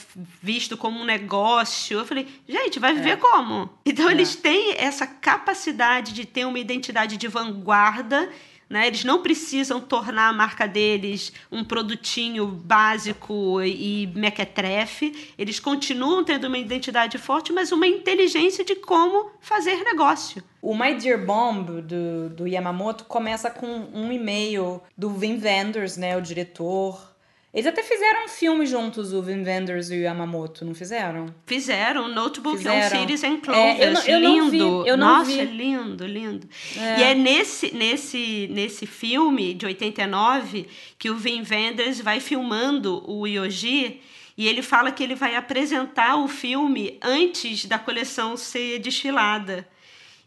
visto 0.42 0.74
como 0.74 0.98
um 0.98 1.04
negócio. 1.04 1.98
Eu 1.98 2.06
falei, 2.06 2.26
gente, 2.48 2.78
vai 2.78 2.94
viver 2.94 3.10
é. 3.10 3.16
como? 3.16 3.68
Então 3.84 4.08
é. 4.08 4.12
eles 4.12 4.34
têm 4.34 4.74
essa 4.78 5.06
capacidade 5.06 6.14
de 6.14 6.24
ter 6.24 6.46
uma 6.46 6.58
identidade 6.58 7.18
de 7.18 7.28
vanguarda 7.28 8.26
né? 8.70 8.86
Eles 8.86 9.02
não 9.02 9.20
precisam 9.20 9.80
tornar 9.80 10.28
a 10.28 10.32
marca 10.32 10.68
deles 10.68 11.32
um 11.50 11.64
produtinho 11.64 12.46
básico 12.46 13.60
e 13.60 14.06
mequetrefe. 14.14 15.34
Eles 15.36 15.58
continuam 15.58 16.22
tendo 16.22 16.46
uma 16.46 16.56
identidade 16.56 17.18
forte, 17.18 17.52
mas 17.52 17.72
uma 17.72 17.88
inteligência 17.88 18.64
de 18.64 18.76
como 18.76 19.32
fazer 19.40 19.82
negócio. 19.82 20.40
O 20.62 20.76
My 20.76 20.94
Dear 20.94 21.18
Bomb 21.26 21.82
do, 21.82 22.28
do 22.28 22.46
Yamamoto 22.46 23.04
começa 23.06 23.50
com 23.50 23.66
um 23.92 24.12
e-mail 24.12 24.80
do 24.96 25.10
Vin 25.10 25.40
Wenders, 25.42 25.96
né, 25.96 26.16
o 26.16 26.22
diretor 26.22 27.09
eles 27.52 27.66
até 27.66 27.82
fizeram 27.82 28.26
um 28.26 28.28
filme 28.28 28.64
juntos, 28.64 29.12
o 29.12 29.20
Vin 29.20 29.42
Wenders 29.42 29.90
e 29.90 29.94
o 29.94 30.02
Yamamoto, 30.02 30.64
não 30.64 30.72
fizeram? 30.72 31.34
Fizeram, 31.44 32.06
Notebook 32.06 32.58
fizeram. 32.58 32.86
on 32.86 33.00
Cities 33.00 33.24
and 33.24 33.40
Clovers. 33.40 33.80
É, 33.80 33.86
eu 33.86 33.92
não, 33.92 34.02
eu 34.02 34.20
lindo. 34.20 34.50
Vi, 34.50 34.88
eu 34.88 34.96
não 34.96 35.18
Nossa, 35.18 35.30
vi. 35.32 35.44
lindo, 35.44 36.06
lindo. 36.06 36.48
É. 36.76 37.00
E 37.00 37.02
é 37.02 37.14
nesse, 37.14 37.74
nesse, 37.74 38.48
nesse 38.52 38.86
filme 38.86 39.52
de 39.54 39.66
89 39.66 40.68
que 40.96 41.10
o 41.10 41.16
Vin 41.16 41.42
Wenders 41.42 42.00
vai 42.00 42.20
filmando 42.20 43.02
o 43.10 43.26
Yoji 43.26 44.00
e 44.38 44.46
ele 44.46 44.62
fala 44.62 44.92
que 44.92 45.02
ele 45.02 45.16
vai 45.16 45.34
apresentar 45.34 46.16
o 46.22 46.28
filme 46.28 47.00
antes 47.02 47.64
da 47.64 47.80
coleção 47.80 48.36
ser 48.36 48.78
desfilada. 48.78 49.66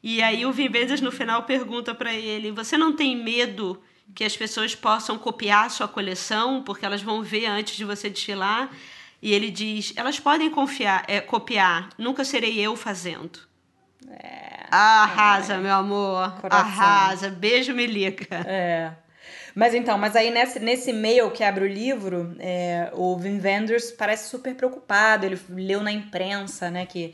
E 0.03 0.21
aí 0.21 0.45
o 0.45 0.51
Vin 0.51 0.67
Wenders 0.67 0.99
no 0.99 1.09
final 1.11 1.43
pergunta 1.43 1.95
para 1.95 2.13
ele: 2.13 2.51
"Você 2.51 2.77
não 2.77 2.93
tem 2.93 3.15
medo 3.15 3.81
que 4.13 4.23
as 4.23 4.35
pessoas 4.35 4.75
possam 4.75 5.17
copiar 5.17 5.65
a 5.65 5.69
sua 5.69 5.87
coleção, 5.87 6.63
porque 6.63 6.85
elas 6.85 7.01
vão 7.01 7.23
ver 7.23 7.45
antes 7.45 7.75
de 7.75 7.85
você 7.85 8.09
desfilar. 8.09 8.71
E 9.21 9.33
ele 9.33 9.49
diz: 9.49 9.93
elas 9.95 10.19
podem 10.19 10.49
confiar, 10.49 11.03
é, 11.07 11.19
copiar, 11.21 11.89
nunca 11.97 12.23
serei 12.23 12.59
eu 12.59 12.75
fazendo. 12.75 13.39
É, 14.09 14.65
Arrasa, 14.69 15.53
é, 15.53 15.57
meu 15.57 15.73
amor. 15.73 16.31
Coração. 16.41 16.67
Arrasa. 16.67 17.29
Beijo, 17.29 17.73
Melica. 17.73 18.35
É. 18.45 18.91
Mas 19.55 19.75
então, 19.75 19.97
mas 19.97 20.15
aí 20.15 20.31
nesse, 20.31 20.59
nesse 20.59 20.89
e-mail 20.89 21.29
que 21.29 21.43
abre 21.43 21.63
o 21.63 21.67
livro, 21.67 22.35
é, 22.39 22.89
o 22.93 23.15
Vin 23.17 23.39
Wenders 23.39 23.91
parece 23.91 24.29
super 24.29 24.55
preocupado. 24.55 25.25
Ele 25.25 25.39
leu 25.49 25.81
na 25.81 25.91
imprensa, 25.91 26.71
né, 26.71 26.85
que 26.85 27.13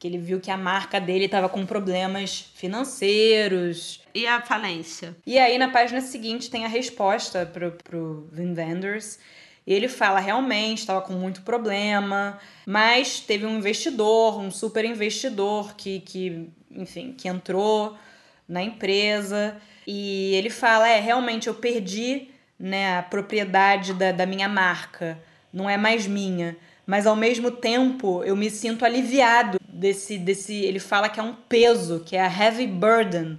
que 0.00 0.08
ele 0.08 0.16
viu 0.16 0.40
que 0.40 0.50
a 0.50 0.56
marca 0.56 0.98
dele 0.98 1.26
estava 1.26 1.46
com 1.46 1.66
problemas 1.66 2.50
financeiros. 2.54 4.00
E 4.14 4.26
a 4.26 4.40
falência? 4.40 5.14
E 5.26 5.38
aí, 5.38 5.58
na 5.58 5.68
página 5.68 6.00
seguinte, 6.00 6.50
tem 6.50 6.64
a 6.64 6.68
resposta 6.68 7.44
pro, 7.44 7.72
pro 7.72 8.26
Vin 8.32 8.54
Vendors. 8.54 9.18
Ele 9.66 9.88
fala 9.88 10.18
realmente 10.18 10.78
estava 10.78 11.02
com 11.02 11.12
muito 11.12 11.42
problema, 11.42 12.38
mas 12.66 13.20
teve 13.20 13.44
um 13.44 13.58
investidor, 13.58 14.40
um 14.40 14.50
super 14.50 14.86
investidor 14.86 15.76
que, 15.76 16.00
que, 16.00 16.48
enfim, 16.70 17.12
que 17.12 17.28
entrou 17.28 17.94
na 18.48 18.62
empresa. 18.62 19.60
E 19.86 20.34
ele 20.34 20.48
fala: 20.48 20.88
é, 20.88 20.98
realmente 20.98 21.46
eu 21.46 21.54
perdi 21.54 22.30
né, 22.58 22.96
a 22.96 23.02
propriedade 23.02 23.92
da, 23.92 24.12
da 24.12 24.24
minha 24.24 24.48
marca, 24.48 25.22
não 25.52 25.68
é 25.68 25.76
mais 25.76 26.06
minha. 26.06 26.56
Mas 26.86 27.06
ao 27.06 27.14
mesmo 27.14 27.50
tempo 27.50 28.24
eu 28.24 28.34
me 28.34 28.48
sinto 28.48 28.84
aliviado 28.84 29.59
desse, 29.80 30.18
desse. 30.18 30.54
Ele 30.54 30.78
fala 30.78 31.08
que 31.08 31.18
é 31.18 31.22
um 31.22 31.34
peso, 31.34 32.02
que 32.04 32.14
é 32.14 32.20
a 32.20 32.32
heavy 32.32 32.66
burden 32.66 33.38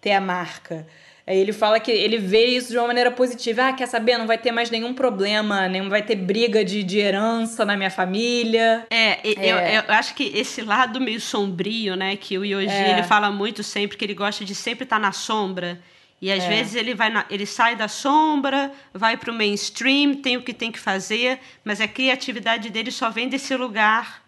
ter 0.00 0.12
a 0.12 0.20
marca. 0.20 0.86
Aí 1.26 1.38
ele 1.38 1.52
fala 1.52 1.78
que 1.78 1.92
ele 1.92 2.18
vê 2.18 2.46
isso 2.46 2.70
de 2.70 2.78
uma 2.78 2.88
maneira 2.88 3.10
positiva. 3.10 3.68
Ah, 3.68 3.72
quer 3.72 3.86
saber? 3.86 4.18
Não 4.18 4.26
vai 4.26 4.36
ter 4.36 4.50
mais 4.50 4.68
nenhum 4.68 4.92
problema, 4.92 5.68
não 5.68 5.88
vai 5.88 6.02
ter 6.02 6.16
briga 6.16 6.64
de, 6.64 6.82
de 6.82 6.98
herança 6.98 7.64
na 7.64 7.76
minha 7.76 7.90
família. 7.90 8.84
É, 8.90 9.10
é. 9.10 9.34
Eu, 9.36 9.56
eu, 9.56 9.94
acho 9.94 10.14
que 10.14 10.24
esse 10.34 10.60
lado 10.62 11.00
meio 11.00 11.20
sombrio, 11.20 11.94
né? 11.94 12.16
Que 12.16 12.36
o 12.36 12.44
Yoji 12.44 12.68
é. 12.68 12.90
ele 12.90 13.02
fala 13.04 13.30
muito 13.30 13.62
sempre, 13.62 13.96
que 13.96 14.04
ele 14.04 14.14
gosta 14.14 14.44
de 14.44 14.54
sempre 14.56 14.84
estar 14.84 14.98
na 14.98 15.12
sombra. 15.12 15.78
E 16.20 16.32
às 16.32 16.42
é. 16.42 16.48
vezes 16.48 16.74
ele 16.74 16.94
vai 16.94 17.10
na, 17.10 17.24
ele 17.30 17.46
sai 17.46 17.76
da 17.76 17.86
sombra, 17.86 18.72
vai 18.92 19.16
para 19.16 19.30
o 19.30 19.34
mainstream, 19.34 20.14
tem 20.14 20.36
o 20.36 20.42
que 20.42 20.52
tem 20.52 20.72
que 20.72 20.80
fazer, 20.80 21.38
mas 21.64 21.80
a 21.80 21.86
criatividade 21.86 22.68
dele 22.70 22.90
só 22.90 23.08
vem 23.08 23.28
desse 23.28 23.54
lugar 23.56 24.19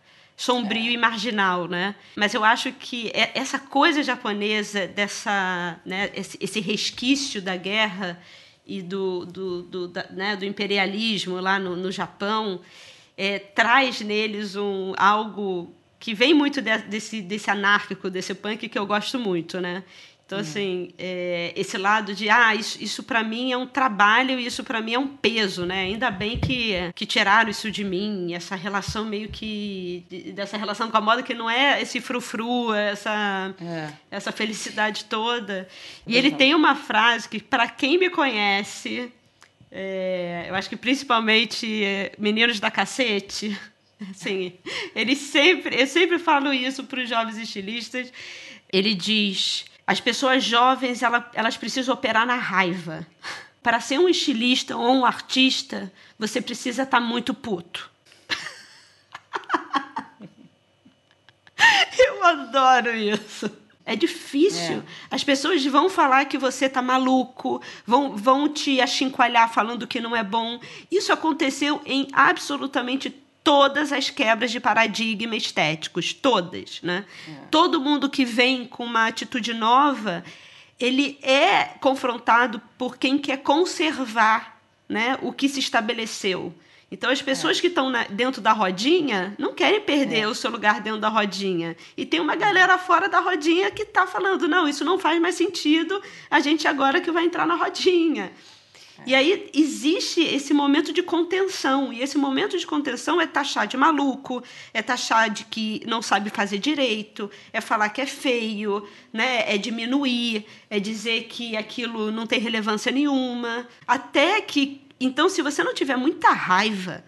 sombrio 0.42 0.90
é. 0.90 0.94
e 0.94 0.96
marginal, 0.96 1.68
né? 1.68 1.94
Mas 2.16 2.34
eu 2.34 2.42
acho 2.42 2.72
que 2.72 3.12
é, 3.14 3.30
essa 3.32 3.60
coisa 3.60 4.02
japonesa, 4.02 4.88
dessa, 4.88 5.80
né, 5.86 6.10
esse, 6.14 6.36
esse 6.40 6.60
resquício 6.60 7.40
da 7.40 7.56
guerra 7.56 8.20
e 8.66 8.82
do, 8.82 9.24
do, 9.24 9.62
do, 9.62 9.88
da, 9.88 10.04
né, 10.10 10.34
do 10.34 10.44
imperialismo 10.44 11.40
lá 11.40 11.60
no, 11.60 11.76
no 11.76 11.92
Japão, 11.92 12.60
é, 13.16 13.38
traz 13.38 14.00
neles 14.00 14.56
um, 14.56 14.94
algo 14.96 15.72
que 16.00 16.12
vem 16.12 16.34
muito 16.34 16.60
de, 16.60 16.76
desse, 16.78 17.22
desse 17.22 17.48
anárquico, 17.48 18.10
desse 18.10 18.34
punk 18.34 18.68
que 18.68 18.76
eu 18.76 18.84
gosto 18.84 19.20
muito, 19.20 19.60
né? 19.60 19.84
Então, 20.32 20.38
hum. 20.38 20.40
assim, 20.40 20.88
é, 20.98 21.52
esse 21.54 21.76
lado 21.76 22.14
de, 22.14 22.30
ah, 22.30 22.54
isso, 22.54 22.82
isso 22.82 23.02
para 23.02 23.22
mim 23.22 23.52
é 23.52 23.56
um 23.56 23.66
trabalho 23.66 24.40
e 24.40 24.46
isso 24.46 24.64
para 24.64 24.80
mim 24.80 24.94
é 24.94 24.98
um 24.98 25.06
peso, 25.06 25.66
né? 25.66 25.82
Ainda 25.82 26.10
bem 26.10 26.38
que, 26.38 26.72
que 26.94 27.04
tiraram 27.04 27.50
isso 27.50 27.70
de 27.70 27.84
mim, 27.84 28.32
essa 28.32 28.56
relação 28.56 29.04
meio 29.04 29.28
que. 29.28 30.06
dessa 30.34 30.56
relação 30.56 30.90
com 30.90 30.96
a 30.96 31.00
moda 31.02 31.22
que 31.22 31.34
não 31.34 31.50
é 31.50 31.82
esse 31.82 32.00
frufru, 32.00 32.72
essa, 32.72 33.54
é. 33.60 33.92
essa 34.10 34.32
felicidade 34.32 35.04
toda. 35.04 35.68
E 36.06 36.16
ele 36.16 36.30
tem 36.30 36.54
uma 36.54 36.74
frase 36.74 37.28
que, 37.28 37.38
para 37.38 37.68
quem 37.68 37.98
me 37.98 38.08
conhece, 38.08 39.12
é, 39.70 40.46
eu 40.48 40.54
acho 40.54 40.70
que 40.70 40.76
principalmente 40.76 41.84
é, 41.84 42.12
meninos 42.18 42.58
da 42.58 42.70
cacete, 42.70 43.54
assim, 44.10 44.54
ele 44.96 45.14
sempre, 45.14 45.78
eu 45.78 45.86
sempre 45.86 46.18
falo 46.18 46.54
isso 46.54 46.84
para 46.84 47.02
os 47.02 47.08
jovens 47.08 47.36
estilistas. 47.36 48.10
Ele 48.72 48.94
diz 48.94 49.66
as 49.86 50.00
pessoas 50.00 50.44
jovens 50.44 51.02
elas, 51.02 51.24
elas 51.34 51.56
precisam 51.56 51.94
operar 51.94 52.26
na 52.26 52.36
raiva. 52.36 53.06
Para 53.62 53.80
ser 53.80 53.98
um 53.98 54.08
estilista 54.08 54.76
ou 54.76 54.92
um 54.92 55.06
artista, 55.06 55.92
você 56.18 56.40
precisa 56.40 56.82
estar 56.82 57.00
tá 57.00 57.04
muito 57.04 57.32
puto. 57.32 57.88
Eu 61.96 62.24
adoro 62.24 62.96
isso. 62.96 63.48
É 63.84 63.96
difícil. 63.96 64.78
É. 64.78 64.82
As 65.10 65.24
pessoas 65.24 65.64
vão 65.66 65.88
falar 65.88 66.24
que 66.26 66.38
você 66.38 66.68
tá 66.68 66.80
maluco, 66.80 67.60
vão, 67.84 68.16
vão 68.16 68.48
te 68.48 68.80
achincoalhar 68.80 69.52
falando 69.52 69.86
que 69.86 70.00
não 70.00 70.14
é 70.14 70.22
bom. 70.22 70.60
Isso 70.90 71.12
aconteceu 71.12 71.80
em 71.84 72.06
absolutamente 72.12 73.10
todas 73.44 73.92
as 73.92 74.10
quebras 74.10 74.50
de 74.50 74.60
paradigma 74.60 75.36
estéticos, 75.36 76.12
todas, 76.12 76.80
né? 76.82 77.04
É. 77.28 77.32
Todo 77.50 77.80
mundo 77.80 78.08
que 78.08 78.24
vem 78.24 78.66
com 78.66 78.84
uma 78.84 79.06
atitude 79.06 79.52
nova, 79.52 80.24
ele 80.78 81.18
é 81.22 81.64
confrontado 81.80 82.60
por 82.78 82.96
quem 82.96 83.18
quer 83.18 83.38
conservar, 83.38 84.60
né, 84.88 85.16
o 85.22 85.32
que 85.32 85.48
se 85.48 85.60
estabeleceu. 85.60 86.52
Então, 86.90 87.10
as 87.10 87.22
pessoas 87.22 87.56
é. 87.56 87.60
que 87.62 87.68
estão 87.68 87.90
dentro 88.10 88.42
da 88.42 88.52
rodinha 88.52 89.34
não 89.38 89.54
querem 89.54 89.80
perder 89.80 90.20
é. 90.20 90.28
o 90.28 90.34
seu 90.34 90.50
lugar 90.50 90.82
dentro 90.82 91.00
da 91.00 91.08
rodinha. 91.08 91.74
E 91.96 92.04
tem 92.04 92.20
uma 92.20 92.36
galera 92.36 92.76
fora 92.76 93.08
da 93.08 93.18
rodinha 93.18 93.70
que 93.70 93.82
está 93.82 94.06
falando: 94.06 94.46
não, 94.46 94.68
isso 94.68 94.84
não 94.84 94.98
faz 94.98 95.18
mais 95.18 95.34
sentido, 95.34 96.02
a 96.30 96.38
gente 96.40 96.68
agora 96.68 97.00
que 97.00 97.10
vai 97.10 97.24
entrar 97.24 97.46
na 97.46 97.54
rodinha. 97.54 98.30
E 99.06 99.14
aí 99.14 99.50
existe 99.52 100.20
esse 100.20 100.54
momento 100.54 100.92
de 100.92 101.02
contenção, 101.02 101.92
e 101.92 102.00
esse 102.00 102.16
momento 102.16 102.56
de 102.56 102.66
contenção 102.66 103.20
é 103.20 103.26
taxar 103.26 103.66
de 103.66 103.76
maluco, 103.76 104.42
é 104.72 104.80
taxar 104.80 105.28
de 105.30 105.44
que 105.44 105.82
não 105.86 106.00
sabe 106.00 106.30
fazer 106.30 106.58
direito, 106.58 107.30
é 107.52 107.60
falar 107.60 107.88
que 107.88 108.00
é 108.00 108.06
feio, 108.06 108.86
né? 109.12 109.44
é 109.52 109.58
diminuir, 109.58 110.46
é 110.70 110.78
dizer 110.78 111.24
que 111.24 111.56
aquilo 111.56 112.10
não 112.10 112.26
tem 112.26 112.38
relevância 112.38 112.92
nenhuma. 112.92 113.66
Até 113.86 114.40
que. 114.40 114.82
Então, 115.00 115.28
se 115.28 115.42
você 115.42 115.64
não 115.64 115.74
tiver 115.74 115.96
muita 115.96 116.30
raiva, 116.30 117.04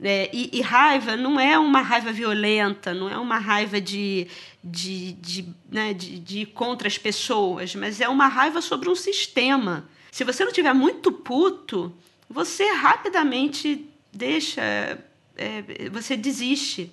né? 0.00 0.28
e, 0.32 0.50
e, 0.52 0.62
raiva 0.62 1.14
não 1.16 1.38
é 1.38 1.58
uma 1.58 1.82
raiva 1.82 2.10
violenta, 2.10 2.94
não 2.94 3.10
é 3.10 3.18
uma 3.18 3.38
raiva 3.38 3.80
de, 3.80 4.26
de, 4.62 5.12
de, 5.12 5.48
né? 5.70 5.92
de, 5.92 6.18
de 6.18 6.46
contra 6.46 6.88
as 6.88 6.96
pessoas, 6.96 7.74
mas 7.74 8.00
é 8.00 8.08
uma 8.08 8.28
raiva 8.28 8.62
sobre 8.62 8.88
um 8.88 8.94
sistema 8.94 9.86
se 10.14 10.22
você 10.22 10.44
não 10.44 10.52
tiver 10.52 10.72
muito 10.72 11.10
puto, 11.10 11.92
você 12.30 12.64
rapidamente 12.70 13.84
deixa, 14.12 14.62
é, 15.36 15.88
você 15.90 16.16
desiste, 16.16 16.92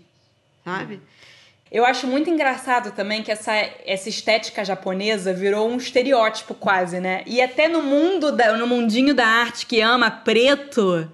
sabe? 0.65 0.99
Eu 1.71 1.85
acho 1.85 2.07
muito 2.07 2.31
engraçado 2.31 2.91
também 2.95 3.21
que 3.21 3.31
essa, 3.31 3.53
essa 3.85 4.09
estética 4.09 4.65
japonesa 4.65 5.35
virou 5.35 5.69
um 5.69 5.77
estereótipo 5.77 6.55
quase, 6.55 6.99
né? 6.99 7.21
E 7.27 7.39
até 7.43 7.67
no 7.67 7.83
mundo, 7.83 8.31
da, 8.31 8.57
no 8.57 8.65
mundinho 8.65 9.13
da 9.13 9.27
arte 9.27 9.67
que 9.67 9.81
ama 9.81 10.09
preto, 10.09 11.07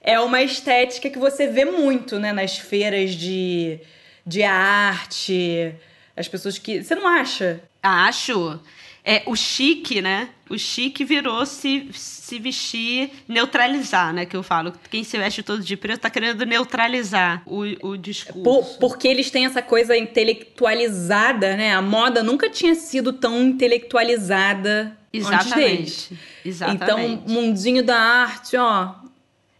é 0.00 0.20
uma 0.20 0.42
estética 0.42 1.10
que 1.10 1.18
você 1.18 1.48
vê 1.48 1.64
muito, 1.64 2.20
né? 2.20 2.32
Nas 2.32 2.56
feiras 2.56 3.16
de, 3.16 3.80
de 4.24 4.44
arte, 4.44 5.74
as 6.16 6.28
pessoas 6.28 6.56
que... 6.56 6.84
Você 6.84 6.94
não 6.94 7.08
acha? 7.08 7.60
Acho. 7.82 8.60
É, 9.04 9.22
o 9.26 9.34
chique, 9.34 10.00
né? 10.00 10.28
O 10.48 10.56
chique 10.56 11.04
virou 11.04 11.44
se, 11.44 11.88
se 11.92 12.38
vestir, 12.38 13.10
neutralizar, 13.26 14.12
né? 14.12 14.24
Que 14.24 14.36
eu 14.36 14.42
falo. 14.42 14.72
Quem 14.90 15.02
se 15.02 15.18
veste 15.18 15.42
todo 15.42 15.62
de 15.62 15.76
preto 15.76 16.02
tá 16.02 16.10
querendo 16.10 16.46
neutralizar 16.46 17.42
o, 17.44 17.62
o 17.88 17.96
discurso. 17.96 18.42
Por, 18.42 18.78
porque 18.78 19.08
eles 19.08 19.30
têm 19.30 19.44
essa 19.44 19.60
coisa 19.60 19.96
intelectualizada, 19.96 21.56
né? 21.56 21.74
A 21.74 21.82
moda 21.82 22.22
nunca 22.22 22.48
tinha 22.48 22.74
sido 22.74 23.12
tão 23.12 23.42
intelectualizada 23.42 24.96
Exatamente. 25.12 26.18
Exatamente. 26.44 26.82
Então, 26.82 27.22
mundinho 27.26 27.84
da 27.84 27.96
arte, 27.96 28.56
ó, 28.56 28.94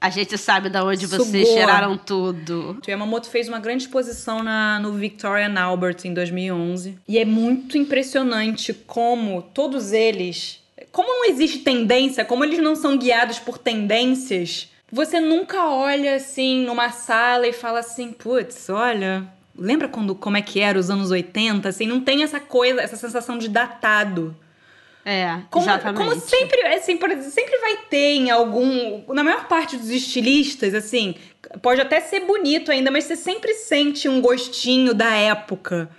a 0.03 0.11
gente 0.11 0.36
sabe 0.36 0.68
da 0.68 0.84
onde 0.84 1.07
Sugou. 1.07 1.24
vocês 1.24 1.48
tiraram 1.48 1.96
tudo. 1.96 2.76
O 2.84 2.90
Yamamoto 2.90 3.30
fez 3.30 3.48
uma 3.48 3.61
grande 3.61 3.84
exposição 3.84 4.42
na, 4.42 4.80
no 4.80 4.94
Victoria 4.94 5.46
and 5.46 5.57
Albert 5.61 5.98
em 6.05 6.12
2011. 6.12 6.98
E 7.07 7.20
é 7.20 7.24
muito 7.24 7.78
impressionante 7.78 8.74
como 8.74 9.40
todos 9.40 9.92
eles... 9.92 10.61
Como 10.90 11.09
não 11.09 11.26
existe 11.26 11.61
tendência, 11.61 12.24
como 12.24 12.44
eles 12.44 12.59
não 12.59 12.74
são 12.74 12.98
guiados 12.98 13.38
por 13.38 13.57
tendências, 13.57 14.68
você 14.90 15.20
nunca 15.20 15.66
olha 15.68 16.16
assim 16.16 16.66
numa 16.66 16.90
sala 16.90 17.46
e 17.46 17.53
fala 17.53 17.78
assim, 17.78 18.12
putz, 18.12 18.68
olha, 18.68 19.24
lembra 19.57 19.86
quando 19.86 20.16
como 20.16 20.36
é 20.36 20.42
que 20.42 20.59
era 20.59 20.78
os 20.78 20.90
anos 20.90 21.12
80? 21.12 21.68
Assim, 21.68 21.86
não 21.86 22.00
tem 22.00 22.24
essa 22.24 22.40
coisa, 22.40 22.80
essa 22.80 22.96
sensação 22.96 23.38
de 23.38 23.48
datado. 23.48 24.36
É, 25.05 25.40
como, 25.50 25.64
exatamente. 25.64 26.09
Como 26.09 26.20
sempre, 26.20 26.61
assim, 26.68 26.98
sempre 27.30 27.59
vai 27.59 27.76
ter 27.90 28.14
em 28.14 28.30
algum. 28.30 29.03
Na 29.12 29.24
maior 29.24 29.46
parte 29.48 29.76
dos 29.76 29.90
estilistas, 29.90 30.74
assim, 30.74 31.16
pode 31.61 31.80
até 31.80 32.00
ser 32.00 32.20
bonito 32.20 32.70
ainda, 32.70 32.90
mas 32.90 33.05
você 33.05 33.16
sempre 33.16 33.55
sente 33.55 34.09
um 34.09 34.20
gostinho 34.20 34.94
da 34.94 35.11
época. 35.11 35.90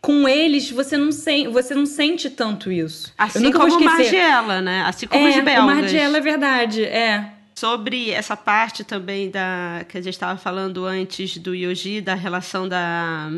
Com 0.00 0.26
eles, 0.26 0.70
você 0.70 0.96
não, 0.96 1.12
sen, 1.12 1.48
você 1.48 1.74
não 1.74 1.84
sente 1.84 2.30
tanto 2.30 2.72
isso. 2.72 3.12
Assim 3.18 3.52
como 3.52 3.76
o 3.76 3.84
Margiela, 3.84 4.62
né? 4.62 4.82
Assim 4.86 5.06
como 5.06 5.26
é, 5.26 5.28
os 5.28 5.44
belgas. 5.44 5.62
O 5.62 5.66
Margiela 5.66 6.16
é 6.16 6.20
verdade, 6.20 6.84
é. 6.84 7.32
Sobre 7.54 8.10
essa 8.10 8.34
parte 8.34 8.82
também 8.82 9.30
da 9.30 9.84
que 9.86 9.98
a 9.98 10.00
gente 10.00 10.14
estava 10.14 10.38
falando 10.38 10.86
antes 10.86 11.36
do 11.36 11.54
Yoji, 11.54 12.00
da 12.00 12.14
relação 12.14 12.66
da, 12.66 13.30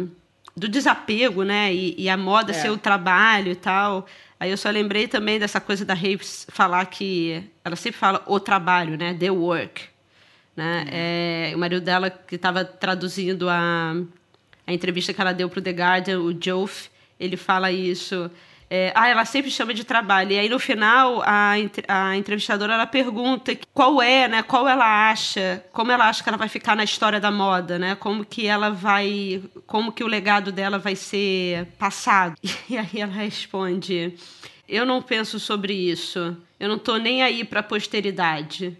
do 0.56 0.68
desapego, 0.68 1.42
né? 1.42 1.74
E, 1.74 1.96
e 1.98 2.08
a 2.08 2.16
moda 2.16 2.52
é. 2.52 2.54
ser 2.54 2.70
o 2.70 2.78
trabalho 2.78 3.50
e 3.50 3.56
tal. 3.56 4.06
Aí 4.42 4.50
eu 4.50 4.56
só 4.56 4.68
lembrei 4.70 5.06
também 5.06 5.38
dessa 5.38 5.60
coisa 5.60 5.84
da 5.84 5.94
Reeves 5.94 6.48
falar 6.50 6.84
que 6.86 7.44
ela 7.64 7.76
sempre 7.76 8.00
fala 8.00 8.20
o 8.26 8.40
trabalho, 8.40 8.98
né? 8.98 9.14
The 9.14 9.30
work. 9.30 9.84
Né? 10.56 10.80
Uhum. 10.80 10.88
É, 10.90 11.52
o 11.54 11.58
marido 11.60 11.80
dela 11.80 12.10
que 12.10 12.34
estava 12.34 12.64
traduzindo 12.64 13.48
a, 13.48 13.94
a 14.66 14.72
entrevista 14.72 15.14
que 15.14 15.20
ela 15.20 15.32
deu 15.32 15.48
para 15.48 15.60
o 15.60 15.62
The 15.62 15.70
Guardian, 15.70 16.18
o 16.18 16.36
Joff, 16.42 16.90
ele 17.20 17.36
fala 17.36 17.70
isso. 17.70 18.28
É, 18.74 18.90
ah, 18.94 19.06
ela 19.06 19.26
sempre 19.26 19.50
chama 19.50 19.74
de 19.74 19.84
trabalho. 19.84 20.32
E 20.32 20.38
aí, 20.38 20.48
no 20.48 20.58
final, 20.58 21.22
a, 21.26 21.52
a 21.88 22.16
entrevistadora 22.16 22.72
ela 22.72 22.86
pergunta 22.86 23.54
qual 23.74 24.00
é, 24.00 24.26
né? 24.26 24.42
Qual 24.42 24.66
ela 24.66 25.10
acha, 25.10 25.62
como 25.74 25.92
ela 25.92 26.08
acha 26.08 26.22
que 26.22 26.30
ela 26.30 26.38
vai 26.38 26.48
ficar 26.48 26.74
na 26.74 26.82
história 26.82 27.20
da 27.20 27.30
moda, 27.30 27.78
né? 27.78 27.94
Como 27.94 28.24
que 28.24 28.46
ela 28.46 28.70
vai. 28.70 29.42
Como 29.66 29.92
que 29.92 30.02
o 30.02 30.06
legado 30.06 30.50
dela 30.50 30.78
vai 30.78 30.96
ser 30.96 31.66
passado. 31.78 32.34
E 32.70 32.78
aí 32.78 32.98
ela 32.98 33.12
responde: 33.12 34.14
Eu 34.66 34.86
não 34.86 35.02
penso 35.02 35.38
sobre 35.38 35.74
isso. 35.74 36.34
Eu 36.58 36.70
não 36.70 36.78
tô 36.78 36.96
nem 36.96 37.22
aí 37.22 37.44
pra 37.44 37.62
posteridade. 37.62 38.74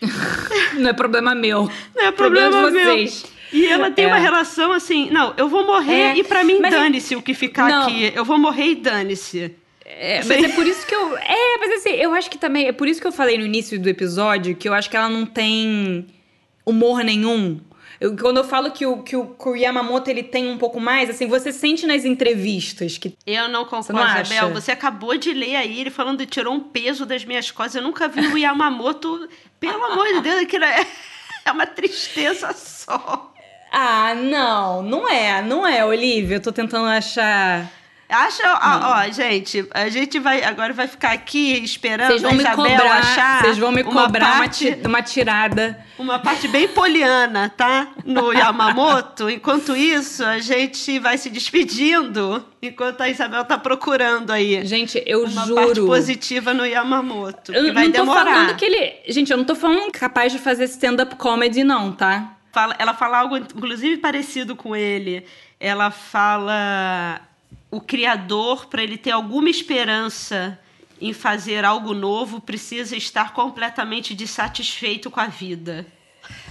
não 0.78 0.88
é 0.88 0.92
problema 0.94 1.34
meu. 1.34 1.70
Não 1.94 2.04
é 2.06 2.10
problema, 2.10 2.62
problema 2.62 2.70
de 2.70 2.84
vocês. 2.84 3.22
Meu. 3.24 3.35
E 3.52 3.66
ela 3.66 3.90
tem 3.90 4.04
é. 4.04 4.08
uma 4.08 4.18
relação 4.18 4.72
assim, 4.72 5.10
não, 5.10 5.34
eu 5.36 5.48
vou 5.48 5.66
morrer 5.66 6.12
é. 6.12 6.16
e 6.16 6.24
para 6.24 6.42
mim 6.42 6.60
dane-se 6.60 7.14
o 7.14 7.22
que 7.22 7.34
ficar 7.34 7.68
não. 7.68 7.82
aqui. 7.82 8.12
Eu 8.14 8.24
vou 8.24 8.38
morrer 8.38 8.70
e 8.70 8.74
dane-se. 8.74 9.54
É, 9.84 10.24
mas 10.24 10.42
é 10.42 10.48
por 10.48 10.66
isso 10.66 10.84
que 10.84 10.94
eu. 10.94 11.16
É, 11.16 11.58
mas 11.58 11.72
assim, 11.74 11.90
eu 11.90 12.12
acho 12.12 12.28
que 12.28 12.36
também. 12.36 12.66
É 12.66 12.72
por 12.72 12.88
isso 12.88 13.00
que 13.00 13.06
eu 13.06 13.12
falei 13.12 13.38
no 13.38 13.46
início 13.46 13.78
do 13.78 13.88
episódio 13.88 14.56
que 14.56 14.68
eu 14.68 14.74
acho 14.74 14.90
que 14.90 14.96
ela 14.96 15.08
não 15.08 15.24
tem 15.24 16.06
humor 16.64 17.04
nenhum. 17.04 17.60
Eu, 18.00 18.16
quando 18.16 18.38
eu 18.38 18.44
falo 18.44 18.70
que 18.72 18.84
o, 18.84 19.02
que, 19.02 19.16
o, 19.16 19.28
que 19.28 19.48
o 19.48 19.56
Yamamoto 19.56 20.10
ele 20.10 20.22
tem 20.22 20.50
um 20.50 20.58
pouco 20.58 20.78
mais, 20.78 21.08
assim, 21.08 21.26
você 21.26 21.52
sente 21.52 21.86
nas 21.86 22.04
entrevistas 22.04 22.98
que. 22.98 23.16
Eu 23.24 23.48
não 23.48 23.64
concordo, 23.64 24.26
você 24.26 24.34
Isabel. 24.34 24.52
Você 24.52 24.72
acabou 24.72 25.16
de 25.16 25.32
ler 25.32 25.56
aí 25.56 25.80
ele 25.80 25.90
falando 25.90 26.18
que 26.18 26.26
tirou 26.26 26.52
um 26.52 26.60
peso 26.60 27.06
das 27.06 27.24
minhas 27.24 27.50
costas. 27.50 27.76
Eu 27.76 27.82
nunca 27.82 28.08
vi 28.08 28.26
o 28.26 28.36
Yamamoto. 28.36 29.28
pelo 29.60 29.84
amor 29.84 30.06
de 30.08 30.20
Deus, 30.20 30.42
aquilo 30.42 30.64
é, 30.64 30.84
é 31.46 31.52
uma 31.52 31.66
tristeza 31.66 32.52
só. 32.52 33.32
Ah, 33.78 34.14
não, 34.14 34.80
não 34.82 35.06
é, 35.06 35.42
não 35.42 35.66
é, 35.66 35.84
Olivia. 35.84 36.36
Eu 36.36 36.40
tô 36.40 36.50
tentando 36.50 36.86
achar. 36.86 37.70
Acha, 38.08 38.42
ó, 38.54 39.02
ó, 39.02 39.10
gente, 39.10 39.68
a 39.74 39.90
gente 39.90 40.18
vai 40.18 40.42
agora 40.42 40.72
vai 40.72 40.86
ficar 40.86 41.10
aqui 41.10 41.62
esperando 41.62 42.10
a 42.10 42.32
Isabel 42.32 42.56
cobrar, 42.56 42.98
achar. 43.00 43.42
Vocês 43.42 43.58
vão 43.58 43.70
me 43.70 43.84
cobrar 43.84 44.04
uma, 44.04 44.38
parte, 44.38 44.78
uma, 44.82 45.02
tirada. 45.02 45.84
Uma 45.98 46.18
parte 46.18 46.48
bem 46.48 46.68
poliana, 46.68 47.52
tá? 47.54 47.88
No 48.02 48.32
Yamamoto. 48.32 49.28
Enquanto 49.28 49.76
isso, 49.76 50.24
a 50.24 50.38
gente 50.38 50.98
vai 50.98 51.18
se 51.18 51.28
despedindo 51.28 52.42
enquanto 52.62 53.02
a 53.02 53.10
Isabel 53.10 53.44
tá 53.44 53.58
procurando 53.58 54.30
aí. 54.30 54.64
Gente, 54.64 55.02
eu 55.04 55.24
uma 55.24 55.44
juro. 55.44 55.66
Parte 55.66 55.80
positiva 55.82 56.54
no 56.54 56.64
Yamamoto. 56.64 57.52
Eu 57.52 57.64
que 57.64 57.72
vai 57.72 57.84
não 57.84 57.92
tô 57.92 57.98
demorar. 57.98 58.24
falando 58.24 58.56
que 58.56 58.64
ele. 58.64 58.94
Gente, 59.08 59.30
eu 59.30 59.36
não 59.36 59.44
tô 59.44 59.54
falando 59.54 59.92
capaz 59.92 60.32
de 60.32 60.38
fazer 60.38 60.64
stand-up 60.64 61.16
comedy, 61.16 61.62
não, 61.62 61.92
tá? 61.92 62.35
Fala, 62.56 62.74
ela 62.78 62.94
fala 62.94 63.18
algo, 63.18 63.36
inclusive, 63.36 63.98
parecido 63.98 64.56
com 64.56 64.74
ele. 64.74 65.26
Ela 65.60 65.90
fala 65.90 67.20
o 67.70 67.82
criador, 67.82 68.66
para 68.66 68.82
ele 68.82 68.96
ter 68.96 69.10
alguma 69.10 69.50
esperança 69.50 70.58
em 70.98 71.12
fazer 71.12 71.66
algo 71.66 71.92
novo, 71.92 72.40
precisa 72.40 72.96
estar 72.96 73.34
completamente 73.34 74.14
dissatisfeito 74.14 75.10
com 75.10 75.20
a 75.20 75.26
vida. 75.26 75.84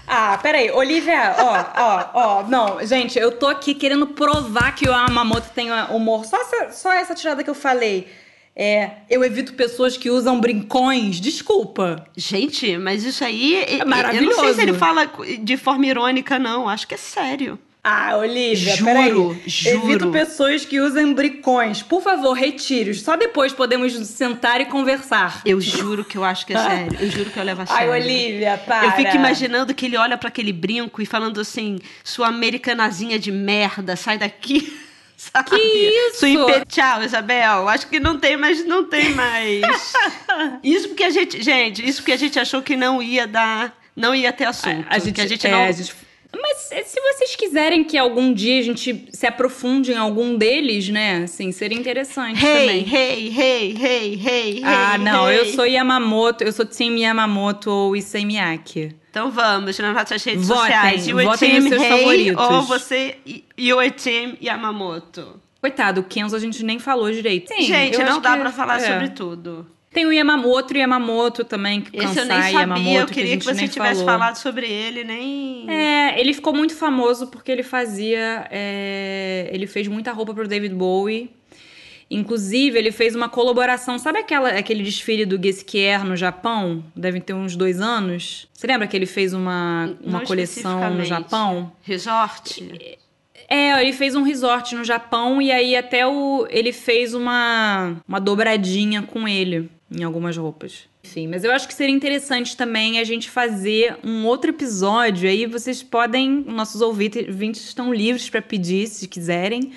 Ah, 0.07 0.37
peraí, 0.37 0.69
Olivia, 0.69 1.35
ó, 1.39 1.81
ó, 1.81 2.09
ó, 2.13 2.43
não, 2.43 2.85
gente, 2.85 3.17
eu 3.17 3.31
tô 3.39 3.47
aqui 3.47 3.73
querendo 3.73 4.05
provar 4.05 4.75
que 4.75 4.87
o 4.87 4.93
Amamoto 4.93 5.49
tem 5.49 5.71
humor. 5.89 6.23
Só 6.25 6.39
essa, 6.39 6.71
só 6.71 6.93
essa 6.93 7.15
tirada 7.15 7.43
que 7.43 7.49
eu 7.49 7.55
falei. 7.55 8.07
É, 8.55 8.91
eu 9.09 9.23
evito 9.23 9.53
pessoas 9.53 9.97
que 9.97 10.09
usam 10.09 10.39
brincões. 10.39 11.19
Desculpa. 11.19 12.07
Gente, 12.15 12.77
mas 12.77 13.03
isso 13.03 13.23
aí. 13.23 13.55
É 13.67 13.83
maravilhoso. 13.83 14.31
Eu 14.31 14.35
não 14.37 14.43
sei 14.45 14.53
se 14.53 14.61
ele 14.61 14.73
fala 14.73 15.11
de 15.41 15.57
forma 15.57 15.85
irônica, 15.85 16.39
não. 16.39 16.69
Acho 16.69 16.87
que 16.87 16.93
é 16.93 16.97
sério. 16.97 17.59
Ah, 17.87 18.17
Olivia, 18.17 18.75
juro, 18.75 18.85
peraí. 18.85 19.41
juro. 19.45 19.85
Evito 19.85 20.09
pessoas 20.09 20.65
que 20.65 20.79
usam 20.79 21.13
bricões. 21.13 21.83
Por 21.83 22.01
favor, 22.01 22.33
retire-os. 22.33 23.01
Só 23.03 23.15
depois 23.15 23.53
podemos 23.53 23.93
sentar 24.07 24.59
e 24.59 24.65
conversar. 24.65 25.43
Eu 25.45 25.61
juro 25.61 26.03
que 26.03 26.17
eu 26.17 26.23
acho 26.23 26.47
que 26.47 26.53
é 26.55 26.57
sério. 26.57 26.97
Eu 26.99 27.11
juro 27.11 27.29
que 27.29 27.37
eu 27.37 27.43
levo 27.43 27.61
a 27.61 27.65
sério. 27.67 27.91
Ai, 27.91 28.01
Olivia, 28.01 28.57
para. 28.65 28.87
Eu 28.87 28.91
fico 28.93 29.15
imaginando 29.15 29.71
que 29.71 29.85
ele 29.85 29.97
olha 29.97 30.17
para 30.17 30.29
aquele 30.29 30.51
brinco 30.51 30.99
e 30.99 31.05
falando 31.05 31.39
assim: 31.39 31.77
sua 32.03 32.29
americanazinha 32.29 33.19
de 33.19 33.31
merda, 33.31 33.95
sai 33.95 34.17
daqui. 34.17 34.75
Sabe? 35.17 35.49
Que 35.49 35.57
isso? 35.57 36.25
Tchau, 36.67 37.03
Isabel. 37.03 37.67
Acho 37.69 37.87
que 37.87 37.99
não 37.99 38.19
tem 38.19 38.37
mais, 38.37 38.65
não 38.65 38.85
tem 38.85 39.13
mais. 39.13 39.93
isso 40.63 40.89
porque 40.89 41.03
a 41.03 41.09
gente, 41.09 41.41
gente, 41.41 41.87
isso 41.87 42.01
porque 42.01 42.11
a 42.11 42.17
gente 42.17 42.39
achou 42.39 42.61
que 42.61 42.75
não 42.75 43.01
ia 43.01 43.25
dar, 43.25 43.77
não 43.95 44.13
ia 44.13 44.31
ter 44.33 44.45
assunto. 44.45 44.85
A, 44.89 44.95
a 44.95 44.99
gente, 44.99 45.21
a 45.21 45.27
gente 45.27 45.47
é, 45.47 45.51
não. 45.51 45.63
A 45.63 45.71
gente... 45.71 45.93
Mas 46.37 46.87
se 46.87 46.99
vocês 46.99 47.35
quiserem 47.35 47.83
que 47.83 47.97
algum 47.97 48.33
dia 48.33 48.59
a 48.59 48.63
gente 48.63 49.07
se 49.09 49.25
aprofunde 49.25 49.93
em 49.93 49.97
algum 49.97 50.37
deles, 50.37 50.89
né? 50.89 51.23
Assim, 51.23 51.51
seria 51.53 51.77
interessante 51.77 52.45
hey, 52.45 52.59
também. 52.59 52.93
Hey, 52.93 53.33
hey, 53.37 53.77
hey, 53.81 54.21
hey, 54.21 54.61
Ah, 54.65 54.95
hey, 54.95 55.03
não, 55.03 55.29
hey. 55.29 55.39
eu 55.39 55.45
sou 55.53 55.65
Yamamoto, 55.65 56.43
eu 56.43 56.51
sou 56.51 56.65
Team 56.65 56.97
Yamamoto 56.97 57.71
ou 57.71 57.95
Issei 57.95 58.25
Miyake. 58.25 58.93
Então 59.15 59.31
vamos 59.31 59.79
nas 59.79 59.95
nossas 59.95 60.21
redes 60.25 60.45
votem, 60.45 60.63
sociais. 60.65 61.07
You 61.07 61.23
votem 61.23 61.61
nos 61.61 61.69
seus 61.69 61.81
Rei 61.81 61.89
favoritos. 61.99 62.43
ou 62.49 62.61
você 62.63 63.15
Your 63.57 63.89
Team 63.91 64.35
Yamamoto. 64.43 65.39
Coitado, 65.61 66.01
o 66.01 66.03
Kenzo 66.03 66.35
a 66.35 66.39
gente 66.39 66.61
nem 66.65 66.79
falou 66.79 67.09
direito. 67.09 67.47
Sim, 67.47 67.61
Gente, 67.61 67.97
eu 67.97 68.05
não 68.05 68.19
dá 68.19 68.33
que- 68.33 68.41
pra 68.41 68.51
falar 68.51 68.75
é. 68.81 68.91
sobre 68.91 69.09
tudo. 69.11 69.65
Tem 69.93 70.05
o 70.05 70.11
Yamamoto 70.11 70.73
e 70.73 70.75
o 70.75 70.79
Yamamoto 70.81 71.45
também, 71.45 71.79
que 71.79 71.95
Esse 71.95 72.19
eu 72.19 72.25
nem 72.25 72.35
Kansai 72.35 72.41
sabia, 72.51 72.59
Yamamoto, 72.59 72.97
eu 72.97 73.05
que 73.07 73.13
queria 73.13 73.31
gente 73.31 73.47
que, 73.47 73.53
você 73.55 73.67
tivesse 73.69 74.03
falou. 74.03 74.05
falado 74.05 74.35
sobre 74.35 74.67
ele, 74.69 75.05
nem... 75.05 75.65
É, 75.71 76.19
ele 76.19 76.33
ficou 76.33 76.53
muito 76.53 76.75
famoso 76.75 77.27
porque 77.27 77.49
ele 77.49 77.63
fazia. 77.63 78.45
é, 78.51 79.49
ele 79.53 79.65
fez 79.65 79.87
muita 79.87 80.11
roupa 80.11 80.33
pro 80.33 80.45
David 80.45 80.75
Bowie. 80.75 81.31
Inclusive, 82.09 82.77
ele 82.77 82.91
fez 82.91 83.15
uma 83.15 83.27
colaboração. 83.27 83.97
Sabe 83.97 84.19
aquela, 84.19 84.49
aquele 84.49 84.83
desfile 84.83 85.25
do 85.25 85.39
Guesquier 85.39 86.03
no 86.03 86.15
Japão? 86.15 86.83
Devem 86.95 87.19
ter 87.19 87.33
uns 87.33 87.55
dois 87.55 87.81
anos. 87.81 88.47
Você 88.53 88.67
lembra 88.67 88.87
que 88.87 88.95
ele 88.95 89.07
fez 89.07 89.33
uma, 89.33 89.95
uma 90.03 90.19
Não 90.19 90.25
coleção 90.25 90.93
no. 90.93 91.03
Japão? 91.03 91.71
Resort? 91.81 92.97
É, 93.49 93.81
ele 93.81 93.93
fez 93.93 94.15
um 94.15 94.23
resort 94.23 94.75
no 94.75 94.83
Japão 94.83 95.41
e 95.41 95.51
aí 95.51 95.75
até 95.75 96.05
o 96.05 96.47
ele 96.49 96.71
fez 96.71 97.13
uma 97.13 97.95
uma 98.07 98.19
dobradinha 98.19 99.03
com 99.03 99.27
ele 99.27 99.69
em 99.91 100.03
algumas 100.03 100.35
roupas. 100.35 100.87
Enfim, 101.03 101.27
mas 101.27 101.43
eu 101.43 101.51
acho 101.51 101.67
que 101.67 101.73
seria 101.73 101.93
interessante 101.93 102.57
também 102.57 102.99
a 102.99 103.03
gente 103.03 103.29
fazer 103.29 103.97
um 104.03 104.25
outro 104.25 104.49
episódio. 104.49 105.29
Aí 105.29 105.45
vocês 105.45 105.83
podem, 105.83 106.43
nossos 106.47 106.81
ouvintes 106.81 107.63
estão 107.63 107.93
livres 107.93 108.27
para 108.27 108.41
pedir, 108.41 108.87
se 108.87 109.07
quiserem, 109.07 109.71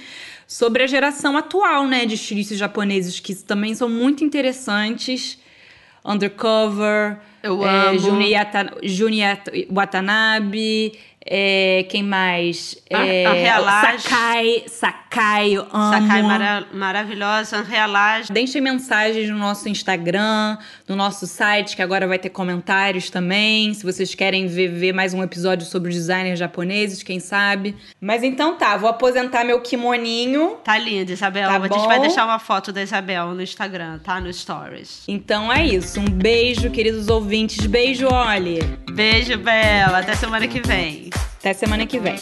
sobre 0.48 0.82
a 0.82 0.86
geração 0.86 1.36
atual, 1.36 1.86
né, 1.86 2.06
de 2.06 2.14
estilistas 2.14 2.56
japoneses, 2.56 3.20
que 3.20 3.34
também 3.34 3.74
são 3.74 3.86
muito 3.88 4.24
interessantes. 4.24 5.38
Undercover, 6.02 7.18
eu 7.42 7.66
é, 7.66 7.88
amo. 7.90 7.98
Junia 8.82 9.38
Watanabe, 9.70 10.98
é, 11.30 11.84
quem 11.90 12.02
mais? 12.02 12.74
A, 12.90 13.06
é, 13.06 13.26
a 13.26 13.32
Realage. 13.32 14.02
Sakai, 14.02 14.64
Sakai, 14.66 15.50
eu 15.50 15.66
amo. 15.70 15.92
Sakai 15.92 16.22
mara 16.22 16.66
maravilhosa, 16.72 17.62
Realage. 17.62 18.32
Deixem 18.32 18.62
mensagens 18.62 19.28
no 19.28 19.36
nosso 19.36 19.68
Instagram, 19.68 20.56
no 20.88 20.96
nosso 20.96 21.26
site, 21.26 21.76
que 21.76 21.82
agora 21.82 22.06
vai 22.06 22.18
ter 22.18 22.30
comentários 22.30 23.10
também. 23.10 23.74
Se 23.74 23.84
vocês 23.84 24.14
querem 24.14 24.46
ver, 24.46 24.68
ver 24.68 24.94
mais 24.94 25.12
um 25.12 25.22
episódio 25.22 25.66
sobre 25.66 25.92
designers 25.92 26.38
japoneses, 26.38 27.02
quem 27.02 27.20
sabe. 27.20 27.76
Mas 28.00 28.22
então 28.22 28.56
tá, 28.56 28.76
vou 28.78 28.88
aposentar 28.88 29.44
meu 29.44 29.60
kimoninho. 29.60 30.56
Tá 30.64 30.78
lindo, 30.78 31.12
Isabel. 31.12 31.46
Tá 31.46 31.56
a 31.56 31.68
gente 31.68 31.86
vai 31.86 32.00
deixar 32.00 32.24
uma 32.24 32.38
foto 32.38 32.72
da 32.72 32.82
Isabel 32.82 33.34
no 33.34 33.42
Instagram, 33.42 33.98
tá? 33.98 34.18
No 34.18 34.32
Stories. 34.32 35.02
Então 35.06 35.52
é 35.52 35.66
isso. 35.66 36.00
Um 36.00 36.08
beijo, 36.08 36.70
queridos 36.70 37.08
ouvintes. 37.08 37.66
Beijo, 37.66 38.08
Oli. 38.08 38.60
Beijo, 38.90 39.36
Bela. 39.36 39.98
Até 39.98 40.14
semana 40.14 40.48
que 40.48 40.60
vem. 40.66 41.10
Até 41.38 41.52
semana 41.54 41.86
que 41.86 41.98
vem. 41.98 42.18